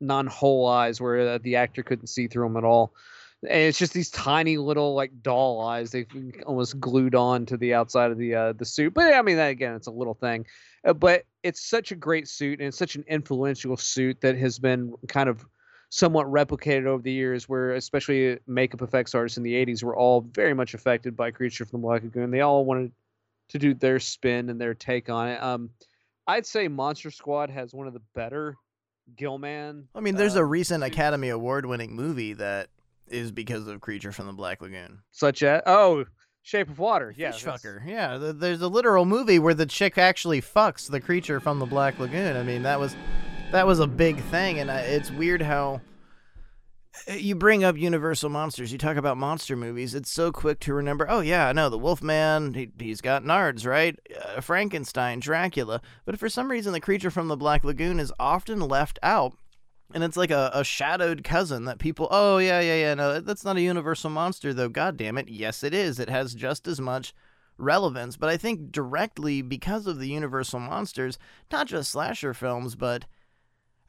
non 0.00 0.26
whole 0.26 0.66
eyes, 0.66 1.00
where 1.00 1.20
uh, 1.28 1.38
the 1.42 1.56
actor 1.56 1.82
couldn't 1.82 2.06
see 2.06 2.28
through 2.28 2.46
them 2.46 2.56
at 2.56 2.64
all. 2.64 2.94
And 3.42 3.62
it's 3.62 3.78
just 3.78 3.92
these 3.92 4.10
tiny 4.10 4.56
little 4.56 4.94
like 4.94 5.22
doll 5.22 5.60
eyes 5.60 5.92
they've 5.92 6.08
almost 6.44 6.80
glued 6.80 7.14
on 7.14 7.46
to 7.46 7.56
the 7.56 7.72
outside 7.74 8.10
of 8.10 8.18
the 8.18 8.34
uh, 8.34 8.52
the 8.52 8.64
suit. 8.64 8.94
But 8.94 9.14
I 9.14 9.22
mean, 9.22 9.36
that, 9.36 9.50
again, 9.50 9.74
it's 9.74 9.86
a 9.86 9.92
little 9.92 10.14
thing. 10.14 10.46
Uh, 10.84 10.92
but 10.92 11.24
it's 11.42 11.60
such 11.60 11.92
a 11.92 11.96
great 11.96 12.28
suit 12.28 12.60
and 12.60 12.68
it's 12.68 12.78
such 12.78 12.94
an 12.94 13.04
influential 13.08 13.76
suit 13.76 14.20
that 14.20 14.36
has 14.36 14.58
been 14.58 14.94
kind 15.08 15.28
of 15.28 15.44
somewhat 15.90 16.26
replicated 16.26 16.86
over 16.86 17.02
the 17.02 17.12
years 17.12 17.48
where 17.48 17.72
especially 17.72 18.38
makeup 18.46 18.82
effects 18.82 19.14
artists 19.14 19.38
in 19.38 19.42
the 19.42 19.54
80s 19.54 19.82
were 19.82 19.96
all 19.96 20.20
very 20.20 20.52
much 20.54 20.74
affected 20.74 21.16
by 21.16 21.30
creature 21.30 21.64
from 21.64 21.80
the 21.80 21.86
black 21.86 22.02
lagoon 22.02 22.30
they 22.30 22.42
all 22.42 22.64
wanted 22.64 22.92
to 23.48 23.58
do 23.58 23.72
their 23.72 23.98
spin 23.98 24.50
and 24.50 24.60
their 24.60 24.74
take 24.74 25.08
on 25.08 25.28
it 25.28 25.42
um, 25.42 25.70
i'd 26.26 26.44
say 26.44 26.68
monster 26.68 27.10
squad 27.10 27.48
has 27.48 27.72
one 27.72 27.86
of 27.86 27.94
the 27.94 28.02
better 28.14 28.54
gillman 29.16 29.88
I 29.94 30.00
mean, 30.00 30.16
there's 30.16 30.36
uh, 30.36 30.40
a 30.40 30.44
recent 30.44 30.84
Academy 30.84 31.30
Award 31.30 31.64
winning 31.64 31.96
movie 31.96 32.34
that 32.34 32.68
is 33.08 33.32
because 33.32 33.66
of 33.66 33.80
Creature 33.80 34.12
from 34.12 34.26
the 34.26 34.34
Black 34.34 34.60
Lagoon. 34.60 34.98
such 35.12 35.42
as 35.42 35.62
oh 35.64 36.04
shape 36.42 36.68
of 36.68 36.78
water 36.78 37.14
yeah 37.16 37.30
Fish 37.32 37.44
fucker. 37.44 37.80
Yeah, 37.86 38.18
th- 38.18 38.36
there's 38.36 38.60
a 38.60 38.68
literal 38.68 39.06
movie 39.06 39.38
where 39.38 39.54
the 39.54 39.64
chick 39.64 39.96
actually 39.96 40.42
fucks 40.42 40.90
the 40.90 41.00
creature 41.00 41.40
from 41.40 41.58
the 41.58 41.64
Black 41.64 41.98
Lagoon. 41.98 42.36
I 42.36 42.42
mean, 42.42 42.62
that 42.64 42.78
was 42.78 42.94
that 43.52 43.66
was 43.66 43.80
a 43.80 43.86
big 43.86 44.20
thing, 44.24 44.58
and 44.58 44.70
I, 44.70 44.80
it's 44.80 45.10
weird 45.10 45.42
how 45.42 45.80
uh, 47.08 47.14
you 47.14 47.34
bring 47.34 47.64
up 47.64 47.76
Universal 47.76 48.30
monsters. 48.30 48.72
You 48.72 48.78
talk 48.78 48.96
about 48.96 49.16
monster 49.16 49.56
movies. 49.56 49.94
It's 49.94 50.10
so 50.10 50.32
quick 50.32 50.60
to 50.60 50.74
remember. 50.74 51.06
Oh 51.08 51.20
yeah, 51.20 51.48
I 51.48 51.52
know 51.52 51.68
the 51.68 51.78
Wolfman. 51.78 52.54
He, 52.54 52.70
he's 52.78 53.00
got 53.00 53.24
nards, 53.24 53.66
right? 53.66 53.98
Uh, 54.22 54.40
Frankenstein, 54.40 55.20
Dracula. 55.20 55.80
But 56.04 56.18
for 56.18 56.28
some 56.28 56.50
reason, 56.50 56.72
the 56.72 56.80
creature 56.80 57.10
from 57.10 57.28
the 57.28 57.36
Black 57.36 57.64
Lagoon 57.64 58.00
is 58.00 58.12
often 58.18 58.60
left 58.60 58.98
out. 59.02 59.34
And 59.94 60.04
it's 60.04 60.18
like 60.18 60.30
a, 60.30 60.50
a 60.52 60.64
shadowed 60.64 61.24
cousin 61.24 61.64
that 61.64 61.78
people, 61.78 62.08
oh, 62.10 62.36
yeah, 62.36 62.60
yeah, 62.60 62.76
yeah, 62.76 62.94
no, 62.94 63.20
that's 63.20 63.44
not 63.44 63.56
a 63.56 63.62
universal 63.62 64.10
monster, 64.10 64.52
though. 64.52 64.68
God 64.68 64.98
damn 64.98 65.16
it. 65.16 65.30
Yes, 65.30 65.62
it 65.62 65.72
is. 65.72 65.98
It 65.98 66.10
has 66.10 66.34
just 66.34 66.68
as 66.68 66.78
much 66.78 67.14
relevance. 67.56 68.18
But 68.18 68.28
I 68.28 68.36
think 68.36 68.70
directly 68.70 69.40
because 69.40 69.86
of 69.86 69.98
the 69.98 70.08
universal 70.08 70.60
monsters, 70.60 71.18
not 71.50 71.68
just 71.68 71.90
slasher 71.90 72.34
films, 72.34 72.74
but 72.74 73.06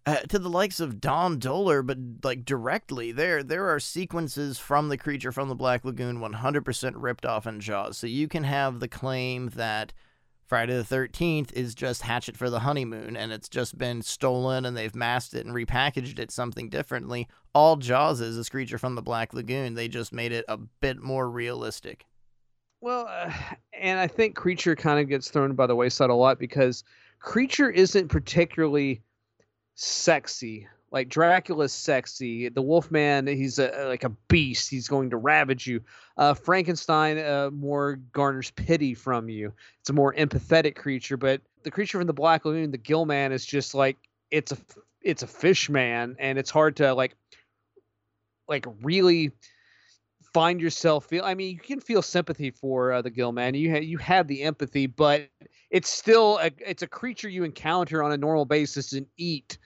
uh, 0.06 0.18
to 0.18 0.40
the 0.40 0.50
likes 0.50 0.80
of 0.80 1.02
Don 1.02 1.40
Dohler, 1.40 1.86
but 1.86 1.98
like 2.24 2.46
directly, 2.46 3.12
there 3.12 3.44
there 3.44 3.70
are 3.70 3.80
sequences 3.80 4.58
from 4.58 4.90
the 4.90 4.98
creature 4.98 5.32
from 5.32 5.50
the 5.50 5.56
Black 5.56 5.86
Lagoon 5.86 6.20
100% 6.20 6.94
ripped 6.96 7.26
off 7.26 7.46
in 7.46 7.60
Jaws. 7.60 7.98
So 7.98 8.08
you 8.08 8.28
can 8.28 8.44
have 8.44 8.80
the 8.80 8.88
claim 8.88 9.50
that 9.56 9.94
Friday 10.50 10.76
the 10.76 10.84
13th 10.84 11.54
is 11.54 11.76
just 11.76 12.02
Hatchet 12.02 12.36
for 12.36 12.50
the 12.50 12.62
Honeymoon 12.62 13.16
and 13.16 13.32
it's 13.32 13.48
just 13.48 13.78
been 13.78 14.02
stolen 14.02 14.66
and 14.66 14.76
they've 14.76 14.96
masked 14.96 15.36
it 15.36 15.46
and 15.46 15.54
repackaged 15.54 16.18
it 16.18 16.32
something 16.32 16.70
differently. 16.70 17.28
All 17.54 17.76
Jaws 17.76 18.20
is 18.20 18.36
is 18.36 18.50
Creature 18.50 18.80
from 18.80 18.96
the 18.96 19.04
Black 19.04 19.34
Lagoon. 19.34 19.76
They 19.76 19.88
just 19.88 20.12
made 20.12 20.32
it 20.32 20.46
a 20.48 20.58
bit 20.58 21.04
more 21.04 21.30
realistic. 21.30 22.06
Well, 22.82 23.06
uh, 23.08 23.32
and 23.74 24.00
I 24.00 24.08
think 24.08 24.36
Creature 24.36 24.78
kind 24.78 25.00
of 25.00 25.08
gets 25.08 25.30
thrown 25.30 25.54
by 25.54 25.68
the 25.68 25.76
wayside 25.76 26.10
a 26.10 26.16
lot 26.16 26.40
because 26.40 26.84
Creature 27.20 27.70
isn't 27.70 28.08
particularly 28.08 29.04
sexy. 29.80 30.68
Like 30.92 31.10
Dracula's 31.10 31.72
sexy. 31.72 32.50
The 32.50 32.62
Wolfman, 32.62 33.28
he's 33.28 33.60
a, 33.60 33.86
like 33.88 34.04
a 34.04 34.10
beast. 34.28 34.70
He's 34.70 34.88
going 34.88 35.12
to 35.12 35.18
ravage 35.18 35.68
you. 35.68 35.82
Uh, 36.18 36.34
Frankenstein 36.34 37.18
uh, 37.20 37.52
more 37.52 38.00
garners 38.12 38.52
pity 38.52 38.96
from 38.96 39.30
you. 39.30 39.54
It's 39.80 39.90
a 39.90 39.94
more 39.94 40.14
empathetic 40.16 40.76
creature. 40.76 41.16
But 41.16 41.42
the 41.64 41.72
creature 41.72 42.00
from 42.00 42.08
the 42.08 42.14
Black 42.14 42.46
Lagoon, 42.46 42.72
the 42.72 42.78
Gill 42.78 43.06
Man, 43.06 43.32
is 43.32 43.46
just 43.46 43.76
like 43.76 43.98
it's 44.32 44.52
a 44.52 44.58
it's 45.02 45.24
a 45.24 45.28
fish 45.28 45.70
man, 45.70 46.16
and 46.20 46.38
it's 46.38 46.50
hard 46.50 46.76
to 46.78 46.94
like 46.94 47.16
like 48.48 48.66
really 48.82 49.32
find 50.34 50.62
yourself 50.62 51.06
feel 51.06 51.24
i 51.24 51.34
mean 51.34 51.52
you 51.52 51.60
can 51.60 51.80
feel 51.80 52.02
sympathy 52.02 52.52
for 52.52 52.92
uh, 52.92 53.02
the 53.02 53.10
gill 53.10 53.32
man 53.32 53.54
you 53.54 53.72
ha- 53.72 53.82
you 53.82 53.98
have 53.98 54.28
the 54.28 54.44
empathy 54.44 54.88
but 54.88 55.30
it's 55.70 55.90
still 55.90 56.38
a 56.42 56.52
it's 56.60 56.84
a 56.84 56.88
creature 56.88 57.30
you 57.30 57.44
encounter 57.44 58.04
on 58.04 58.12
a 58.12 58.18
normal 58.18 58.46
basis 58.46 58.94
and 58.94 59.06
eat 59.18 59.58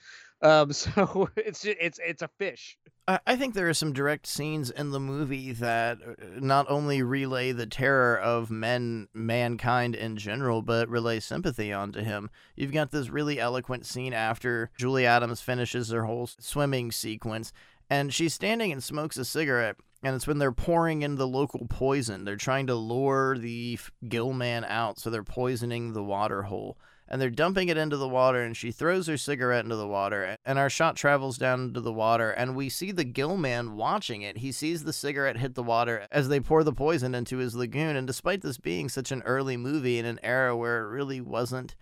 um 0.42 0.72
so 0.72 1.28
it's 1.36 1.64
it's 1.64 1.98
it's 2.02 2.22
a 2.22 2.28
fish 2.38 2.76
I 3.06 3.20
I 3.26 3.36
think 3.36 3.54
there 3.54 3.68
are 3.68 3.74
some 3.74 3.92
direct 3.92 4.26
scenes 4.26 4.70
in 4.70 4.90
the 4.90 5.00
movie 5.00 5.52
that 5.52 5.98
uh, 6.02 6.14
not 6.40 6.66
only 6.68 7.02
relay 7.02 7.52
the 7.52 7.66
terror 7.66 8.18
of 8.18 8.50
men, 8.50 9.08
mankind 9.12 9.94
in 9.94 10.16
general, 10.16 10.62
but 10.62 10.88
relay 10.88 11.20
sympathy 11.20 11.72
onto 11.72 12.00
him. 12.00 12.30
You've 12.56 12.72
got 12.72 12.90
this 12.90 13.10
really 13.10 13.38
eloquent 13.38 13.86
scene 13.86 14.12
after 14.12 14.70
Julie 14.78 15.06
Adams 15.06 15.40
finishes 15.40 15.90
her 15.90 16.04
whole 16.04 16.26
swimming 16.26 16.92
sequence, 16.92 17.52
and 17.90 18.12
she's 18.12 18.34
standing 18.34 18.72
and 18.72 18.82
smokes 18.82 19.16
a 19.16 19.24
cigarette. 19.24 19.76
And 20.04 20.14
it's 20.14 20.26
when 20.26 20.38
they're 20.38 20.52
pouring 20.52 21.02
in 21.02 21.16
the 21.16 21.26
local 21.26 21.66
poison. 21.68 22.24
They're 22.24 22.36
trying 22.36 22.66
to 22.66 22.74
lure 22.74 23.38
the 23.38 23.78
gill 24.08 24.32
man 24.32 24.64
out, 24.64 24.98
so 24.98 25.10
they're 25.10 25.22
poisoning 25.22 25.92
the 25.92 26.04
water 26.04 26.42
hole 26.42 26.76
and 27.08 27.20
they're 27.20 27.30
dumping 27.30 27.68
it 27.68 27.76
into 27.76 27.96
the 27.96 28.08
water 28.08 28.42
and 28.42 28.56
she 28.56 28.72
throws 28.72 29.06
her 29.06 29.16
cigarette 29.16 29.64
into 29.64 29.76
the 29.76 29.86
water 29.86 30.36
and 30.44 30.58
our 30.58 30.70
shot 30.70 30.96
travels 30.96 31.36
down 31.36 31.60
into 31.60 31.80
the 31.80 31.92
water 31.92 32.30
and 32.30 32.56
we 32.56 32.68
see 32.68 32.90
the 32.92 33.04
gill 33.04 33.36
man 33.36 33.76
watching 33.76 34.22
it 34.22 34.38
he 34.38 34.50
sees 34.50 34.84
the 34.84 34.92
cigarette 34.92 35.36
hit 35.36 35.54
the 35.54 35.62
water 35.62 36.06
as 36.10 36.28
they 36.28 36.40
pour 36.40 36.64
the 36.64 36.72
poison 36.72 37.14
into 37.14 37.38
his 37.38 37.54
lagoon 37.54 37.96
and 37.96 38.06
despite 38.06 38.40
this 38.40 38.58
being 38.58 38.88
such 38.88 39.12
an 39.12 39.22
early 39.22 39.56
movie 39.56 39.98
in 39.98 40.06
an 40.06 40.18
era 40.22 40.56
where 40.56 40.82
it 40.82 40.88
really 40.88 41.20
wasn't 41.20 41.74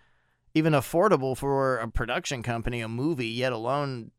even 0.55 0.73
affordable 0.73 1.37
for 1.37 1.79
a 1.79 1.89
production 1.89 2.43
company 2.43 2.81
a 2.81 2.89
movie 2.89 3.29
yet 3.29 3.53
alone 3.53 4.11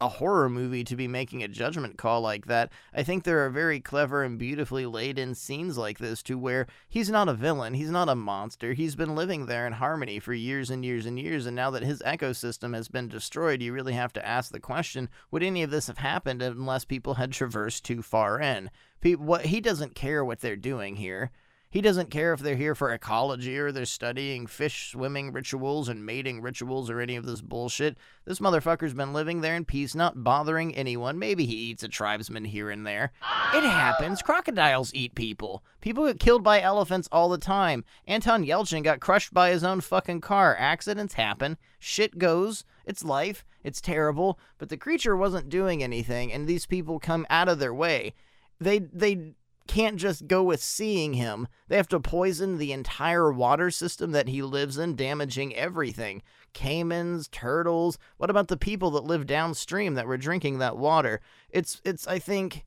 a 0.00 0.08
horror 0.08 0.48
movie 0.48 0.84
to 0.84 0.96
be 0.96 1.08
making 1.08 1.42
a 1.42 1.48
judgment 1.48 1.98
call 1.98 2.20
like 2.20 2.46
that. 2.46 2.70
I 2.92 3.02
think 3.02 3.24
there 3.24 3.44
are 3.44 3.50
very 3.50 3.80
clever 3.80 4.22
and 4.22 4.38
beautifully 4.38 4.86
laid 4.86 5.18
in 5.18 5.34
scenes 5.34 5.78
like 5.78 5.98
this 5.98 6.22
to 6.24 6.38
where 6.38 6.66
he's 6.88 7.10
not 7.10 7.28
a 7.28 7.34
villain, 7.34 7.74
he's 7.74 7.90
not 7.90 8.08
a 8.08 8.14
monster. 8.14 8.72
He's 8.72 8.96
been 8.96 9.14
living 9.14 9.46
there 9.46 9.66
in 9.66 9.74
harmony 9.74 10.18
for 10.18 10.34
years 10.34 10.70
and 10.70 10.84
years 10.84 11.06
and 11.06 11.18
years 11.18 11.46
and 11.46 11.56
now 11.56 11.70
that 11.70 11.82
his 11.82 12.02
ecosystem 12.02 12.74
has 12.74 12.88
been 12.88 13.08
destroyed, 13.08 13.62
you 13.62 13.72
really 13.72 13.92
have 13.92 14.12
to 14.14 14.26
ask 14.26 14.52
the 14.52 14.60
question, 14.60 15.08
would 15.30 15.42
any 15.42 15.62
of 15.62 15.70
this 15.70 15.86
have 15.86 15.98
happened 15.98 16.42
unless 16.42 16.84
people 16.84 17.14
had 17.14 17.32
traversed 17.32 17.84
too 17.84 18.02
far 18.02 18.40
in? 18.40 18.70
Pe- 19.00 19.14
what 19.14 19.46
he 19.46 19.60
doesn't 19.60 19.94
care 19.94 20.24
what 20.24 20.40
they're 20.40 20.56
doing 20.56 20.96
here. 20.96 21.30
He 21.74 21.80
doesn't 21.80 22.12
care 22.12 22.32
if 22.32 22.38
they're 22.38 22.54
here 22.54 22.76
for 22.76 22.92
ecology 22.92 23.58
or 23.58 23.72
they're 23.72 23.84
studying 23.84 24.46
fish 24.46 24.92
swimming 24.92 25.32
rituals 25.32 25.88
and 25.88 26.06
mating 26.06 26.40
rituals 26.40 26.88
or 26.88 27.00
any 27.00 27.16
of 27.16 27.26
this 27.26 27.40
bullshit. 27.40 27.98
This 28.24 28.38
motherfucker's 28.38 28.94
been 28.94 29.12
living 29.12 29.40
there 29.40 29.56
in 29.56 29.64
peace, 29.64 29.92
not 29.92 30.22
bothering 30.22 30.72
anyone. 30.76 31.18
Maybe 31.18 31.46
he 31.46 31.56
eats 31.56 31.82
a 31.82 31.88
tribesman 31.88 32.44
here 32.44 32.70
and 32.70 32.86
there. 32.86 33.10
It 33.52 33.64
happens. 33.64 34.22
Crocodiles 34.22 34.94
eat 34.94 35.16
people. 35.16 35.64
People 35.80 36.06
get 36.06 36.20
killed 36.20 36.44
by 36.44 36.60
elephants 36.60 37.08
all 37.10 37.28
the 37.28 37.38
time. 37.38 37.84
Anton 38.06 38.44
Yelchin 38.44 38.84
got 38.84 39.00
crushed 39.00 39.34
by 39.34 39.50
his 39.50 39.64
own 39.64 39.80
fucking 39.80 40.20
car. 40.20 40.54
Accidents 40.56 41.14
happen. 41.14 41.56
Shit 41.80 42.18
goes. 42.18 42.64
It's 42.86 43.02
life. 43.02 43.44
It's 43.64 43.80
terrible. 43.80 44.38
But 44.58 44.68
the 44.68 44.76
creature 44.76 45.16
wasn't 45.16 45.48
doing 45.48 45.82
anything, 45.82 46.32
and 46.32 46.46
these 46.46 46.66
people 46.66 47.00
come 47.00 47.26
out 47.28 47.48
of 47.48 47.58
their 47.58 47.74
way. 47.74 48.14
They 48.60 48.78
they 48.78 49.34
can't 49.66 49.96
just 49.96 50.26
go 50.26 50.42
with 50.42 50.62
seeing 50.62 51.14
him. 51.14 51.48
They 51.68 51.76
have 51.76 51.88
to 51.88 52.00
poison 52.00 52.58
the 52.58 52.72
entire 52.72 53.32
water 53.32 53.70
system 53.70 54.12
that 54.12 54.28
he 54.28 54.42
lives 54.42 54.78
in, 54.78 54.96
damaging 54.96 55.54
everything. 55.54 56.22
Caimans, 56.52 57.30
turtles. 57.30 57.98
What 58.18 58.30
about 58.30 58.48
the 58.48 58.56
people 58.56 58.90
that 58.92 59.04
live 59.04 59.26
downstream 59.26 59.94
that 59.94 60.06
were 60.06 60.18
drinking 60.18 60.58
that 60.58 60.76
water? 60.76 61.20
It's 61.50 61.80
it's 61.84 62.06
I 62.06 62.18
think 62.18 62.64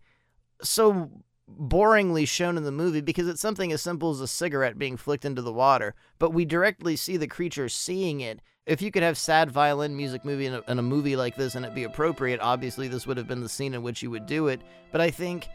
so 0.62 1.12
boringly 1.50 2.28
shown 2.28 2.58
in 2.58 2.64
the 2.64 2.72
movie 2.72 3.02
because 3.02 3.28
it's 3.28 3.39
something 3.39 3.72
as 3.72 3.82
simple 3.82 4.12
as 4.12 4.20
a 4.20 4.28
cigarette 4.28 4.78
being 4.78 4.98
flicked 4.98 5.24
into 5.24 5.41
the 5.41 5.54
water, 5.54 5.95
but 6.20 6.34
we 6.34 6.43
directly 6.43 6.95
see 6.95 7.16
the 7.16 7.28
creature 7.28 7.70
seeing 7.70 8.20
it 8.20 8.41
if 8.68 8.82
you 8.82 8.91
could 8.91 9.02
have 9.02 9.18
sad 9.18 9.50
violin 9.50 9.95
music 9.95 10.26
movie 10.26 10.45
in 10.45 10.54
a, 10.54 10.62
in 10.68 10.78
a 10.78 10.84
movie 10.84 11.16
like 11.16 11.38
this 11.38 11.56
and 11.56 11.66
it 11.66 11.74
be 11.74 11.86
appropriate, 11.86 12.41
obviously 12.41 12.89
this 12.89 13.08
would 13.08 13.16
have 13.16 13.28
been 13.28 13.39
the 13.39 13.48
scene 13.48 13.74
in 13.74 13.82
which 13.82 14.04
you 14.04 14.12
would 14.12 14.26
do 14.26 14.50
it. 14.50 14.62
But 14.91 15.00
I 15.00 15.10
think 15.10 15.48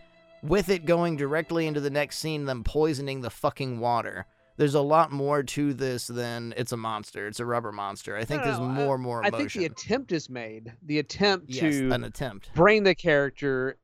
with 0.42 0.68
it 0.68 0.84
going 0.84 1.16
directly 1.16 1.66
into 1.66 1.80
the 1.80 1.90
next 1.90 2.18
scene, 2.18 2.44
them 2.44 2.64
poisoning 2.64 3.20
the 3.20 3.30
fucking 3.30 3.78
water. 3.78 4.26
There's 4.56 4.74
a 4.74 4.80
lot 4.80 5.10
more 5.10 5.42
to 5.42 5.72
this 5.72 6.06
than 6.06 6.52
it's 6.56 6.72
a 6.72 6.76
monster. 6.76 7.26
It's 7.26 7.40
a 7.40 7.46
rubber 7.46 7.72
monster. 7.72 8.16
I 8.16 8.24
think 8.24 8.42
No, 8.42 8.46
there's 8.46 8.58
no, 8.58 8.66
more, 8.66 8.98
more 8.98 9.24
I 9.24 9.30
think 9.30 9.52
the 9.52 9.64
attempt 9.64 10.12
is 10.12 10.28
made. 10.28 10.72
The 10.82 10.98
attempt 10.98 11.46
yes, 11.48 11.60
to 11.60 11.90
an 11.90 12.04
attempt. 12.04 12.50
bring 12.54 12.82
the 12.82 12.94
character 12.94 13.78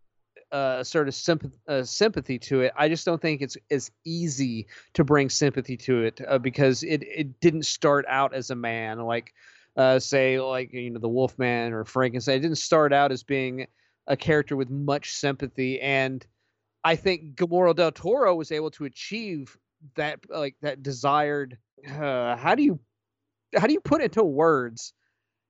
uh, 0.53 0.83
sort 0.83 1.09
of 1.09 1.15
sympathy, 1.15 1.59
uh, 1.69 1.85
sympathy 1.85 2.39
to 2.39 2.61
it. 2.63 2.73
I 2.77 2.89
just 2.89 3.05
don't 3.05 3.21
think 3.21 3.43
it's 3.43 3.57
as 3.71 3.91
easy 4.05 4.67
to 4.95 5.05
bring 5.05 5.29
sympathy 5.31 5.77
to 5.79 6.03
it 6.03 6.21
uh, 6.27 6.39
because 6.39 6.83
it 6.83 7.03
it 7.03 7.41
didn't 7.41 7.65
start 7.65 8.05
out 8.09 8.35
as 8.35 8.51
a 8.51 8.55
man 8.55 8.99
like 9.01 9.35
uh, 9.77 9.99
say 9.99 10.41
like 10.41 10.73
you 10.73 10.91
know 10.91 11.01
the 11.01 11.09
Wolfman 11.09 11.73
or 11.73 11.85
Frankenstein. 11.85 12.37
It 12.37 12.41
didn't 12.41 12.59
start 12.59 12.93
out 12.93 13.13
as 13.13 13.23
being 13.23 13.67
a 14.07 14.17
character 14.17 14.57
with 14.57 14.71
much 14.71 15.13
sympathy, 15.13 15.81
and 15.81 16.27
I 16.85 16.97
think 16.97 17.37
Guillermo 17.37 17.72
del 17.72 17.93
Toro 17.93 18.35
was 18.35 18.53
able 18.53 18.70
to 18.72 18.85
achieve 18.85 19.57
that 19.97 20.20
like 20.29 20.57
that 20.62 20.83
desired. 20.83 21.59
Uh, 21.87 22.37
how 22.37 22.55
do 22.55 22.62
you 22.62 22.81
how 23.57 23.66
do 23.66 23.72
you 23.72 23.81
put 23.81 24.01
it 24.01 24.07
into 24.07 24.24
words? 24.24 24.93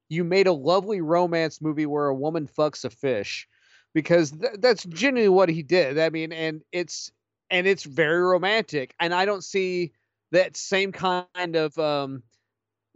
You 0.08 0.24
made 0.24 0.46
a 0.46 0.52
lovely 0.52 1.00
romance 1.00 1.60
movie 1.60 1.86
where 1.86 2.06
a 2.06 2.14
woman 2.14 2.46
fucks 2.46 2.84
a 2.84 2.90
fish 2.90 3.46
because 3.94 4.30
th- 4.30 4.54
that's 4.58 4.84
genuinely 4.84 5.28
what 5.28 5.48
he 5.48 5.62
did. 5.62 5.98
I 5.98 6.10
mean, 6.10 6.32
and 6.32 6.62
it's 6.72 7.10
and 7.50 7.66
it's 7.66 7.84
very 7.84 8.22
romantic, 8.22 8.94
and 9.00 9.14
I 9.14 9.24
don't 9.24 9.44
see 9.44 9.92
that 10.32 10.56
same 10.56 10.92
kind 10.92 11.56
of 11.56 11.76
um 11.78 12.22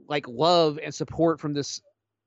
like 0.09 0.27
love 0.29 0.79
and 0.83 0.95
support 0.95 1.41
from 1.41 1.53
this 1.55 1.81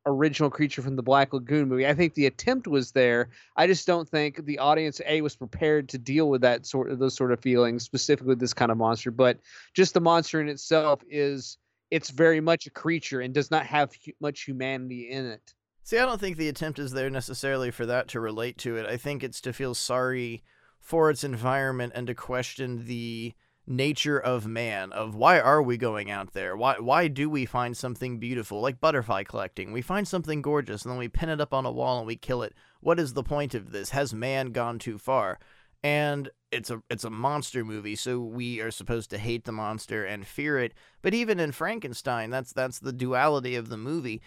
original 0.05 0.49
creature 0.49 0.81
from 0.81 0.95
the 0.95 1.03
Black 1.03 1.33
Lagoon 1.33 1.67
movie. 1.67 1.87
I 1.87 1.93
think 1.93 2.13
the 2.13 2.27
attempt 2.27 2.67
was 2.67 2.91
there. 2.91 3.29
I 3.55 3.67
just 3.67 3.87
don't 3.87 4.07
think 4.07 4.45
the 4.45 4.59
audience 4.59 5.01
a 5.05 5.21
was 5.21 5.35
prepared 5.35 5.89
to 5.89 5.97
deal 5.97 6.29
with 6.29 6.41
that 6.41 6.65
sort 6.65 6.91
of 6.91 6.99
those 6.99 7.15
sort 7.15 7.31
of 7.31 7.39
feelings, 7.39 7.83
specifically 7.83 8.35
this 8.35 8.53
kind 8.53 8.71
of 8.71 8.77
monster. 8.77 9.11
But 9.11 9.39
just 9.73 9.93
the 9.93 10.01
monster 10.01 10.41
in 10.41 10.49
itself 10.49 11.01
is 11.09 11.57
it's 11.91 12.09
very 12.09 12.41
much 12.41 12.67
a 12.67 12.71
creature 12.71 13.21
and 13.21 13.33
does 13.33 13.51
not 13.51 13.65
have 13.65 13.91
hu- 14.05 14.11
much 14.19 14.41
humanity 14.41 15.09
in 15.09 15.25
it. 15.25 15.53
See, 15.83 15.99
I 15.99 16.05
don't 16.05 16.19
think 16.19 16.37
the 16.37 16.49
attempt 16.49 16.79
is 16.79 16.91
there 16.91 17.09
necessarily 17.09 17.69
for 17.69 17.85
that 17.85 18.07
to 18.09 18.19
relate 18.19 18.57
to 18.59 18.75
it. 18.75 18.87
I 18.87 18.97
think 18.97 19.23
it's 19.23 19.41
to 19.41 19.53
feel 19.53 19.75
sorry 19.75 20.43
for 20.79 21.09
its 21.09 21.23
environment 21.23 21.93
and 21.95 22.07
to 22.07 22.15
question 22.15 22.85
the 22.85 23.33
nature 23.67 24.19
of 24.19 24.45
man 24.45 24.91
of 24.91 25.15
why 25.15 25.39
are 25.39 25.61
we 25.61 25.77
going 25.77 26.11
out 26.11 26.33
there? 26.33 26.55
Why 26.55 26.75
why 26.79 27.07
do 27.07 27.29
we 27.29 27.45
find 27.45 27.75
something 27.75 28.19
beautiful? 28.19 28.61
Like 28.61 28.79
butterfly 28.79 29.23
collecting. 29.23 29.71
We 29.71 29.81
find 29.81 30.07
something 30.07 30.41
gorgeous 30.41 30.83
and 30.83 30.91
then 30.91 30.99
we 30.99 31.07
pin 31.07 31.29
it 31.29 31.41
up 31.41 31.53
on 31.53 31.65
a 31.65 31.71
wall 31.71 31.99
and 31.99 32.07
we 32.07 32.15
kill 32.15 32.43
it. 32.43 32.53
What 32.79 32.99
is 32.99 33.13
the 33.13 33.23
point 33.23 33.55
of 33.55 33.71
this? 33.71 33.89
Has 33.89 34.13
man 34.13 34.51
gone 34.51 34.79
too 34.79 34.97
far? 34.97 35.39
And 35.83 36.29
it's 36.51 36.69
a 36.69 36.81
it's 36.89 37.03
a 37.03 37.09
monster 37.09 37.65
movie 37.65 37.95
so 37.95 38.19
we 38.19 38.61
are 38.61 38.71
supposed 38.71 39.09
to 39.09 39.17
hate 39.17 39.45
the 39.45 39.51
monster 39.51 40.05
and 40.05 40.25
fear 40.25 40.59
it. 40.59 40.73
But 41.01 41.13
even 41.13 41.39
in 41.39 41.51
Frankenstein 41.51 42.29
that's 42.29 42.53
that's 42.53 42.79
the 42.79 42.93
duality 42.93 43.55
of 43.55 43.69
the 43.69 43.77
movie 43.77 44.21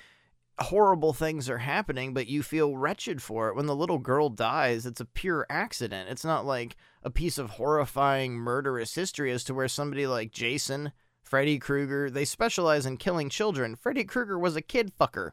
horrible 0.61 1.13
things 1.13 1.49
are 1.49 1.59
happening, 1.59 2.13
but 2.15 2.27
you 2.27 2.43
feel 2.43 2.77
wretched 2.77 3.23
for 3.23 3.49
it. 3.49 3.57
When 3.57 3.67
the 3.67 3.77
little 3.77 3.99
girl 3.99 4.29
dies, 4.29 4.87
it's 4.87 5.01
a 5.01 5.05
pure 5.05 5.47
accident. 5.49 6.09
It's 6.11 6.25
not 6.25 6.45
like 6.45 6.77
a 7.03 7.11
piece 7.11 7.39
of 7.39 7.51
horrifying 7.51 8.35
murderous 8.35 8.95
history 8.95 9.31
as 9.31 9.45
to 9.45 9.55
where 9.55 9.69
somebody 9.69 10.07
like 10.07 10.33
Jason, 10.33 10.93
Freddy 11.23 11.59
Krueger, 11.59 12.11
they 12.11 12.25
specialize 12.25 12.87
in 12.87 12.97
killing 12.97 13.29
children. 13.29 13.77
Freddy 13.77 14.05
Krueger 14.05 14.39
was 14.39 14.57
a 14.57 14.63
kid 14.63 14.93
fucker. 14.99 15.31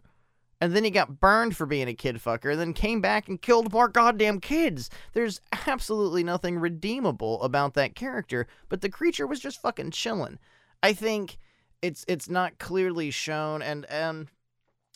And 0.61 0.73
then 0.73 0.83
he 0.83 0.89
got 0.89 1.19
burned 1.19 1.55
for 1.55 1.65
being 1.65 1.87
a 1.87 1.93
kid 1.93 2.15
fucker, 2.15 2.55
then 2.55 2.73
came 2.73 3.01
back 3.01 3.27
and 3.27 3.41
killed 3.41 3.73
more 3.73 3.89
goddamn 3.89 4.39
kids. 4.39 4.89
There's 5.13 5.41
absolutely 5.67 6.23
nothing 6.23 6.57
redeemable 6.57 7.41
about 7.41 7.73
that 7.73 7.93
character, 7.93 8.47
but 8.69 8.81
the 8.81 8.89
creature 8.89 9.27
was 9.27 9.39
just 9.39 9.61
fucking 9.61 9.91
chilling. 9.91 10.39
I 10.81 10.93
think 10.93 11.37
it's 11.81 12.05
it's 12.07 12.29
not 12.29 12.57
clearly 12.57 13.11
shown 13.11 13.61
and 13.61 13.85
and 13.85 14.27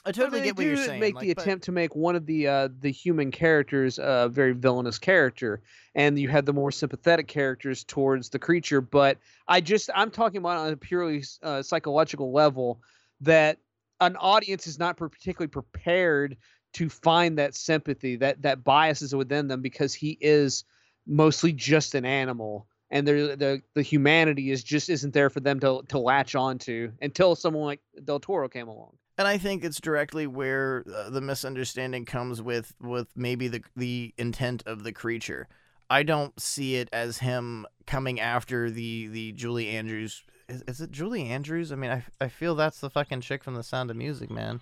I 0.06 0.12
totally 0.12 0.42
get 0.42 0.56
what 0.56 0.66
you're 0.66 0.78
saying. 0.78 1.00
Make 1.00 1.16
like, 1.16 1.24
the 1.24 1.34
but- 1.34 1.44
attempt 1.44 1.66
to 1.66 1.72
make 1.72 1.96
one 1.96 2.16
of 2.16 2.26
the 2.26 2.48
uh, 2.48 2.70
the 2.80 2.92
human 2.92 3.32
characters 3.32 4.00
a 4.00 4.30
very 4.32 4.54
villainous 4.54 4.98
character, 4.98 5.62
and 5.94 6.18
you 6.18 6.30
had 6.30 6.46
the 6.46 6.54
more 6.54 6.72
sympathetic 6.72 7.28
characters 7.28 7.84
towards 7.84 8.30
the 8.30 8.40
creature. 8.40 8.82
But 8.82 9.18
I 9.48 9.62
just 9.62 9.90
I'm 9.94 10.12
talking 10.12 10.38
about 10.38 10.58
on 10.58 10.72
a 10.72 10.78
purely 10.78 11.24
uh, 11.44 11.62
psychological 11.62 12.32
level 12.32 12.82
that 13.22 13.58
an 14.00 14.16
audience 14.16 14.68
is 14.68 14.80
not 14.80 14.96
particularly 14.96 15.50
prepared 15.50 16.38
to 16.74 16.90
find 16.90 17.38
that 17.38 17.56
sympathy 17.56 18.16
that 18.18 18.42
that 18.44 18.64
biases 18.64 19.14
within 19.14 19.48
them 19.48 19.62
because 19.62 19.94
he 19.94 20.18
is 20.22 20.64
mostly 21.06 21.52
just 21.52 21.96
an 21.96 22.06
animal 22.06 22.68
and 22.92 23.08
the 23.08 23.36
the 23.38 23.62
the 23.74 23.82
humanity 23.82 24.52
is 24.52 24.64
just 24.64 24.90
isn't 24.90 25.14
there 25.14 25.30
for 25.30 25.40
them 25.40 25.60
to 25.60 25.82
to 25.90 26.00
latch 26.00 26.36
onto 26.36 26.92
until 27.02 27.36
someone 27.36 27.66
like 27.66 27.82
Del 28.04 28.20
Toro 28.20 28.48
came 28.50 28.68
along. 28.68 28.96
And 29.20 29.28
I 29.28 29.38
think 29.38 29.66
it's 29.66 29.82
directly 29.82 30.28
where 30.28 30.86
uh, 30.96 31.10
the 31.10 31.20
misunderstanding 31.20 32.06
comes 32.06 32.42
with 32.42 32.74
with 32.80 33.10
maybe 33.18 33.50
the 33.50 33.62
the 33.76 34.14
intent 34.18 34.64
of 34.66 34.86
the 34.86 34.94
creature. 34.94 35.50
I 35.90 36.04
don't 36.04 36.40
see 36.40 36.78
it 36.78 36.88
as 36.94 37.18
him 37.18 37.68
coming 37.86 38.22
after 38.22 38.72
the 38.72 39.08
the 39.08 39.34
Julie 39.34 39.72
Andrews. 39.72 40.24
Is, 40.48 40.64
is 40.70 40.80
it 40.80 40.92
Julie 40.92 41.26
Andrews? 41.26 41.74
I 41.74 41.76
mean, 41.76 41.92
I, 41.92 42.06
I 42.22 42.30
feel 42.30 42.56
that's 42.56 42.80
the 42.80 42.90
fucking 42.90 43.20
chick 43.20 43.44
from 43.44 43.56
The 43.56 43.62
Sound 43.62 43.92
of 43.92 43.98
Music, 43.98 44.32
man. 44.32 44.62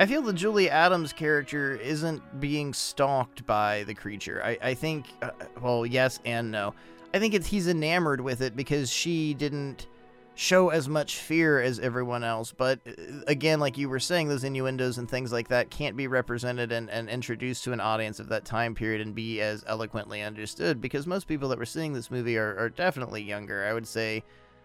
I 0.00 0.06
feel 0.06 0.22
the 0.22 0.32
Julie 0.32 0.70
Adams 0.70 1.12
character 1.12 1.76
isn't 1.76 2.40
being 2.40 2.72
stalked 2.72 3.44
by 3.44 3.84
the 3.84 3.92
creature. 3.92 4.40
I, 4.42 4.56
I 4.62 4.72
think, 4.72 5.04
uh, 5.20 5.32
well, 5.60 5.84
yes 5.84 6.20
and 6.24 6.50
no. 6.50 6.72
I 7.12 7.18
think 7.18 7.34
it's 7.34 7.48
he's 7.48 7.68
enamored 7.68 8.20
with 8.20 8.40
it 8.40 8.56
because 8.56 8.90
she 8.90 9.34
didn't 9.34 9.86
show 10.34 10.70
as 10.70 10.88
much 10.88 11.16
fear 11.16 11.60
as 11.60 11.78
everyone 11.78 12.24
else. 12.24 12.52
But 12.56 12.80
uh, 12.86 12.92
again, 13.26 13.60
like 13.60 13.76
you 13.76 13.88
were 13.88 14.00
saying, 14.00 14.28
those 14.28 14.44
innuendos 14.44 14.96
and 14.96 15.10
things 15.10 15.32
like 15.32 15.48
that 15.48 15.70
can't 15.70 15.96
be 15.96 16.06
represented 16.06 16.72
and, 16.72 16.88
and 16.88 17.10
introduced 17.10 17.64
to 17.64 17.72
an 17.72 17.80
audience 17.80 18.20
of 18.20 18.28
that 18.28 18.44
time 18.44 18.74
period 18.74 19.00
and 19.00 19.14
be 19.14 19.40
as 19.40 19.64
eloquently 19.66 20.22
understood 20.22 20.80
because 20.80 21.06
most 21.06 21.26
people 21.26 21.48
that 21.50 21.58
were 21.58 21.66
seeing 21.66 21.92
this 21.92 22.10
movie 22.10 22.38
are, 22.38 22.56
are 22.56 22.70
definitely 22.70 23.22
younger. 23.22 23.66
I 23.66 23.74
would 23.74 23.86
say 23.86 24.22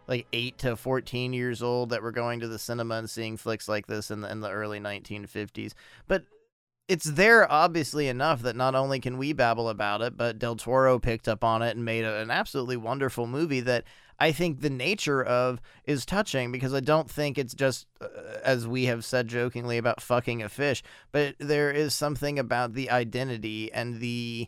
like 0.07 0.27
8 0.31 0.57
to 0.59 0.75
14 0.75 1.33
years 1.33 1.63
old 1.63 1.89
that 1.89 2.03
were 2.03 2.11
going 2.11 2.39
to 2.39 2.47
the 2.47 2.59
cinema 2.59 2.95
and 2.95 3.09
seeing 3.09 3.37
flicks 3.37 3.67
like 3.67 3.87
this 3.87 4.11
in 4.11 4.21
the, 4.21 4.31
in 4.31 4.39
the 4.39 4.51
early 4.51 4.79
1950s. 4.79 5.73
But 6.07 6.23
it's 6.87 7.05
there 7.05 7.51
obviously 7.51 8.07
enough 8.07 8.41
that 8.43 8.55
not 8.55 8.75
only 8.75 8.99
can 8.99 9.17
we 9.17 9.33
babble 9.33 9.69
about 9.69 10.01
it, 10.01 10.15
but 10.15 10.37
Del 10.37 10.55
Toro 10.55 10.99
picked 10.99 11.27
up 11.27 11.43
on 11.43 11.61
it 11.61 11.75
and 11.75 11.83
made 11.83 12.05
an 12.05 12.29
absolutely 12.29 12.77
wonderful 12.77 13.25
movie 13.25 13.61
that 13.61 13.85
I 14.19 14.31
think 14.31 14.61
the 14.61 14.69
nature 14.69 15.23
of 15.23 15.59
is 15.85 16.05
touching 16.05 16.51
because 16.51 16.73
I 16.73 16.79
don't 16.79 17.09
think 17.09 17.37
it's 17.37 17.53
just 17.53 17.87
uh, 17.99 18.07
as 18.43 18.67
we 18.67 18.85
have 18.85 19.03
said 19.03 19.27
jokingly 19.27 19.77
about 19.77 20.01
fucking 20.01 20.41
a 20.43 20.49
fish, 20.49 20.83
but 21.11 21.35
there 21.39 21.71
is 21.71 21.93
something 21.93 22.39
about 22.39 22.73
the 22.73 22.89
identity 22.89 23.71
and 23.73 23.99
the 23.99 24.47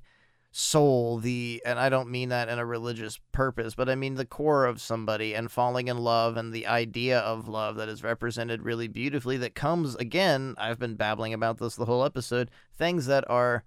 soul 0.60 1.20
the 1.20 1.62
and 1.64 1.78
I 1.78 1.88
don't 1.88 2.10
mean 2.10 2.30
that 2.30 2.50
in 2.50 2.58
a 2.58 2.66
religious 2.66 3.20
purpose 3.32 3.76
but 3.76 3.90
I 3.90 3.94
mean 3.94 4.16
the 4.16 4.26
core 4.26 4.66
of 4.66 4.82
somebody 4.82 5.36
and 5.36 5.52
falling 5.52 5.88
in 5.88 6.00
love 6.00 6.36
and 6.36 6.52
the 6.52 6.66
idea 6.66 7.20
of 7.20 7.48
love 7.48 7.76
that 7.76 7.90
is 7.90 8.02
represented 8.02 8.64
really 8.64 8.88
beautifully 8.88 9.38
that 9.38 9.54
comes 9.54 9.94
again 9.98 10.56
I've 10.58 10.80
been 10.80 10.96
babbling 10.96 11.32
about 11.32 11.60
this 11.60 11.76
the 11.76 11.86
whole 11.86 12.04
episode 12.04 12.50
things 12.76 13.06
that 13.06 13.24
are 13.30 13.66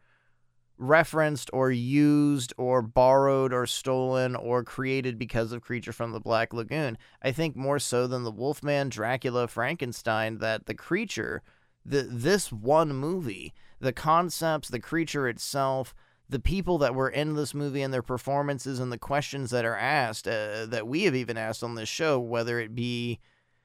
referenced 0.78 1.48
or 1.52 1.70
used 1.70 2.52
or 2.56 2.82
borrowed 2.82 3.52
or 3.52 3.66
stolen 3.66 4.34
or 4.34 4.64
created 4.64 5.16
because 5.16 5.52
of 5.52 5.60
Creature 5.60 5.92
from 5.92 6.12
the 6.12 6.20
Black 6.20 6.54
Lagoon. 6.54 6.96
I 7.22 7.32
think 7.32 7.54
more 7.54 7.78
so 7.78 8.06
than 8.06 8.24
the 8.24 8.30
Wolfman, 8.30 8.88
Dracula, 8.88 9.46
Frankenstein, 9.46 10.38
that 10.38 10.64
the 10.64 10.74
creature, 10.74 11.42
the 11.84 12.08
this 12.10 12.50
one 12.50 12.94
movie, 12.94 13.52
the 13.78 13.92
concepts, 13.92 14.70
the 14.70 14.80
creature 14.80 15.28
itself, 15.28 15.94
the 16.30 16.40
people 16.40 16.78
that 16.78 16.94
were 16.94 17.08
in 17.08 17.34
this 17.34 17.54
movie 17.54 17.82
and 17.82 17.92
their 17.92 18.02
performances 18.02 18.78
and 18.78 18.92
the 18.92 18.98
questions 18.98 19.50
that 19.50 19.64
are 19.64 19.76
asked 19.76 20.28
uh, 20.28 20.64
that 20.66 20.86
we 20.86 21.02
have 21.02 21.14
even 21.14 21.36
asked 21.36 21.64
on 21.64 21.74
this 21.74 21.88
show, 21.88 22.20
whether 22.20 22.60
it 22.60 22.74
be 22.74 23.18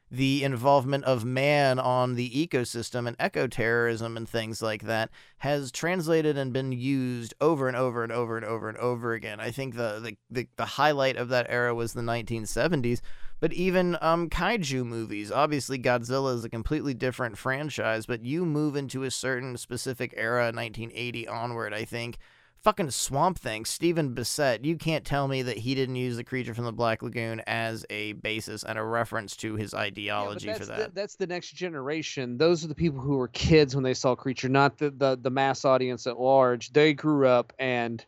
the 0.10 0.44
involvement 0.44 1.04
of 1.04 1.26
man 1.26 1.78
on 1.80 2.16
the 2.16 2.30
ecosystem 2.30 3.08
and 3.08 3.18
ecoterrorism 3.18 4.16
and 4.18 4.30
things 4.30 4.62
like 4.62 4.84
that 4.84 5.10
has 5.40 5.72
translated 5.72 6.38
and 6.38 6.54
been 6.54 6.72
used 6.72 7.34
over 7.42 7.68
and 7.68 7.76
over 7.76 8.04
and 8.04 8.12
over 8.12 8.38
and 8.38 8.46
over 8.46 8.70
and 8.70 8.78
over 8.78 9.14
again. 9.14 9.40
I 9.40 9.52
think 9.52 9.76
the 9.76 10.00
the, 10.00 10.18
the, 10.30 10.48
the 10.58 10.66
highlight 10.66 11.18
of 11.18 11.30
that 11.30 11.48
era 11.50 11.74
was 11.74 11.94
the 11.94 12.02
1970s, 12.02 13.02
but 13.40 13.54
even 13.54 13.98
um, 14.02 14.30
kaiju 14.30 14.86
movies. 14.86 15.32
Obviously, 15.32 15.78
Godzilla 15.78 16.36
is 16.36 16.46
a 16.46 16.50
completely 16.50 16.94
different 16.94 17.38
franchise, 17.38 18.06
but 18.06 18.24
you 18.24 18.46
move 18.46 18.76
into 18.76 19.04
a 19.04 19.12
certain 19.12 19.58
specific 19.58 20.14
era, 20.16 20.46
1980 20.46 21.28
onward, 21.28 21.74
I 21.74 21.84
think, 21.84 22.18
fucking 22.66 22.90
Swamp 22.90 23.38
Thing, 23.38 23.64
Stephen 23.64 24.16
Bissette, 24.16 24.66
you 24.66 24.76
can't 24.76 25.06
tell 25.06 25.28
me 25.28 25.44
that 25.44 25.56
he 25.56 25.76
didn't 25.76 25.98
use 25.98 26.16
the 26.16 26.24
creature 26.24 26.56
from 26.56 26.66
the 26.66 26.72
Black 26.72 27.04
Lagoon 27.04 27.40
as 27.46 27.86
a 27.92 28.14
basis 28.14 28.64
and 28.64 28.80
a 28.80 28.84
reference 28.84 29.36
to 29.36 29.56
his 29.56 29.76
ideology 29.76 30.48
yeah, 30.48 30.58
for 30.58 30.66
that. 30.66 30.78
The, 30.78 30.92
that's 31.00 31.16
the 31.16 31.28
next 31.28 31.52
generation. 31.52 32.40
Those 32.40 32.66
are 32.66 32.68
the 32.68 32.74
people 32.74 33.00
who 33.00 33.18
were 33.18 33.28
kids 33.28 33.76
when 33.76 33.84
they 33.84 33.94
saw 33.94 34.16
Creature, 34.16 34.50
not 34.50 34.80
the, 34.80 34.90
the, 34.90 35.16
the 35.22 35.30
mass 35.30 35.64
audience 35.64 36.08
at 36.08 36.20
large. 36.20 36.74
They 36.74 36.96
grew 36.96 37.28
up 37.28 37.54
and 37.60 38.04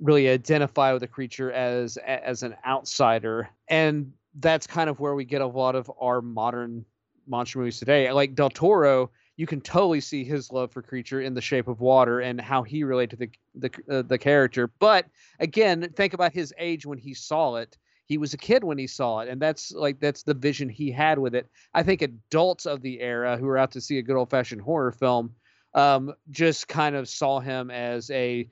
really 0.00 0.28
identify 0.28 0.92
with 0.92 1.00
the 1.00 1.08
creature 1.08 1.50
as 1.50 1.96
as 1.96 2.44
an 2.44 2.54
outsider. 2.64 3.50
And 3.66 4.12
that's 4.38 4.68
kind 4.68 4.88
of 4.88 5.00
where 5.00 5.16
we 5.16 5.24
get 5.24 5.40
a 5.40 5.46
lot 5.46 5.74
of 5.74 5.90
our 6.00 6.22
modern 6.22 6.84
monster 7.26 7.58
movies 7.58 7.80
today. 7.80 8.10
Like 8.12 8.36
Del 8.36 8.50
Toro 8.50 9.10
you 9.40 9.46
can 9.46 9.62
totally 9.62 10.02
see 10.02 10.22
his 10.22 10.52
love 10.52 10.70
for 10.70 10.82
creature 10.82 11.22
in 11.22 11.32
the 11.32 11.40
shape 11.40 11.66
of 11.66 11.80
water 11.80 12.20
and 12.20 12.38
how 12.38 12.62
he 12.62 12.84
related 12.84 13.08
to 13.08 13.16
the 13.16 13.30
the 13.54 13.98
uh, 13.98 14.02
the 14.02 14.18
character. 14.18 14.70
But 14.78 15.06
again 15.38 15.90
think 15.96 16.12
about 16.12 16.34
his 16.34 16.52
age 16.58 16.84
when 16.84 16.98
he 16.98 17.14
saw 17.14 17.56
it. 17.56 17.78
He 18.04 18.18
was 18.18 18.34
a 18.34 18.36
kid 18.36 18.62
when 18.62 18.76
he 18.76 18.86
saw 18.86 19.20
it 19.20 19.30
and 19.30 19.40
that's 19.40 19.72
like 19.72 19.98
that's 19.98 20.24
the 20.24 20.34
vision 20.34 20.68
he 20.68 20.90
had 20.90 21.18
with 21.18 21.34
it. 21.34 21.48
I 21.72 21.82
think 21.82 22.02
adults 22.02 22.66
of 22.66 22.82
the 22.82 23.00
era 23.00 23.38
who 23.38 23.48
are 23.48 23.56
out 23.56 23.72
to 23.72 23.80
see 23.80 23.96
a 23.96 24.02
good 24.02 24.16
old 24.16 24.28
fashioned 24.28 24.60
horror 24.60 24.92
film 24.92 25.34
um, 25.72 26.12
just 26.30 26.68
kind 26.68 26.94
of 26.94 27.08
saw 27.08 27.40
him 27.40 27.70
as 27.70 28.10
a 28.10 28.46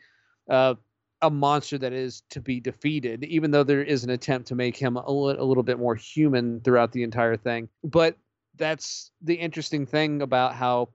uh, 0.48 0.74
a 1.20 1.28
monster 1.28 1.76
that 1.76 1.92
is 1.92 2.22
to 2.30 2.40
be 2.40 2.60
defeated 2.60 3.24
even 3.24 3.50
though 3.50 3.64
there 3.64 3.82
is 3.82 4.04
an 4.04 4.10
attempt 4.10 4.48
to 4.48 4.54
make 4.54 4.76
him 4.76 4.96
a, 4.96 5.10
li- 5.10 5.36
a 5.36 5.44
little 5.44 5.64
bit 5.64 5.78
more 5.78 5.96
human 5.96 6.62
throughout 6.62 6.92
the 6.92 7.02
entire 7.02 7.36
thing. 7.36 7.68
But 7.84 8.16
that's 8.58 9.10
the 9.22 9.34
interesting 9.34 9.86
thing 9.86 10.22
about 10.22 10.54
how 10.54 10.88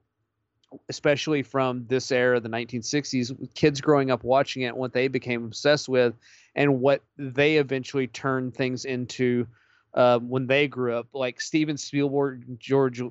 especially 0.88 1.42
from 1.42 1.86
this 1.86 2.10
era 2.10 2.40
the 2.40 2.48
1960s 2.48 3.54
kids 3.54 3.80
growing 3.80 4.10
up 4.10 4.24
watching 4.24 4.62
it 4.62 4.76
what 4.76 4.92
they 4.92 5.08
became 5.08 5.44
obsessed 5.44 5.88
with 5.88 6.14
and 6.54 6.80
what 6.80 7.02
they 7.16 7.56
eventually 7.56 8.06
turned 8.06 8.54
things 8.54 8.84
into 8.84 9.46
uh, 9.94 10.18
when 10.18 10.46
they 10.46 10.66
grew 10.66 10.96
up. 10.96 11.06
Like 11.12 11.40
steven 11.40 11.76
spielberg 11.76 12.58
george 12.58 13.02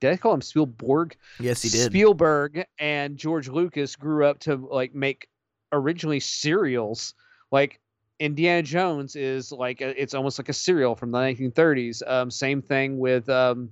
did 0.00 0.12
i 0.12 0.16
call 0.16 0.34
him 0.34 0.42
spielberg 0.42 1.16
yes, 1.40 1.62
he 1.62 1.68
did. 1.70 1.86
spielberg 1.86 2.66
and 2.78 3.16
george 3.16 3.48
lucas 3.48 3.96
grew 3.96 4.26
up 4.26 4.38
to 4.40 4.56
like 4.56 4.94
make 4.94 5.28
originally 5.72 6.20
serials. 6.20 7.14
Like 7.50 7.80
indiana 8.18 8.62
jones 8.62 9.14
is 9.14 9.52
like 9.52 9.80
a, 9.80 10.00
it's 10.00 10.14
almost 10.14 10.38
like 10.38 10.48
a 10.48 10.54
serial 10.54 10.96
from 10.96 11.10
the 11.10 11.18
1930s 11.18 12.02
um, 12.06 12.30
same 12.30 12.62
thing 12.62 12.98
with 12.98 13.28
um, 13.28 13.70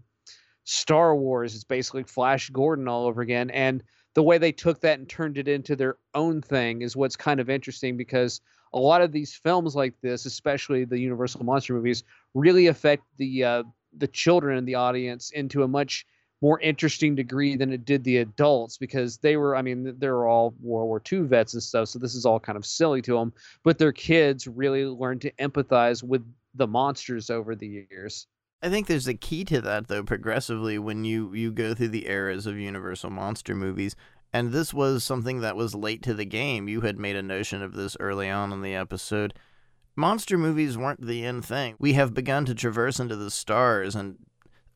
Star 0.65 1.15
Wars. 1.15 1.55
It's 1.55 1.65
basically 1.65 2.03
Flash 2.05 2.51
Gordon 2.51 2.89
all 2.89 3.07
over 3.07 3.23
again. 3.23 3.51
And 3.51 3.83
the 4.15 4.23
way 4.23 4.39
they 4.39 4.53
took 4.53 4.81
that 4.81 4.99
and 4.99 5.09
turned 5.09 5.39
it 5.39 5.49
into 5.49 5.77
their 5.77 5.97
own 6.15 6.41
thing 6.41 6.83
is 6.83 6.97
what's 6.97 7.17
kind 7.17 7.41
of 7.41 7.51
interesting 7.51 7.97
because 7.97 8.41
a 8.73 8.79
lot 8.79 9.03
of 9.03 9.13
these 9.13 9.35
films 9.35 9.77
like 9.77 9.95
this, 10.03 10.27
especially 10.27 10.85
the 10.85 10.99
Universal 10.99 11.45
monster 11.45 11.75
movies, 11.75 12.03
really 12.35 12.67
affect 12.67 13.05
the 13.19 13.45
uh, 13.45 13.63
the 13.97 14.09
children 14.09 14.59
in 14.59 14.65
the 14.65 14.75
audience 14.75 15.31
into 15.31 15.63
a 15.63 15.69
much 15.69 16.07
more 16.43 16.61
interesting 16.61 17.15
degree 17.15 17.57
than 17.57 17.73
it 17.73 17.85
did 17.85 18.05
the 18.05 18.19
adults 18.19 18.77
because 18.77 19.17
they 19.19 19.37
were, 19.37 19.57
I 19.57 19.63
mean, 19.63 19.95
they're 19.99 20.27
all 20.27 20.55
World 20.61 20.89
War 20.89 21.03
II 21.11 21.21
vets 21.21 21.55
and 21.55 21.63
stuff, 21.63 21.89
so 21.89 21.99
this 21.99 22.15
is 22.15 22.27
all 22.27 22.39
kind 22.41 22.59
of 22.59 22.67
silly 22.67 23.01
to 23.03 23.15
them. 23.15 23.33
But 23.63 23.79
their 23.79 23.93
kids 23.93 24.47
really 24.47 24.85
learned 24.85 25.23
to 25.23 25.31
empathize 25.33 26.03
with 26.03 26.23
the 26.55 26.67
monsters 26.67 27.31
over 27.31 27.55
the 27.55 27.87
years. 27.91 28.27
I 28.65 28.71
think 28.71 28.87
there's 28.87 29.07
a 29.07 29.15
key 29.15 29.45
to 29.45 29.61
that 29.61 29.89
though 29.89 30.03
progressively 30.03 30.79
when 30.79 31.05
you 31.05 31.35
you 31.35 31.53
go 31.53 31.75
through 31.75 31.89
the 31.89 32.09
eras 32.09 32.47
of 32.47 32.57
Universal 32.57 33.11
monster 33.11 33.55
movies 33.55 33.95
and 34.33 34.53
this 34.53 34.73
was 34.73 35.05
something 35.05 35.41
that 35.41 35.55
was 35.55 35.75
late 35.75 36.03
to 36.05 36.15
the 36.15 36.25
game. 36.25 36.67
You 36.67 36.81
had 36.81 36.99
made 36.99 37.15
a 37.15 37.23
notion 37.23 37.63
of 37.63 37.75
this 37.75 37.95
early 38.01 38.31
on 38.31 38.53
in 38.53 38.63
the 38.63 38.75
episode. 38.75 39.35
Monster 39.95 40.39
movies 40.39 40.79
weren't 40.79 41.07
the 41.07 41.25
end 41.25 41.45
thing. 41.45 41.77
We 41.79 41.93
have 41.93 42.15
begun 42.15 42.47
to 42.47 42.55
traverse 42.55 42.99
into 42.99 43.15
the 43.17 43.31
stars 43.31 43.95
and 43.95 44.17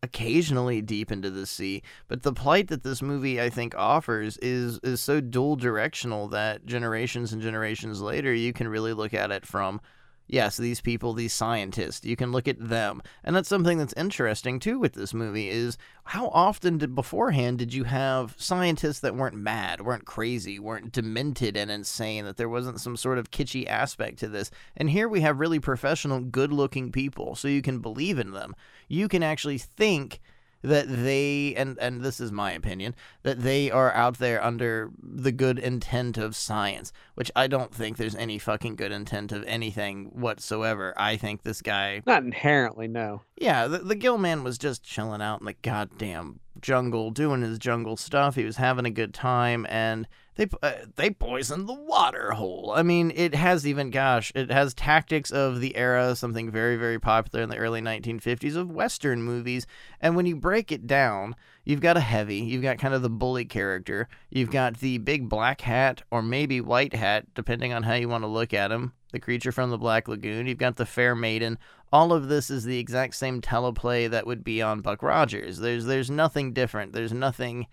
occasionally 0.03 0.83
deep 0.83 1.11
into 1.11 1.31
the 1.31 1.47
sea, 1.47 1.83
but 2.09 2.23
the 2.23 2.33
plight 2.33 2.69
that 2.69 2.83
this 2.83 3.01
movie 3.01 3.41
I 3.41 3.49
think 3.49 3.75
offers 3.75 4.37
is 4.39 4.79
is 4.83 5.01
so 5.01 5.23
dual 5.23 5.57
directional 5.57 6.29
that 6.29 6.67
generations 6.67 7.33
and 7.33 7.41
generations 7.41 8.03
later 8.03 8.35
you 8.35 8.53
can 8.53 8.69
really 8.69 8.93
look 8.93 9.15
at 9.15 9.31
it 9.31 9.47
from 9.47 9.81
yes, 10.29 10.57
these 10.57 10.81
people, 10.81 11.15
these 11.15 11.33
scientists, 11.33 12.05
you 12.05 12.15
can 12.15 12.31
look 12.31 12.47
at 12.47 12.69
them. 12.69 13.03
And 13.25 13.35
that's 13.35 13.49
something 13.49 13.79
that's 13.79 13.95
interesting 13.95 14.61
too 14.61 14.79
with 14.79 14.93
this 14.93 15.13
movie 15.13 15.49
is 15.49 15.77
how 16.05 16.29
often 16.29 16.79
did 16.79 16.95
beforehand 16.95 17.59
did 17.59 17.75
you 17.75 17.85
have 17.85 18.35
scientists 18.39 19.01
that 19.01 19.17
weren't 19.17 19.35
mad, 19.35 19.81
weren't 19.81 20.05
crazy, 20.05 20.59
weren't 20.59 20.93
demented 20.93 21.57
and 21.57 21.71
insane, 21.71 22.25
that 22.25 22.37
there 22.37 22.49
wasn't 22.49 22.81
some 22.81 22.97
sort 22.97 23.19
of 23.19 23.31
kitschy 23.31 23.67
aspect 23.67 24.19
to 24.19 24.29
this. 24.29 24.51
And 24.77 24.91
here 24.91 25.09
we 25.09 25.23
have 25.23 25.41
really 25.41 25.61
professional, 25.61 26.21
good-looking 26.21 26.93
people, 26.93 27.35
so 27.35 27.49
you 27.49 27.63
can 27.63 27.81
believe 27.81 28.19
in 28.19 28.33
them. 28.33 28.55
You 28.87 29.09
can 29.09 29.23
actually 29.23 29.59
think 29.59 30.21
that 30.63 30.87
they 30.89 31.55
and 31.57 31.79
and 31.79 32.03
this 32.03 32.21
is 32.21 32.33
my 32.33 32.53
opinion 32.53 32.95
that 33.23 33.43
they 33.43 33.71
are 33.71 33.93
out 33.93 34.19
there 34.19 34.43
under 34.43 34.91
the 35.01 35.33
good 35.33 35.59
intent 35.59 36.19
of 36.19 36.35
science 36.35 36.93
which 37.15 37.31
i 37.37 37.47
don't 37.47 37.75
think 37.75 37.97
there's 37.97 38.17
any 38.17 38.39
fucking 38.39 38.75
good 38.77 38.93
intent 38.93 39.33
of 39.33 39.45
anything 39.45 40.07
whatsoever. 40.07 40.93
I 40.97 41.17
think 41.17 41.43
this 41.43 41.63
guy 41.63 42.03
not 42.07 42.23
inherently 42.23 42.89
no. 42.89 43.23
Yeah 43.37 43.67
the, 43.69 43.79
the 43.79 43.95
gill 43.95 44.19
man 44.19 44.43
was 44.43 44.59
just 44.59 44.83
chilling 44.83 45.23
out 45.23 45.41
in 45.41 45.47
the 45.47 45.55
goddamn 45.55 46.41
jungle 46.61 47.11
doing 47.11 47.43
his 47.43 47.59
jungle 47.59 47.97
stuff. 47.97 48.35
He 48.35 48.45
was 48.45 48.57
having 48.57 48.85
a 48.85 48.91
good 48.91 49.15
time 49.15 49.67
and 49.69 50.09
they 50.39 50.47
uh, 50.63 50.73
they 50.95 51.11
poisoned 51.11 51.69
the 51.69 51.75
water 51.75 52.31
hole. 52.31 52.73
I 52.75 52.85
mean, 52.85 53.13
it 53.15 53.35
has 53.35 53.67
even 53.67 53.91
gosh, 53.91 54.31
it 54.37 54.53
has 54.53 54.73
tactics 54.73 55.33
of 55.33 55.61
the 55.61 55.77
era, 55.77 56.15
something 56.15 56.49
very 56.49 56.77
very 56.77 57.01
popular 57.01 57.43
in 57.43 57.51
the 57.51 57.57
early 57.57 57.83
1950s 57.83 58.55
of 58.55 58.71
western 58.71 59.23
movies. 59.25 59.67
And 60.01 60.15
when 60.15 60.27
you 60.27 60.37
break 60.37 60.71
it 60.71 60.87
down, 60.87 61.35
you've 61.65 61.81
got 61.81 61.97
a 61.97 62.01
heavy, 62.01 62.37
you've 62.37 62.63
got 62.63 62.79
kind 62.79 62.95
of 62.95 63.03
the 63.03 63.11
bully 63.11 63.45
character, 63.45 64.09
you've 64.31 64.53
got 64.53 64.79
the 64.79 64.99
big 64.99 65.29
black 65.29 65.61
hat 65.63 66.03
or 66.13 66.23
maybe 66.23 66.61
white 66.61 66.95
hat, 66.95 67.27
depending 67.35 67.73
on 67.73 67.83
how 67.83 67.95
you 67.95 68.09
want 68.09 68.23
to 68.23 68.29
look 68.29 68.55
at 68.55 68.71
him. 68.71 68.93
The 69.11 69.19
creature 69.19 69.53
from 69.53 69.71
the 69.71 69.79
Black 69.79 70.07
Lagoon. 70.07 70.47
You've 70.47 70.59
got 70.59 70.77
the 70.77 70.85
fair 70.85 71.15
maiden. 71.15 71.59
All 71.91 72.13
of 72.13 72.29
this 72.29 72.51
is 72.51 72.65
the 72.65 72.79
exact 72.79 73.15
same 73.15 73.41
teleplay 73.41 74.09
that 74.11 74.27
would 74.27 74.45
be 74.45 74.61
on 74.61 74.83
Buck 74.83 75.03
Rogers. 75.03 75.59
There's 75.59 75.87
there's 75.87 76.11
nothing 76.11 76.53
different. 76.53 76.93
There's 76.93 77.13
nothing 77.13 77.67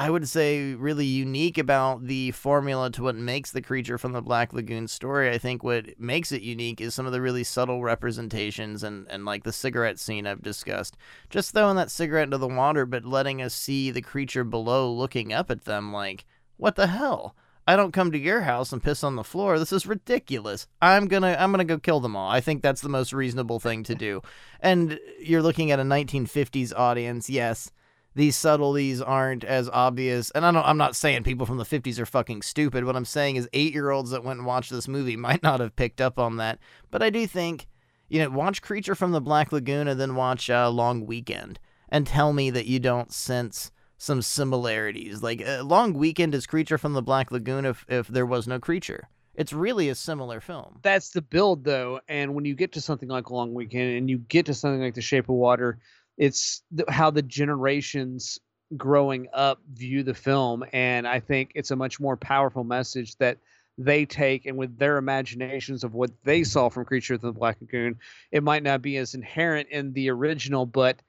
I 0.00 0.08
would 0.08 0.26
say, 0.26 0.72
really 0.72 1.04
unique 1.04 1.58
about 1.58 2.06
the 2.06 2.30
formula 2.30 2.90
to 2.92 3.02
what 3.02 3.16
makes 3.16 3.50
the 3.50 3.60
creature 3.60 3.98
from 3.98 4.12
the 4.12 4.22
Black 4.22 4.54
Lagoon 4.54 4.88
story. 4.88 5.28
I 5.28 5.36
think 5.36 5.62
what 5.62 6.00
makes 6.00 6.32
it 6.32 6.40
unique 6.40 6.80
is 6.80 6.94
some 6.94 7.04
of 7.04 7.12
the 7.12 7.20
really 7.20 7.44
subtle 7.44 7.82
representations 7.82 8.82
and, 8.82 9.06
and 9.10 9.26
like 9.26 9.44
the 9.44 9.52
cigarette 9.52 9.98
scene 9.98 10.26
I've 10.26 10.40
discussed. 10.40 10.96
Just 11.28 11.52
throwing 11.52 11.76
that 11.76 11.90
cigarette 11.90 12.24
into 12.24 12.38
the 12.38 12.48
water, 12.48 12.86
but 12.86 13.04
letting 13.04 13.42
us 13.42 13.52
see 13.52 13.90
the 13.90 14.00
creature 14.00 14.42
below 14.42 14.90
looking 14.90 15.34
up 15.34 15.50
at 15.50 15.66
them 15.66 15.92
like, 15.92 16.24
what 16.56 16.76
the 16.76 16.86
hell? 16.86 17.36
I 17.68 17.76
don't 17.76 17.92
come 17.92 18.10
to 18.10 18.18
your 18.18 18.40
house 18.40 18.72
and 18.72 18.82
piss 18.82 19.04
on 19.04 19.16
the 19.16 19.22
floor. 19.22 19.58
This 19.58 19.70
is 19.70 19.84
ridiculous. 19.84 20.66
I'm 20.80 21.08
gonna 21.08 21.36
I'm 21.38 21.50
gonna 21.50 21.66
go 21.66 21.78
kill 21.78 22.00
them 22.00 22.16
all. 22.16 22.30
I 22.30 22.40
think 22.40 22.62
that's 22.62 22.80
the 22.80 22.88
most 22.88 23.12
reasonable 23.12 23.60
thing 23.60 23.82
to 23.82 23.94
do. 23.94 24.22
And 24.60 24.98
you're 25.20 25.42
looking 25.42 25.70
at 25.70 25.78
a 25.78 25.82
1950s 25.82 26.72
audience, 26.74 27.28
yes 27.28 27.70
these 28.14 28.36
subtleties 28.36 29.00
aren't 29.00 29.44
as 29.44 29.68
obvious. 29.68 30.30
And 30.32 30.44
I 30.44 30.50
don't, 30.50 30.66
I'm 30.66 30.76
not 30.76 30.96
saying 30.96 31.22
people 31.22 31.46
from 31.46 31.58
the 31.58 31.64
50s 31.64 31.98
are 31.98 32.06
fucking 32.06 32.42
stupid. 32.42 32.84
What 32.84 32.96
I'm 32.96 33.04
saying 33.04 33.36
is 33.36 33.48
eight 33.52 33.72
year 33.72 33.90
olds 33.90 34.10
that 34.10 34.24
went 34.24 34.38
and 34.38 34.46
watched 34.46 34.70
this 34.70 34.88
movie 34.88 35.16
might 35.16 35.42
not 35.42 35.60
have 35.60 35.76
picked 35.76 36.00
up 36.00 36.18
on 36.18 36.36
that. 36.38 36.58
But 36.90 37.02
I 37.02 37.10
do 37.10 37.26
think, 37.26 37.66
you 38.08 38.18
know, 38.18 38.30
watch 38.30 38.62
Creature 38.62 38.96
from 38.96 39.12
the 39.12 39.20
Black 39.20 39.52
Lagoon 39.52 39.88
and 39.88 40.00
then 40.00 40.16
watch 40.16 40.50
uh, 40.50 40.68
Long 40.70 41.06
Weekend 41.06 41.60
and 41.88 42.06
tell 42.06 42.32
me 42.32 42.50
that 42.50 42.66
you 42.66 42.78
don't 42.80 43.12
sense 43.12 43.70
some 43.96 44.22
similarities. 44.22 45.22
Like, 45.22 45.46
uh, 45.46 45.62
Long 45.62 45.92
Weekend 45.92 46.34
is 46.34 46.46
Creature 46.46 46.78
from 46.78 46.94
the 46.94 47.02
Black 47.02 47.30
Lagoon 47.30 47.64
if, 47.64 47.84
if 47.88 48.08
there 48.08 48.26
was 48.26 48.48
no 48.48 48.58
creature. 48.58 49.08
It's 49.34 49.52
really 49.52 49.88
a 49.88 49.94
similar 49.94 50.40
film. 50.40 50.80
That's 50.82 51.10
the 51.10 51.22
build, 51.22 51.64
though. 51.64 52.00
And 52.08 52.34
when 52.34 52.44
you 52.44 52.54
get 52.54 52.72
to 52.72 52.80
something 52.80 53.08
like 53.08 53.30
Long 53.30 53.54
Weekend 53.54 53.96
and 53.96 54.10
you 54.10 54.18
get 54.18 54.46
to 54.46 54.54
something 54.54 54.80
like 54.80 54.94
The 54.94 55.00
Shape 55.00 55.28
of 55.28 55.36
Water, 55.36 55.78
it's 56.16 56.62
how 56.88 57.10
the 57.10 57.22
generations 57.22 58.38
growing 58.76 59.26
up 59.32 59.60
view 59.72 60.02
the 60.02 60.14
film 60.14 60.64
and 60.72 61.06
i 61.06 61.18
think 61.18 61.50
it's 61.54 61.72
a 61.72 61.76
much 61.76 61.98
more 61.98 62.16
powerful 62.16 62.62
message 62.62 63.16
that 63.16 63.38
they 63.78 64.04
take 64.04 64.46
and 64.46 64.56
with 64.56 64.78
their 64.78 64.96
imaginations 64.98 65.82
of 65.82 65.94
what 65.94 66.10
they 66.22 66.44
saw 66.44 66.68
from 66.68 66.84
creature 66.84 67.14
of 67.14 67.20
the 67.20 67.32
black 67.32 67.56
lagoon 67.60 67.98
it 68.30 68.42
might 68.42 68.62
not 68.62 68.82
be 68.82 68.96
as 68.96 69.14
inherent 69.14 69.68
in 69.70 69.92
the 69.92 70.08
original 70.08 70.66
but 70.66 71.02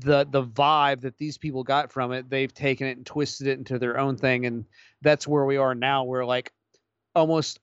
the 0.00 0.26
the 0.30 0.42
vibe 0.42 1.00
that 1.00 1.16
these 1.16 1.38
people 1.38 1.62
got 1.64 1.90
from 1.90 2.12
it 2.12 2.28
they've 2.28 2.52
taken 2.52 2.86
it 2.86 2.96
and 2.96 3.06
twisted 3.06 3.46
it 3.46 3.58
into 3.58 3.78
their 3.78 3.98
own 3.98 4.16
thing 4.16 4.44
and 4.44 4.66
that's 5.00 5.26
where 5.26 5.46
we 5.46 5.56
are 5.56 5.74
now 5.74 6.04
where 6.04 6.26
like 6.26 6.52
almost 7.14 7.58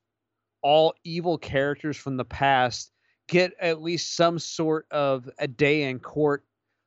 all 0.64 0.96
evil 1.04 1.38
characters 1.38 1.96
from 1.96 2.18
the 2.18 2.26
past 2.26 2.92
get 3.28 3.54
at 3.60 3.82
least 3.82 4.16
some 4.16 4.40
sort 4.40 4.88
of 4.90 5.30
a 5.38 5.48
day 5.48 5.84
in 5.84 6.00
court 6.00 6.44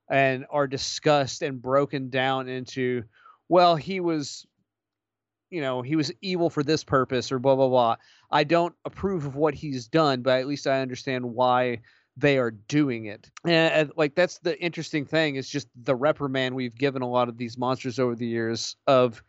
and 0.09 0.47
are 0.51 0.67
discussed 0.67 1.43
and 1.43 1.61
broken 1.61 2.09
down 2.11 2.49
into 2.49 3.05
well 3.49 3.77
he 3.77 4.01
was 4.01 4.47
you 5.51 5.63
know, 5.63 5.83
he 5.83 5.97
was 5.97 6.13
evil 6.21 6.51
for 6.51 6.63
this 6.63 6.85
purpose 6.85 7.33
or 7.33 7.39
blah 7.39 7.57
blah 7.57 7.69
blah. 7.69 7.97
I 8.31 8.45
don't 8.45 8.75
approve 8.85 9.25
of 9.25 9.37
what 9.37 9.55
he's 9.55 9.89
done, 9.89 10.23
but 10.23 10.41
at 10.41 10.47
least 10.47 10.67
I 10.67 10.81
understand 10.83 11.25
why 11.25 11.81
they 12.17 12.37
are 12.39 12.51
doing 12.51 13.07
it. 13.07 13.31
And, 13.45 13.91
like 13.97 14.15
that's 14.15 14.39
the 14.39 14.61
interesting 14.61 15.07
thing 15.07 15.37
is 15.37 15.49
just 15.49 15.69
the 15.85 15.95
reprimand 15.95 16.55
we've 16.55 16.75
given 16.75 17.03
a 17.03 17.09
lot 17.09 17.29
of 17.29 17.39
these 17.39 17.57
monsters 17.57 17.99
over 17.99 18.15
the 18.15 18.27
years 18.27 18.77
of 18.87 19.23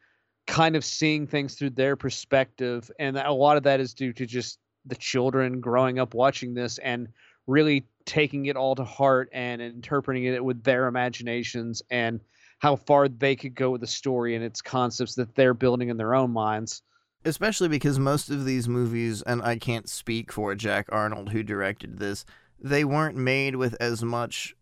kind 0.48 0.76
of 0.76 0.84
seeing 0.84 1.28
things 1.28 1.54
through 1.54 1.70
their 1.70 1.96
perspective 1.96 2.90
and 3.00 3.18
a 3.18 3.32
lot 3.32 3.56
of 3.56 3.64
that 3.64 3.80
is 3.80 3.94
due 3.94 4.12
to 4.12 4.26
just 4.26 4.58
the 4.88 4.96
children 4.96 5.62
growing 5.62 6.00
up 6.00 6.16
watching 6.16 6.56
this 6.56 6.80
and 6.80 7.08
really 7.46 7.86
taking 8.10 8.48
it 8.48 8.58
all 8.58 8.74
to 8.74 8.84
heart 8.84 9.30
and 9.32 9.62
interpreting 9.62 10.24
it 10.24 10.44
with 10.44 10.64
their 10.64 10.88
imaginations 10.88 11.84
and 11.92 12.20
how 12.58 12.76
far 12.76 13.08
they 13.08 13.36
could 13.36 13.54
go 13.54 13.70
with 13.70 13.82
the 13.82 13.88
story 13.88 14.36
and 14.36 14.44
its 14.44 14.64
concepts 14.64 15.14
that 15.14 15.36
they're 15.36 15.54
building 15.54 15.90
in 15.90 15.98
their 15.98 16.16
own 16.16 16.32
minds. 16.32 16.82
Especially 17.24 17.68
because 17.68 18.00
most 18.00 18.32
of 18.32 18.46
these 18.46 18.68
movies, 18.68 19.22
and 19.22 19.44
I 19.44 19.58
can't 19.58 19.88
speak 19.88 20.32
for 20.32 20.56
Jack 20.56 20.88
Arnold 20.92 21.30
who 21.30 21.44
directed 21.44 22.00
this, 22.00 22.26
they 22.60 22.84
weren't 22.84 23.16
made 23.16 23.56
with 23.56 23.78
as 23.80 24.04
much 24.04 24.56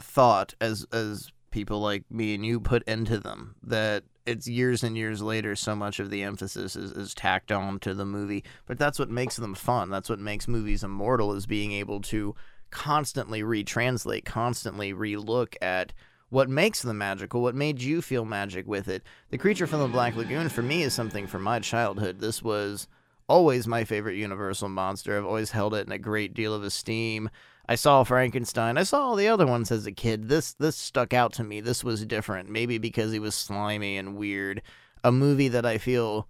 thought 0.00 0.54
as 0.60 0.84
as 0.92 1.30
people 1.50 1.80
like 1.80 2.04
me 2.10 2.34
and 2.34 2.44
you 2.44 2.58
put 2.58 2.82
into 2.84 3.18
them. 3.18 3.54
That 3.62 4.02
it's 4.26 4.48
years 4.48 4.82
and 4.82 4.96
years 4.96 5.22
later, 5.22 5.54
so 5.54 5.76
much 5.76 6.00
of 6.00 6.10
the 6.10 6.22
emphasis 6.22 6.74
is, 6.74 6.90
is 6.90 7.14
tacked 7.14 7.52
on 7.52 7.78
to 7.80 7.94
the 7.94 8.04
movie. 8.04 8.44
But 8.66 8.78
that's 8.78 8.98
what 8.98 9.10
makes 9.10 9.36
them 9.36 9.54
fun. 9.54 9.90
That's 9.90 10.08
what 10.08 10.18
makes 10.18 10.48
movies 10.48 10.82
immortal 10.82 11.32
is 11.34 11.46
being 11.46 11.72
able 11.72 12.00
to 12.02 12.34
constantly 12.70 13.42
retranslate, 13.42 14.24
constantly 14.24 14.92
relook 14.92 15.54
at 15.60 15.92
what 16.30 16.48
makes 16.48 16.82
them 16.82 16.98
magical, 16.98 17.42
what 17.42 17.54
made 17.54 17.82
you 17.82 18.00
feel 18.00 18.24
magic 18.24 18.66
with 18.66 18.88
it. 18.88 19.02
The 19.30 19.38
creature 19.38 19.66
from 19.66 19.80
the 19.80 19.88
Black 19.88 20.16
Lagoon 20.16 20.48
for 20.48 20.62
me 20.62 20.82
is 20.82 20.94
something 20.94 21.26
from 21.26 21.42
my 21.42 21.58
childhood. 21.58 22.20
This 22.20 22.42
was 22.42 22.86
always 23.28 23.66
my 23.66 23.84
favorite 23.84 24.16
Universal 24.16 24.68
monster. 24.68 25.16
I've 25.16 25.26
always 25.26 25.50
held 25.50 25.74
it 25.74 25.86
in 25.86 25.92
a 25.92 25.98
great 25.98 26.34
deal 26.34 26.54
of 26.54 26.62
esteem. 26.62 27.30
I 27.68 27.76
saw 27.76 28.02
Frankenstein. 28.02 28.78
I 28.78 28.82
saw 28.82 29.00
all 29.02 29.16
the 29.16 29.28
other 29.28 29.46
ones 29.46 29.70
as 29.70 29.86
a 29.86 29.92
kid. 29.92 30.28
This 30.28 30.54
this 30.54 30.76
stuck 30.76 31.14
out 31.14 31.32
to 31.34 31.44
me. 31.44 31.60
This 31.60 31.84
was 31.84 32.04
different. 32.04 32.48
Maybe 32.48 32.78
because 32.78 33.12
he 33.12 33.20
was 33.20 33.34
slimy 33.34 33.96
and 33.96 34.16
weird. 34.16 34.62
A 35.04 35.12
movie 35.12 35.48
that 35.48 35.64
I 35.64 35.78
feel 35.78 36.28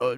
Uh, 0.00 0.14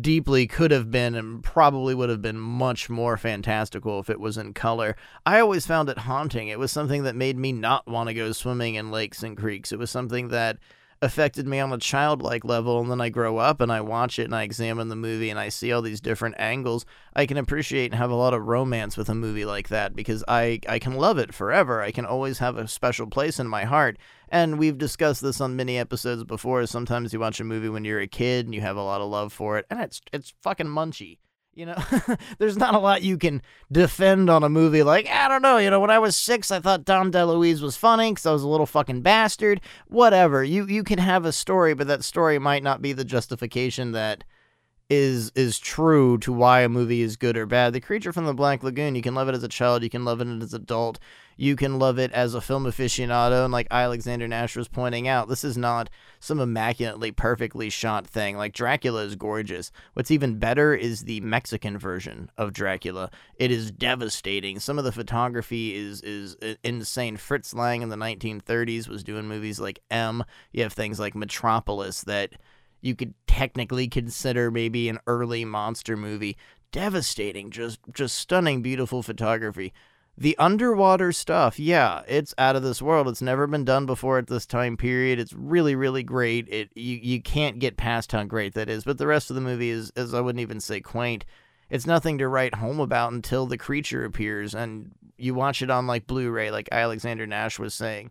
deeply 0.00 0.46
could 0.46 0.70
have 0.70 0.90
been 0.90 1.14
and 1.14 1.44
probably 1.44 1.94
would 1.94 2.08
have 2.08 2.22
been 2.22 2.38
much 2.38 2.88
more 2.88 3.18
fantastical 3.18 4.00
if 4.00 4.08
it 4.08 4.18
was 4.18 4.38
in 4.38 4.54
color. 4.54 4.96
I 5.26 5.38
always 5.38 5.66
found 5.66 5.90
it 5.90 5.98
haunting. 5.98 6.48
It 6.48 6.58
was 6.58 6.72
something 6.72 7.02
that 7.02 7.14
made 7.14 7.36
me 7.36 7.52
not 7.52 7.86
want 7.86 8.08
to 8.08 8.14
go 8.14 8.32
swimming 8.32 8.74
in 8.74 8.90
lakes 8.90 9.22
and 9.22 9.36
creeks. 9.36 9.70
It 9.70 9.78
was 9.78 9.90
something 9.90 10.28
that 10.28 10.58
affected 11.02 11.48
me 11.48 11.58
on 11.58 11.72
a 11.72 11.78
childlike 11.78 12.44
level 12.44 12.80
and 12.80 12.88
then 12.88 13.00
I 13.00 13.08
grow 13.08 13.36
up 13.38 13.60
and 13.60 13.72
I 13.72 13.80
watch 13.80 14.20
it 14.20 14.24
and 14.24 14.34
I 14.34 14.44
examine 14.44 14.88
the 14.88 14.96
movie 14.96 15.30
and 15.30 15.38
I 15.38 15.48
see 15.48 15.72
all 15.72 15.82
these 15.82 16.00
different 16.00 16.36
angles, 16.38 16.86
I 17.14 17.26
can 17.26 17.36
appreciate 17.36 17.90
and 17.90 17.98
have 17.98 18.12
a 18.12 18.14
lot 18.14 18.32
of 18.32 18.46
romance 18.46 18.96
with 18.96 19.08
a 19.08 19.14
movie 19.14 19.44
like 19.44 19.68
that 19.68 19.96
because 19.96 20.22
I 20.28 20.60
I 20.68 20.78
can 20.78 20.94
love 20.94 21.18
it 21.18 21.34
forever. 21.34 21.82
I 21.82 21.90
can 21.90 22.06
always 22.06 22.38
have 22.38 22.56
a 22.56 22.68
special 22.68 23.08
place 23.08 23.40
in 23.40 23.48
my 23.48 23.64
heart. 23.64 23.98
And 24.28 24.58
we've 24.58 24.78
discussed 24.78 25.20
this 25.20 25.40
on 25.40 25.56
many 25.56 25.76
episodes 25.76 26.24
before. 26.24 26.64
Sometimes 26.66 27.12
you 27.12 27.20
watch 27.20 27.40
a 27.40 27.44
movie 27.44 27.68
when 27.68 27.84
you're 27.84 28.00
a 28.00 28.06
kid 28.06 28.46
and 28.46 28.54
you 28.54 28.62
have 28.62 28.76
a 28.76 28.82
lot 28.82 29.00
of 29.00 29.10
love 29.10 29.32
for 29.32 29.58
it 29.58 29.66
and 29.68 29.80
it's 29.80 30.00
it's 30.12 30.32
fucking 30.40 30.68
munchy. 30.68 31.18
You 31.54 31.66
know, 31.66 31.76
there's 32.38 32.56
not 32.56 32.74
a 32.74 32.78
lot 32.78 33.02
you 33.02 33.18
can 33.18 33.42
defend 33.70 34.30
on 34.30 34.42
a 34.42 34.48
movie 34.48 34.82
like, 34.82 35.06
I 35.08 35.28
don't 35.28 35.42
know, 35.42 35.58
you 35.58 35.68
know, 35.68 35.80
when 35.80 35.90
I 35.90 35.98
was 35.98 36.16
six, 36.16 36.50
I 36.50 36.60
thought 36.60 36.86
Dom 36.86 37.12
DeLuise 37.12 37.60
was 37.60 37.76
funny 37.76 38.10
because 38.10 38.24
I 38.24 38.32
was 38.32 38.42
a 38.42 38.48
little 38.48 38.64
fucking 38.64 39.02
bastard. 39.02 39.60
Whatever. 39.88 40.42
You, 40.42 40.66
you 40.66 40.82
can 40.82 40.98
have 40.98 41.26
a 41.26 41.32
story, 41.32 41.74
but 41.74 41.88
that 41.88 42.04
story 42.04 42.38
might 42.38 42.62
not 42.62 42.80
be 42.80 42.94
the 42.94 43.04
justification 43.04 43.92
that 43.92 44.24
is 44.92 45.32
is 45.34 45.58
true 45.58 46.18
to 46.18 46.30
why 46.30 46.60
a 46.60 46.68
movie 46.68 47.00
is 47.00 47.16
good 47.16 47.34
or 47.34 47.46
bad. 47.46 47.72
The 47.72 47.80
Creature 47.80 48.12
from 48.12 48.26
the 48.26 48.34
Black 48.34 48.62
Lagoon, 48.62 48.94
you 48.94 49.00
can 49.00 49.14
love 49.14 49.26
it 49.26 49.34
as 49.34 49.42
a 49.42 49.48
child, 49.48 49.82
you 49.82 49.88
can 49.88 50.04
love 50.04 50.20
it 50.20 50.28
as 50.28 50.52
an 50.52 50.60
adult, 50.60 50.98
you 51.38 51.56
can 51.56 51.78
love 51.78 51.98
it 51.98 52.12
as 52.12 52.34
a 52.34 52.42
film 52.42 52.64
aficionado, 52.64 53.42
and 53.42 53.54
like 53.54 53.66
Alexander 53.70 54.28
Nash 54.28 54.54
was 54.54 54.68
pointing 54.68 55.08
out, 55.08 55.30
this 55.30 55.44
is 55.44 55.56
not 55.56 55.88
some 56.20 56.40
immaculately 56.40 57.10
perfectly 57.10 57.70
shot 57.70 58.06
thing. 58.06 58.36
Like 58.36 58.52
Dracula 58.52 59.02
is 59.04 59.16
gorgeous. 59.16 59.72
What's 59.94 60.10
even 60.10 60.38
better 60.38 60.74
is 60.74 61.04
the 61.04 61.22
Mexican 61.22 61.78
version 61.78 62.30
of 62.36 62.52
Dracula. 62.52 63.10
It 63.36 63.50
is 63.50 63.70
devastating. 63.70 64.60
Some 64.60 64.78
of 64.78 64.84
the 64.84 64.92
photography 64.92 65.74
is 65.74 66.02
is 66.02 66.36
uh, 66.42 66.54
insane. 66.62 67.16
Fritz 67.16 67.54
Lang 67.54 67.80
in 67.80 67.88
the 67.88 67.96
1930s 67.96 68.88
was 68.88 69.02
doing 69.02 69.26
movies 69.26 69.58
like 69.58 69.80
M. 69.90 70.22
You 70.52 70.64
have 70.64 70.74
things 70.74 71.00
like 71.00 71.14
Metropolis 71.14 72.02
that 72.02 72.34
you 72.82 72.94
could 72.94 73.14
technically 73.26 73.88
consider 73.88 74.50
maybe 74.50 74.88
an 74.88 74.98
early 75.06 75.44
monster 75.44 75.96
movie. 75.96 76.36
Devastating, 76.72 77.50
just 77.50 77.78
just 77.92 78.16
stunning, 78.16 78.60
beautiful 78.60 79.02
photography. 79.02 79.72
The 80.16 80.36
underwater 80.36 81.10
stuff, 81.12 81.58
yeah, 81.58 82.02
it's 82.06 82.34
out 82.36 82.54
of 82.56 82.62
this 82.62 82.82
world. 82.82 83.08
It's 83.08 83.22
never 83.22 83.46
been 83.46 83.64
done 83.64 83.86
before 83.86 84.18
at 84.18 84.26
this 84.26 84.44
time 84.44 84.76
period. 84.76 85.18
It's 85.18 85.32
really, 85.32 85.74
really 85.74 86.02
great. 86.02 86.48
It 86.50 86.70
you, 86.74 86.98
you 87.02 87.22
can't 87.22 87.58
get 87.58 87.78
past 87.78 88.12
how 88.12 88.24
great 88.24 88.52
that 88.54 88.68
is. 88.68 88.84
But 88.84 88.98
the 88.98 89.06
rest 89.06 89.30
of 89.30 89.36
the 89.36 89.40
movie 89.40 89.70
is, 89.70 89.90
is 89.96 90.12
I 90.12 90.20
wouldn't 90.20 90.42
even 90.42 90.60
say 90.60 90.80
quaint. 90.80 91.24
It's 91.70 91.86
nothing 91.86 92.18
to 92.18 92.28
write 92.28 92.56
home 92.56 92.80
about 92.80 93.12
until 93.12 93.46
the 93.46 93.56
creature 93.56 94.04
appears 94.04 94.54
and 94.54 94.92
you 95.16 95.32
watch 95.34 95.62
it 95.62 95.70
on 95.70 95.86
like 95.86 96.06
Blu-ray, 96.06 96.50
like 96.50 96.68
Alexander 96.70 97.26
Nash 97.26 97.58
was 97.58 97.72
saying. 97.72 98.10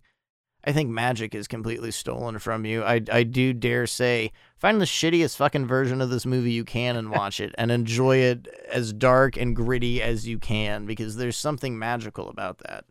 I 0.64 0.72
think 0.72 0.90
magic 0.90 1.34
is 1.34 1.48
completely 1.48 1.92
stolen 1.92 2.38
from 2.38 2.66
you. 2.66 2.84
I, 2.84 3.02
I 3.12 3.24
do 3.24 3.52
dare 3.52 3.88
say, 3.88 4.32
find 4.58 4.80
the 4.80 4.86
shittiest 4.86 5.36
fucking 5.38 5.66
version 5.66 6.02
of 6.02 6.10
this 6.10 6.26
movie 6.26 6.52
you 6.52 6.64
can 6.64 6.96
and 6.96 7.10
watch 7.10 7.40
it 7.40 7.56
and 7.58 7.72
enjoy 7.72 8.18
it 8.18 8.48
as 8.70 8.94
dark 8.94 9.38
and 9.38 9.56
gritty 9.56 10.02
as 10.02 10.28
you 10.28 10.38
can 10.38 10.86
because 10.86 11.16
there's 11.16 11.38
something 11.38 11.80
magical 11.80 12.30
about 12.30 12.60
that. 12.60 12.86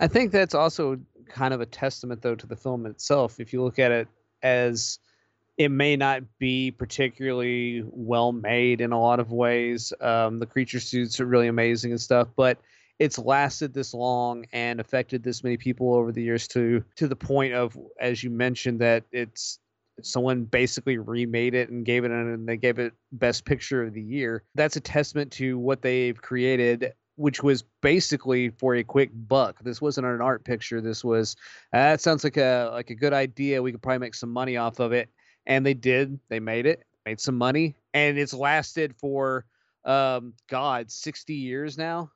I 0.00 0.08
think 0.08 0.32
that's 0.32 0.54
also 0.54 0.98
kind 1.28 1.54
of 1.54 1.60
a 1.60 1.66
testament, 1.66 2.22
though, 2.22 2.34
to 2.34 2.46
the 2.46 2.56
film 2.56 2.86
itself. 2.86 3.38
If 3.38 3.52
you 3.52 3.62
look 3.62 3.78
at 3.78 3.92
it 3.92 4.08
as 4.42 4.98
it 5.56 5.70
may 5.70 5.96
not 5.96 6.22
be 6.38 6.70
particularly 6.70 7.82
well 7.86 8.32
made 8.32 8.80
in 8.80 8.92
a 8.92 9.00
lot 9.00 9.20
of 9.20 9.32
ways, 9.32 9.92
um, 10.00 10.38
the 10.38 10.46
creature 10.46 10.80
suits 10.80 11.18
are 11.18 11.24
really 11.24 11.46
amazing 11.46 11.92
and 11.92 12.00
stuff, 12.00 12.28
but 12.36 12.58
it's 12.98 13.18
lasted 13.18 13.74
this 13.74 13.92
long 13.92 14.46
and 14.52 14.80
affected 14.80 15.22
this 15.22 15.44
many 15.44 15.56
people 15.56 15.94
over 15.94 16.12
the 16.12 16.22
years 16.22 16.48
to 16.48 16.82
to 16.96 17.08
the 17.08 17.16
point 17.16 17.52
of 17.52 17.76
as 18.00 18.22
you 18.22 18.30
mentioned 18.30 18.80
that 18.80 19.04
it's 19.12 19.58
someone 20.02 20.44
basically 20.44 20.98
remade 20.98 21.54
it 21.54 21.70
and 21.70 21.84
gave 21.84 22.04
it 22.04 22.10
and 22.10 22.46
they 22.48 22.56
gave 22.56 22.78
it 22.78 22.92
best 23.12 23.44
picture 23.46 23.82
of 23.82 23.94
the 23.94 24.02
year. 24.02 24.42
That's 24.54 24.76
a 24.76 24.80
testament 24.80 25.32
to 25.32 25.58
what 25.58 25.82
they've 25.82 26.20
created 26.20 26.92
which 27.18 27.42
was 27.42 27.64
basically 27.80 28.50
for 28.50 28.74
a 28.74 28.84
quick 28.84 29.08
buck. 29.26 29.58
This 29.64 29.80
wasn't 29.80 30.06
an 30.06 30.20
art 30.20 30.44
picture. 30.44 30.82
This 30.82 31.02
was 31.02 31.34
uh, 31.72 31.78
that 31.78 32.02
sounds 32.02 32.24
like 32.24 32.36
a 32.36 32.68
like 32.72 32.90
a 32.90 32.94
good 32.94 33.14
idea. 33.14 33.62
We 33.62 33.72
could 33.72 33.80
probably 33.80 34.00
make 34.00 34.14
some 34.14 34.30
money 34.30 34.58
off 34.58 34.80
of 34.80 34.92
it. 34.92 35.08
And 35.46 35.64
they 35.64 35.74
did. 35.74 36.18
They 36.28 36.40
made 36.40 36.66
it 36.66 36.82
made 37.06 37.20
some 37.20 37.38
money. 37.38 37.74
And 37.94 38.18
it's 38.18 38.34
lasted 38.34 38.94
for 38.96 39.46
um 39.84 40.34
god 40.48 40.90
60 40.90 41.32
years 41.32 41.78
now 41.78 42.10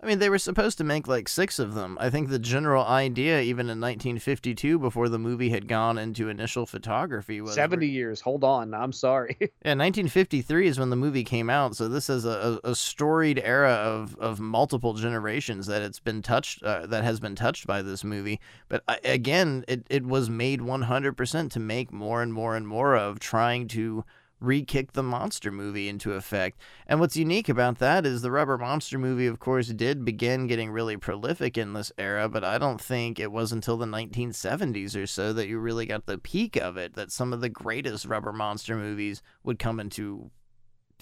I 0.00 0.06
mean, 0.06 0.20
they 0.20 0.30
were 0.30 0.38
supposed 0.38 0.78
to 0.78 0.84
make 0.84 1.08
like 1.08 1.28
six 1.28 1.58
of 1.58 1.74
them. 1.74 1.98
I 2.00 2.08
think 2.08 2.28
the 2.28 2.38
general 2.38 2.84
idea, 2.84 3.40
even 3.40 3.66
in 3.66 3.80
1952, 3.80 4.78
before 4.78 5.08
the 5.08 5.18
movie 5.18 5.50
had 5.50 5.66
gone 5.66 5.98
into 5.98 6.28
initial 6.28 6.66
photography, 6.66 7.40
was 7.40 7.54
70 7.54 7.88
years. 7.88 8.20
Hold 8.20 8.44
on. 8.44 8.74
I'm 8.74 8.92
sorry. 8.92 9.36
yeah, 9.40 9.74
1953 9.74 10.68
is 10.68 10.78
when 10.78 10.90
the 10.90 10.96
movie 10.96 11.24
came 11.24 11.50
out. 11.50 11.74
So 11.74 11.88
this 11.88 12.08
is 12.08 12.24
a, 12.24 12.60
a 12.62 12.76
storied 12.76 13.40
era 13.42 13.72
of, 13.72 14.16
of 14.20 14.38
multiple 14.38 14.94
generations 14.94 15.66
that 15.66 15.82
it's 15.82 15.98
been 15.98 16.22
touched, 16.22 16.62
uh, 16.62 16.86
that 16.86 17.02
has 17.02 17.18
been 17.18 17.34
touched 17.34 17.66
by 17.66 17.82
this 17.82 18.04
movie. 18.04 18.38
But 18.68 18.84
uh, 18.86 18.96
again, 19.04 19.64
it, 19.66 19.84
it 19.90 20.06
was 20.06 20.30
made 20.30 20.60
100% 20.60 21.50
to 21.50 21.58
make 21.58 21.92
more 21.92 22.22
and 22.22 22.32
more 22.32 22.54
and 22.54 22.68
more 22.68 22.96
of, 22.96 23.18
trying 23.18 23.66
to 23.68 24.04
re-kick 24.40 24.92
the 24.92 25.02
monster 25.02 25.50
movie 25.50 25.88
into 25.88 26.12
effect. 26.12 26.60
And 26.86 27.00
what's 27.00 27.16
unique 27.16 27.48
about 27.48 27.78
that 27.78 28.06
is 28.06 28.22
the 28.22 28.30
Rubber 28.30 28.58
Monster 28.58 28.98
movie, 28.98 29.26
of 29.26 29.38
course, 29.38 29.68
did 29.68 30.04
begin 30.04 30.46
getting 30.46 30.70
really 30.70 30.96
prolific 30.96 31.58
in 31.58 31.72
this 31.72 31.92
era, 31.98 32.28
but 32.28 32.44
I 32.44 32.58
don't 32.58 32.80
think 32.80 33.18
it 33.18 33.32
was 33.32 33.52
until 33.52 33.76
the 33.76 33.86
1970s 33.86 35.00
or 35.00 35.06
so 35.06 35.32
that 35.32 35.48
you 35.48 35.58
really 35.58 35.86
got 35.86 36.06
the 36.06 36.18
peak 36.18 36.56
of 36.56 36.76
it, 36.76 36.94
that 36.94 37.10
some 37.10 37.32
of 37.32 37.40
the 37.40 37.48
greatest 37.48 38.06
Rubber 38.06 38.32
Monster 38.32 38.76
movies 38.76 39.22
would 39.42 39.58
come 39.58 39.80
into 39.80 40.30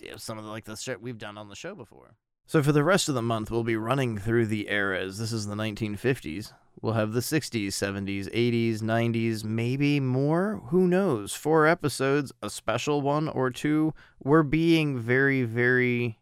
you 0.01 0.11
know, 0.11 0.17
some 0.17 0.39
of 0.39 0.45
the, 0.45 0.51
like 0.51 0.65
the 0.65 0.77
shit 0.77 1.01
we've 1.01 1.19
done 1.19 1.39
on 1.39 1.49
the 1.49 1.57
show 1.57 1.75
before. 1.75 2.17
So 2.49 2.63
for 2.63 2.71
the 2.71 2.85
rest 2.85 3.09
of 3.09 3.17
the 3.17 3.23
month, 3.23 3.51
we'll 3.51 3.65
be 3.65 3.77
running 3.77 4.19
through 4.19 4.47
the 4.47 4.71
eras. 4.71 5.19
This 5.19 5.33
is 5.33 5.47
the 5.47 5.57
1950s. 5.57 6.53
We'll 6.81 6.93
have 6.93 7.13
the 7.13 7.21
60s, 7.21 7.69
70s, 7.69 8.33
80s, 8.33 8.81
90s, 8.83 9.43
maybe 9.43 9.99
more. 9.99 10.63
Who 10.67 10.87
knows? 10.87 11.35
Four 11.35 11.67
episodes, 11.67 12.33
a 12.43 12.49
special 12.49 13.01
one 13.01 13.29
or 13.29 13.51
two. 13.51 13.95
We're 14.23 14.45
being 14.45 14.97
very, 14.97 15.43
very 15.43 16.21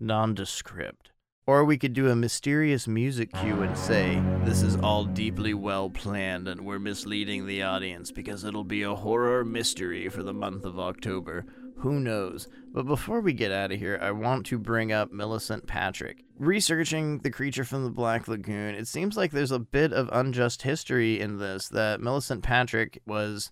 nondescript. 0.00 1.12
Or 1.46 1.64
we 1.64 1.78
could 1.78 1.92
do 1.92 2.08
a 2.08 2.16
mysterious 2.16 2.88
music 2.88 3.32
cue 3.32 3.62
and 3.62 3.76
say, 3.78 4.20
This 4.44 4.62
is 4.62 4.76
all 4.76 5.04
deeply 5.04 5.54
well 5.54 5.90
planned 5.90 6.48
and 6.48 6.62
we're 6.62 6.78
misleading 6.78 7.46
the 7.46 7.62
audience 7.62 8.10
because 8.10 8.42
it'll 8.42 8.64
be 8.64 8.82
a 8.82 8.94
horror 8.94 9.44
mystery 9.44 10.08
for 10.08 10.22
the 10.22 10.34
month 10.34 10.64
of 10.64 10.80
October. 10.80 11.44
Who 11.82 11.98
knows? 11.98 12.46
But 12.72 12.86
before 12.86 13.20
we 13.20 13.32
get 13.32 13.50
out 13.50 13.72
of 13.72 13.78
here, 13.80 13.98
I 14.00 14.12
want 14.12 14.46
to 14.46 14.58
bring 14.58 14.92
up 14.92 15.10
Millicent 15.10 15.66
Patrick. 15.66 16.22
Researching 16.38 17.18
the 17.18 17.30
creature 17.30 17.64
from 17.64 17.82
the 17.82 17.90
Black 17.90 18.28
Lagoon, 18.28 18.76
it 18.76 18.86
seems 18.86 19.16
like 19.16 19.32
there's 19.32 19.50
a 19.50 19.58
bit 19.58 19.92
of 19.92 20.08
unjust 20.12 20.62
history 20.62 21.18
in 21.18 21.38
this 21.38 21.66
that 21.70 22.00
Millicent 22.00 22.44
Patrick 22.44 23.02
was 23.04 23.50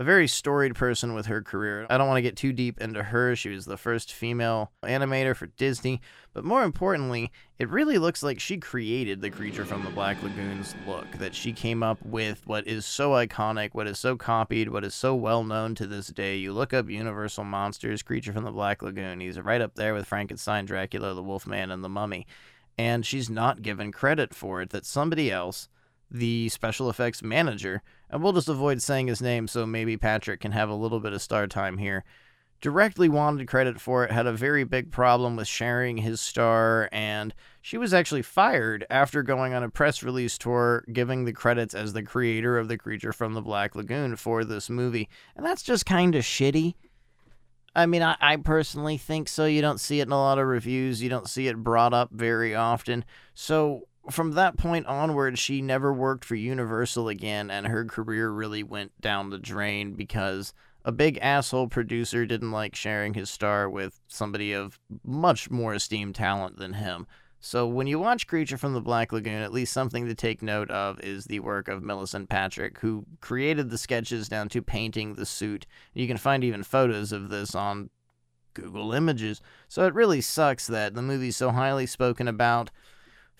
a 0.00 0.04
very 0.04 0.26
storied 0.26 0.74
person 0.74 1.12
with 1.12 1.26
her 1.26 1.42
career. 1.42 1.86
I 1.90 1.98
don't 1.98 2.08
want 2.08 2.16
to 2.16 2.22
get 2.22 2.34
too 2.34 2.54
deep 2.54 2.80
into 2.80 3.02
her. 3.02 3.36
She 3.36 3.50
was 3.50 3.66
the 3.66 3.76
first 3.76 4.14
female 4.14 4.72
animator 4.82 5.36
for 5.36 5.48
Disney, 5.48 6.00
but 6.32 6.42
more 6.42 6.64
importantly, 6.64 7.30
it 7.58 7.68
really 7.68 7.98
looks 7.98 8.22
like 8.22 8.40
she 8.40 8.56
created 8.56 9.20
the 9.20 9.28
creature 9.28 9.66
from 9.66 9.84
the 9.84 9.90
Black 9.90 10.22
Lagoon's 10.22 10.74
look, 10.86 11.10
that 11.18 11.34
she 11.34 11.52
came 11.52 11.82
up 11.82 11.98
with 12.02 12.46
what 12.46 12.66
is 12.66 12.86
so 12.86 13.10
iconic, 13.10 13.74
what 13.74 13.86
is 13.86 13.98
so 13.98 14.16
copied, 14.16 14.70
what 14.70 14.84
is 14.84 14.94
so 14.94 15.14
well 15.14 15.44
known 15.44 15.74
to 15.74 15.86
this 15.86 16.06
day. 16.06 16.34
You 16.34 16.54
look 16.54 16.72
up 16.72 16.88
Universal 16.88 17.44
Monsters, 17.44 18.02
Creature 18.02 18.32
from 18.32 18.44
the 18.44 18.50
Black 18.50 18.80
Lagoon, 18.80 19.20
he's 19.20 19.38
right 19.38 19.60
up 19.60 19.74
there 19.74 19.92
with 19.92 20.06
Frankenstein, 20.06 20.64
Dracula, 20.64 21.12
the 21.12 21.22
Wolfman, 21.22 21.70
and 21.70 21.84
the 21.84 21.90
Mummy. 21.90 22.26
And 22.78 23.04
she's 23.04 23.28
not 23.28 23.60
given 23.60 23.92
credit 23.92 24.32
for 24.32 24.62
it, 24.62 24.70
that 24.70 24.86
somebody 24.86 25.30
else 25.30 25.68
the 26.10 26.48
special 26.48 26.90
effects 26.90 27.22
manager, 27.22 27.82
and 28.10 28.22
we'll 28.22 28.32
just 28.32 28.48
avoid 28.48 28.82
saying 28.82 29.06
his 29.06 29.22
name 29.22 29.48
so 29.48 29.66
maybe 29.66 29.96
Patrick 29.96 30.40
can 30.40 30.52
have 30.52 30.68
a 30.68 30.74
little 30.74 31.00
bit 31.00 31.12
of 31.12 31.22
star 31.22 31.46
time 31.46 31.78
here. 31.78 32.04
Directly 32.60 33.08
wanted 33.08 33.48
credit 33.48 33.80
for 33.80 34.04
it, 34.04 34.10
had 34.10 34.26
a 34.26 34.32
very 34.32 34.64
big 34.64 34.90
problem 34.90 35.34
with 35.34 35.48
sharing 35.48 35.96
his 35.96 36.20
star, 36.20 36.90
and 36.92 37.32
she 37.62 37.78
was 37.78 37.94
actually 37.94 38.20
fired 38.20 38.84
after 38.90 39.22
going 39.22 39.54
on 39.54 39.62
a 39.62 39.70
press 39.70 40.02
release 40.02 40.36
tour 40.36 40.84
giving 40.92 41.24
the 41.24 41.32
credits 41.32 41.74
as 41.74 41.94
the 41.94 42.02
creator 42.02 42.58
of 42.58 42.68
the 42.68 42.76
creature 42.76 43.14
from 43.14 43.32
the 43.32 43.40
Black 43.40 43.74
Lagoon 43.74 44.14
for 44.16 44.44
this 44.44 44.68
movie. 44.68 45.08
And 45.36 45.46
that's 45.46 45.62
just 45.62 45.86
kind 45.86 46.14
of 46.14 46.22
shitty. 46.22 46.74
I 47.74 47.86
mean, 47.86 48.02
I, 48.02 48.16
I 48.20 48.36
personally 48.36 48.98
think 48.98 49.28
so. 49.28 49.46
You 49.46 49.62
don't 49.62 49.80
see 49.80 50.00
it 50.00 50.08
in 50.08 50.12
a 50.12 50.16
lot 50.16 50.38
of 50.38 50.46
reviews, 50.46 51.02
you 51.02 51.08
don't 51.08 51.30
see 51.30 51.48
it 51.48 51.56
brought 51.56 51.94
up 51.94 52.10
very 52.10 52.54
often. 52.54 53.06
So 53.32 53.86
from 54.08 54.32
that 54.32 54.56
point 54.56 54.86
onward, 54.86 55.38
she 55.38 55.60
never 55.60 55.92
worked 55.92 56.24
for 56.24 56.34
Universal 56.34 57.08
again, 57.08 57.50
and 57.50 57.66
her 57.66 57.84
career 57.84 58.30
really 58.30 58.62
went 58.62 58.98
down 59.00 59.30
the 59.30 59.38
drain 59.38 59.92
because 59.92 60.54
a 60.84 60.92
big 60.92 61.18
asshole 61.20 61.68
producer 61.68 62.24
didn't 62.24 62.52
like 62.52 62.74
sharing 62.74 63.14
his 63.14 63.28
star 63.28 63.68
with 63.68 64.00
somebody 64.08 64.52
of 64.52 64.78
much 65.04 65.50
more 65.50 65.74
esteemed 65.74 66.14
talent 66.14 66.56
than 66.58 66.74
him. 66.74 67.06
So 67.42 67.66
when 67.66 67.86
you 67.86 67.98
watch 67.98 68.26
Creature 68.26 68.58
from 68.58 68.74
the 68.74 68.82
Black 68.82 69.12
Lagoon, 69.12 69.42
at 69.42 69.52
least 69.52 69.72
something 69.72 70.06
to 70.06 70.14
take 70.14 70.42
note 70.42 70.70
of 70.70 71.00
is 71.00 71.24
the 71.24 71.40
work 71.40 71.68
of 71.68 71.82
Millicent 71.82 72.28
Patrick, 72.28 72.78
who 72.78 73.06
created 73.20 73.70
the 73.70 73.78
sketches 73.78 74.28
down 74.28 74.50
to 74.50 74.60
painting 74.60 75.14
the 75.14 75.24
suit. 75.24 75.66
You 75.94 76.06
can 76.06 76.18
find 76.18 76.44
even 76.44 76.62
photos 76.62 77.12
of 77.12 77.30
this 77.30 77.54
on 77.54 77.88
Google 78.52 78.92
Images. 78.92 79.40
So 79.68 79.86
it 79.86 79.94
really 79.94 80.20
sucks 80.20 80.66
that 80.66 80.94
the 80.94 81.02
movie's 81.02 81.36
so 81.36 81.50
highly 81.50 81.86
spoken 81.86 82.28
about 82.28 82.70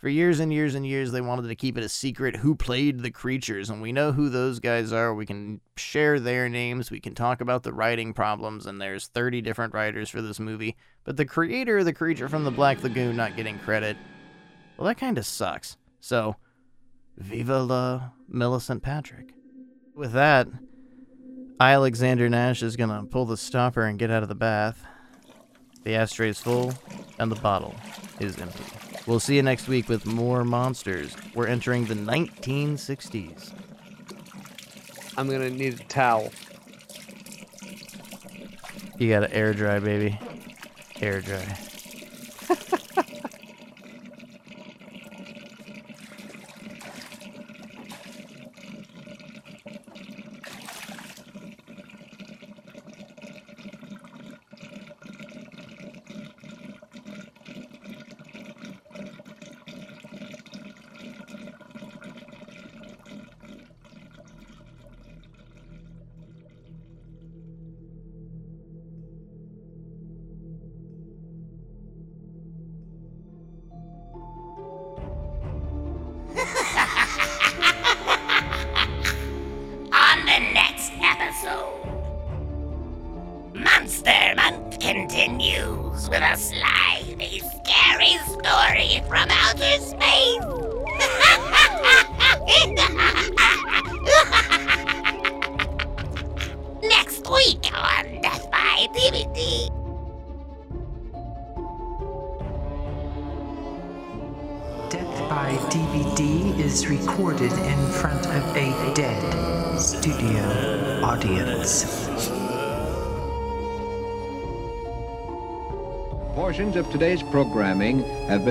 for 0.00 0.08
years 0.08 0.40
and 0.40 0.50
years 0.50 0.74
and 0.74 0.86
years, 0.86 1.12
they 1.12 1.20
wanted 1.20 1.46
to 1.48 1.54
keep 1.54 1.76
it 1.76 1.84
a 1.84 1.88
secret 1.88 2.36
who 2.36 2.54
played 2.54 3.00
the 3.00 3.10
creatures, 3.10 3.68
and 3.68 3.82
we 3.82 3.92
know 3.92 4.12
who 4.12 4.30
those 4.30 4.58
guys 4.58 4.94
are. 4.94 5.14
We 5.14 5.26
can 5.26 5.60
share 5.76 6.18
their 6.18 6.48
names, 6.48 6.90
we 6.90 7.00
can 7.00 7.14
talk 7.14 7.42
about 7.42 7.64
the 7.64 7.74
writing 7.74 8.14
problems, 8.14 8.64
and 8.64 8.80
there's 8.80 9.08
30 9.08 9.42
different 9.42 9.74
writers 9.74 10.08
for 10.08 10.22
this 10.22 10.40
movie. 10.40 10.74
But 11.04 11.18
the 11.18 11.26
creator 11.26 11.78
of 11.78 11.84
the 11.84 11.92
creature 11.92 12.30
from 12.30 12.44
the 12.44 12.50
Black 12.50 12.82
Lagoon 12.82 13.14
not 13.14 13.36
getting 13.36 13.58
credit, 13.58 13.98
well, 14.78 14.88
that 14.88 14.96
kind 14.96 15.18
of 15.18 15.26
sucks. 15.26 15.76
So, 16.00 16.36
viva 17.18 17.58
la 17.62 18.12
Millicent 18.26 18.82
Patrick. 18.82 19.34
With 19.94 20.12
that, 20.12 20.48
Alexander 21.60 22.30
Nash 22.30 22.62
is 22.62 22.76
gonna 22.76 23.04
pull 23.04 23.26
the 23.26 23.36
stopper 23.36 23.82
and 23.82 23.98
get 23.98 24.10
out 24.10 24.22
of 24.22 24.30
the 24.30 24.34
bath. 24.34 24.82
The 25.84 25.94
ashtray 25.94 26.30
is 26.30 26.40
full, 26.40 26.72
and 27.18 27.30
the 27.30 27.36
bottle 27.36 27.74
is 28.18 28.38
empty. 28.38 28.79
We'll 29.06 29.20
see 29.20 29.36
you 29.36 29.42
next 29.42 29.66
week 29.66 29.88
with 29.88 30.06
more 30.06 30.44
monsters. 30.44 31.16
We're 31.34 31.46
entering 31.46 31.86
the 31.86 31.94
1960s. 31.94 33.52
I'm 35.16 35.28
gonna 35.28 35.50
need 35.50 35.80
a 35.80 35.84
towel. 35.84 36.30
You 38.98 39.08
gotta 39.08 39.32
air 39.34 39.54
dry, 39.54 39.78
baby. 39.78 40.18
Air 41.00 41.20
dry. 41.20 41.58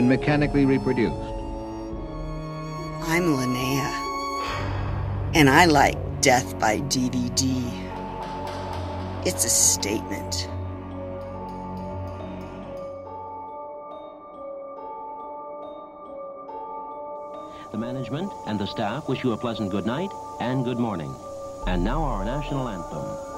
have 0.10 0.20
mechanically 0.20 0.66
reproduced. 0.66 1.16
I'm 3.04 3.26
Linnea, 3.38 3.90
and 5.36 5.50
I 5.50 5.66
like 5.66 5.98
Death 6.22 6.60
by 6.60 6.80
DVD. 6.82 7.64
It's 9.26 9.46
a 9.46 9.50
statement. 9.50 10.50
The 17.72 17.78
management 17.78 18.32
and 18.48 18.60
the 18.60 18.66
staff 18.66 19.08
wish 19.08 19.24
you 19.24 19.34
a 19.34 19.38
pleasant 19.38 19.72
good 19.72 19.86
night 19.86 20.10
and 20.40 20.66
good 20.66 20.80
morning. 20.80 21.14
And 21.68 21.84
now 21.84 22.02
our 22.04 22.26
national 22.26 22.68
anthem. 22.68 23.29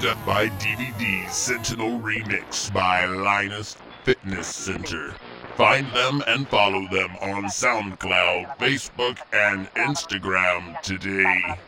The 0.00 0.06
Death 0.06 0.26
by 0.26 0.48
DVD 0.48 1.28
Sentinel 1.28 2.00
Remix 2.00 2.72
by 2.72 3.04
Linus 3.04 3.76
Fitness 4.02 4.46
Center. 4.46 5.12
Find 5.56 5.86
them 5.92 6.22
and 6.26 6.48
follow 6.48 6.88
them 6.88 7.10
on 7.20 7.44
SoundCloud, 7.44 8.56
Facebook, 8.56 9.18
and 9.34 9.70
Instagram 9.74 10.80
today. 10.80 11.58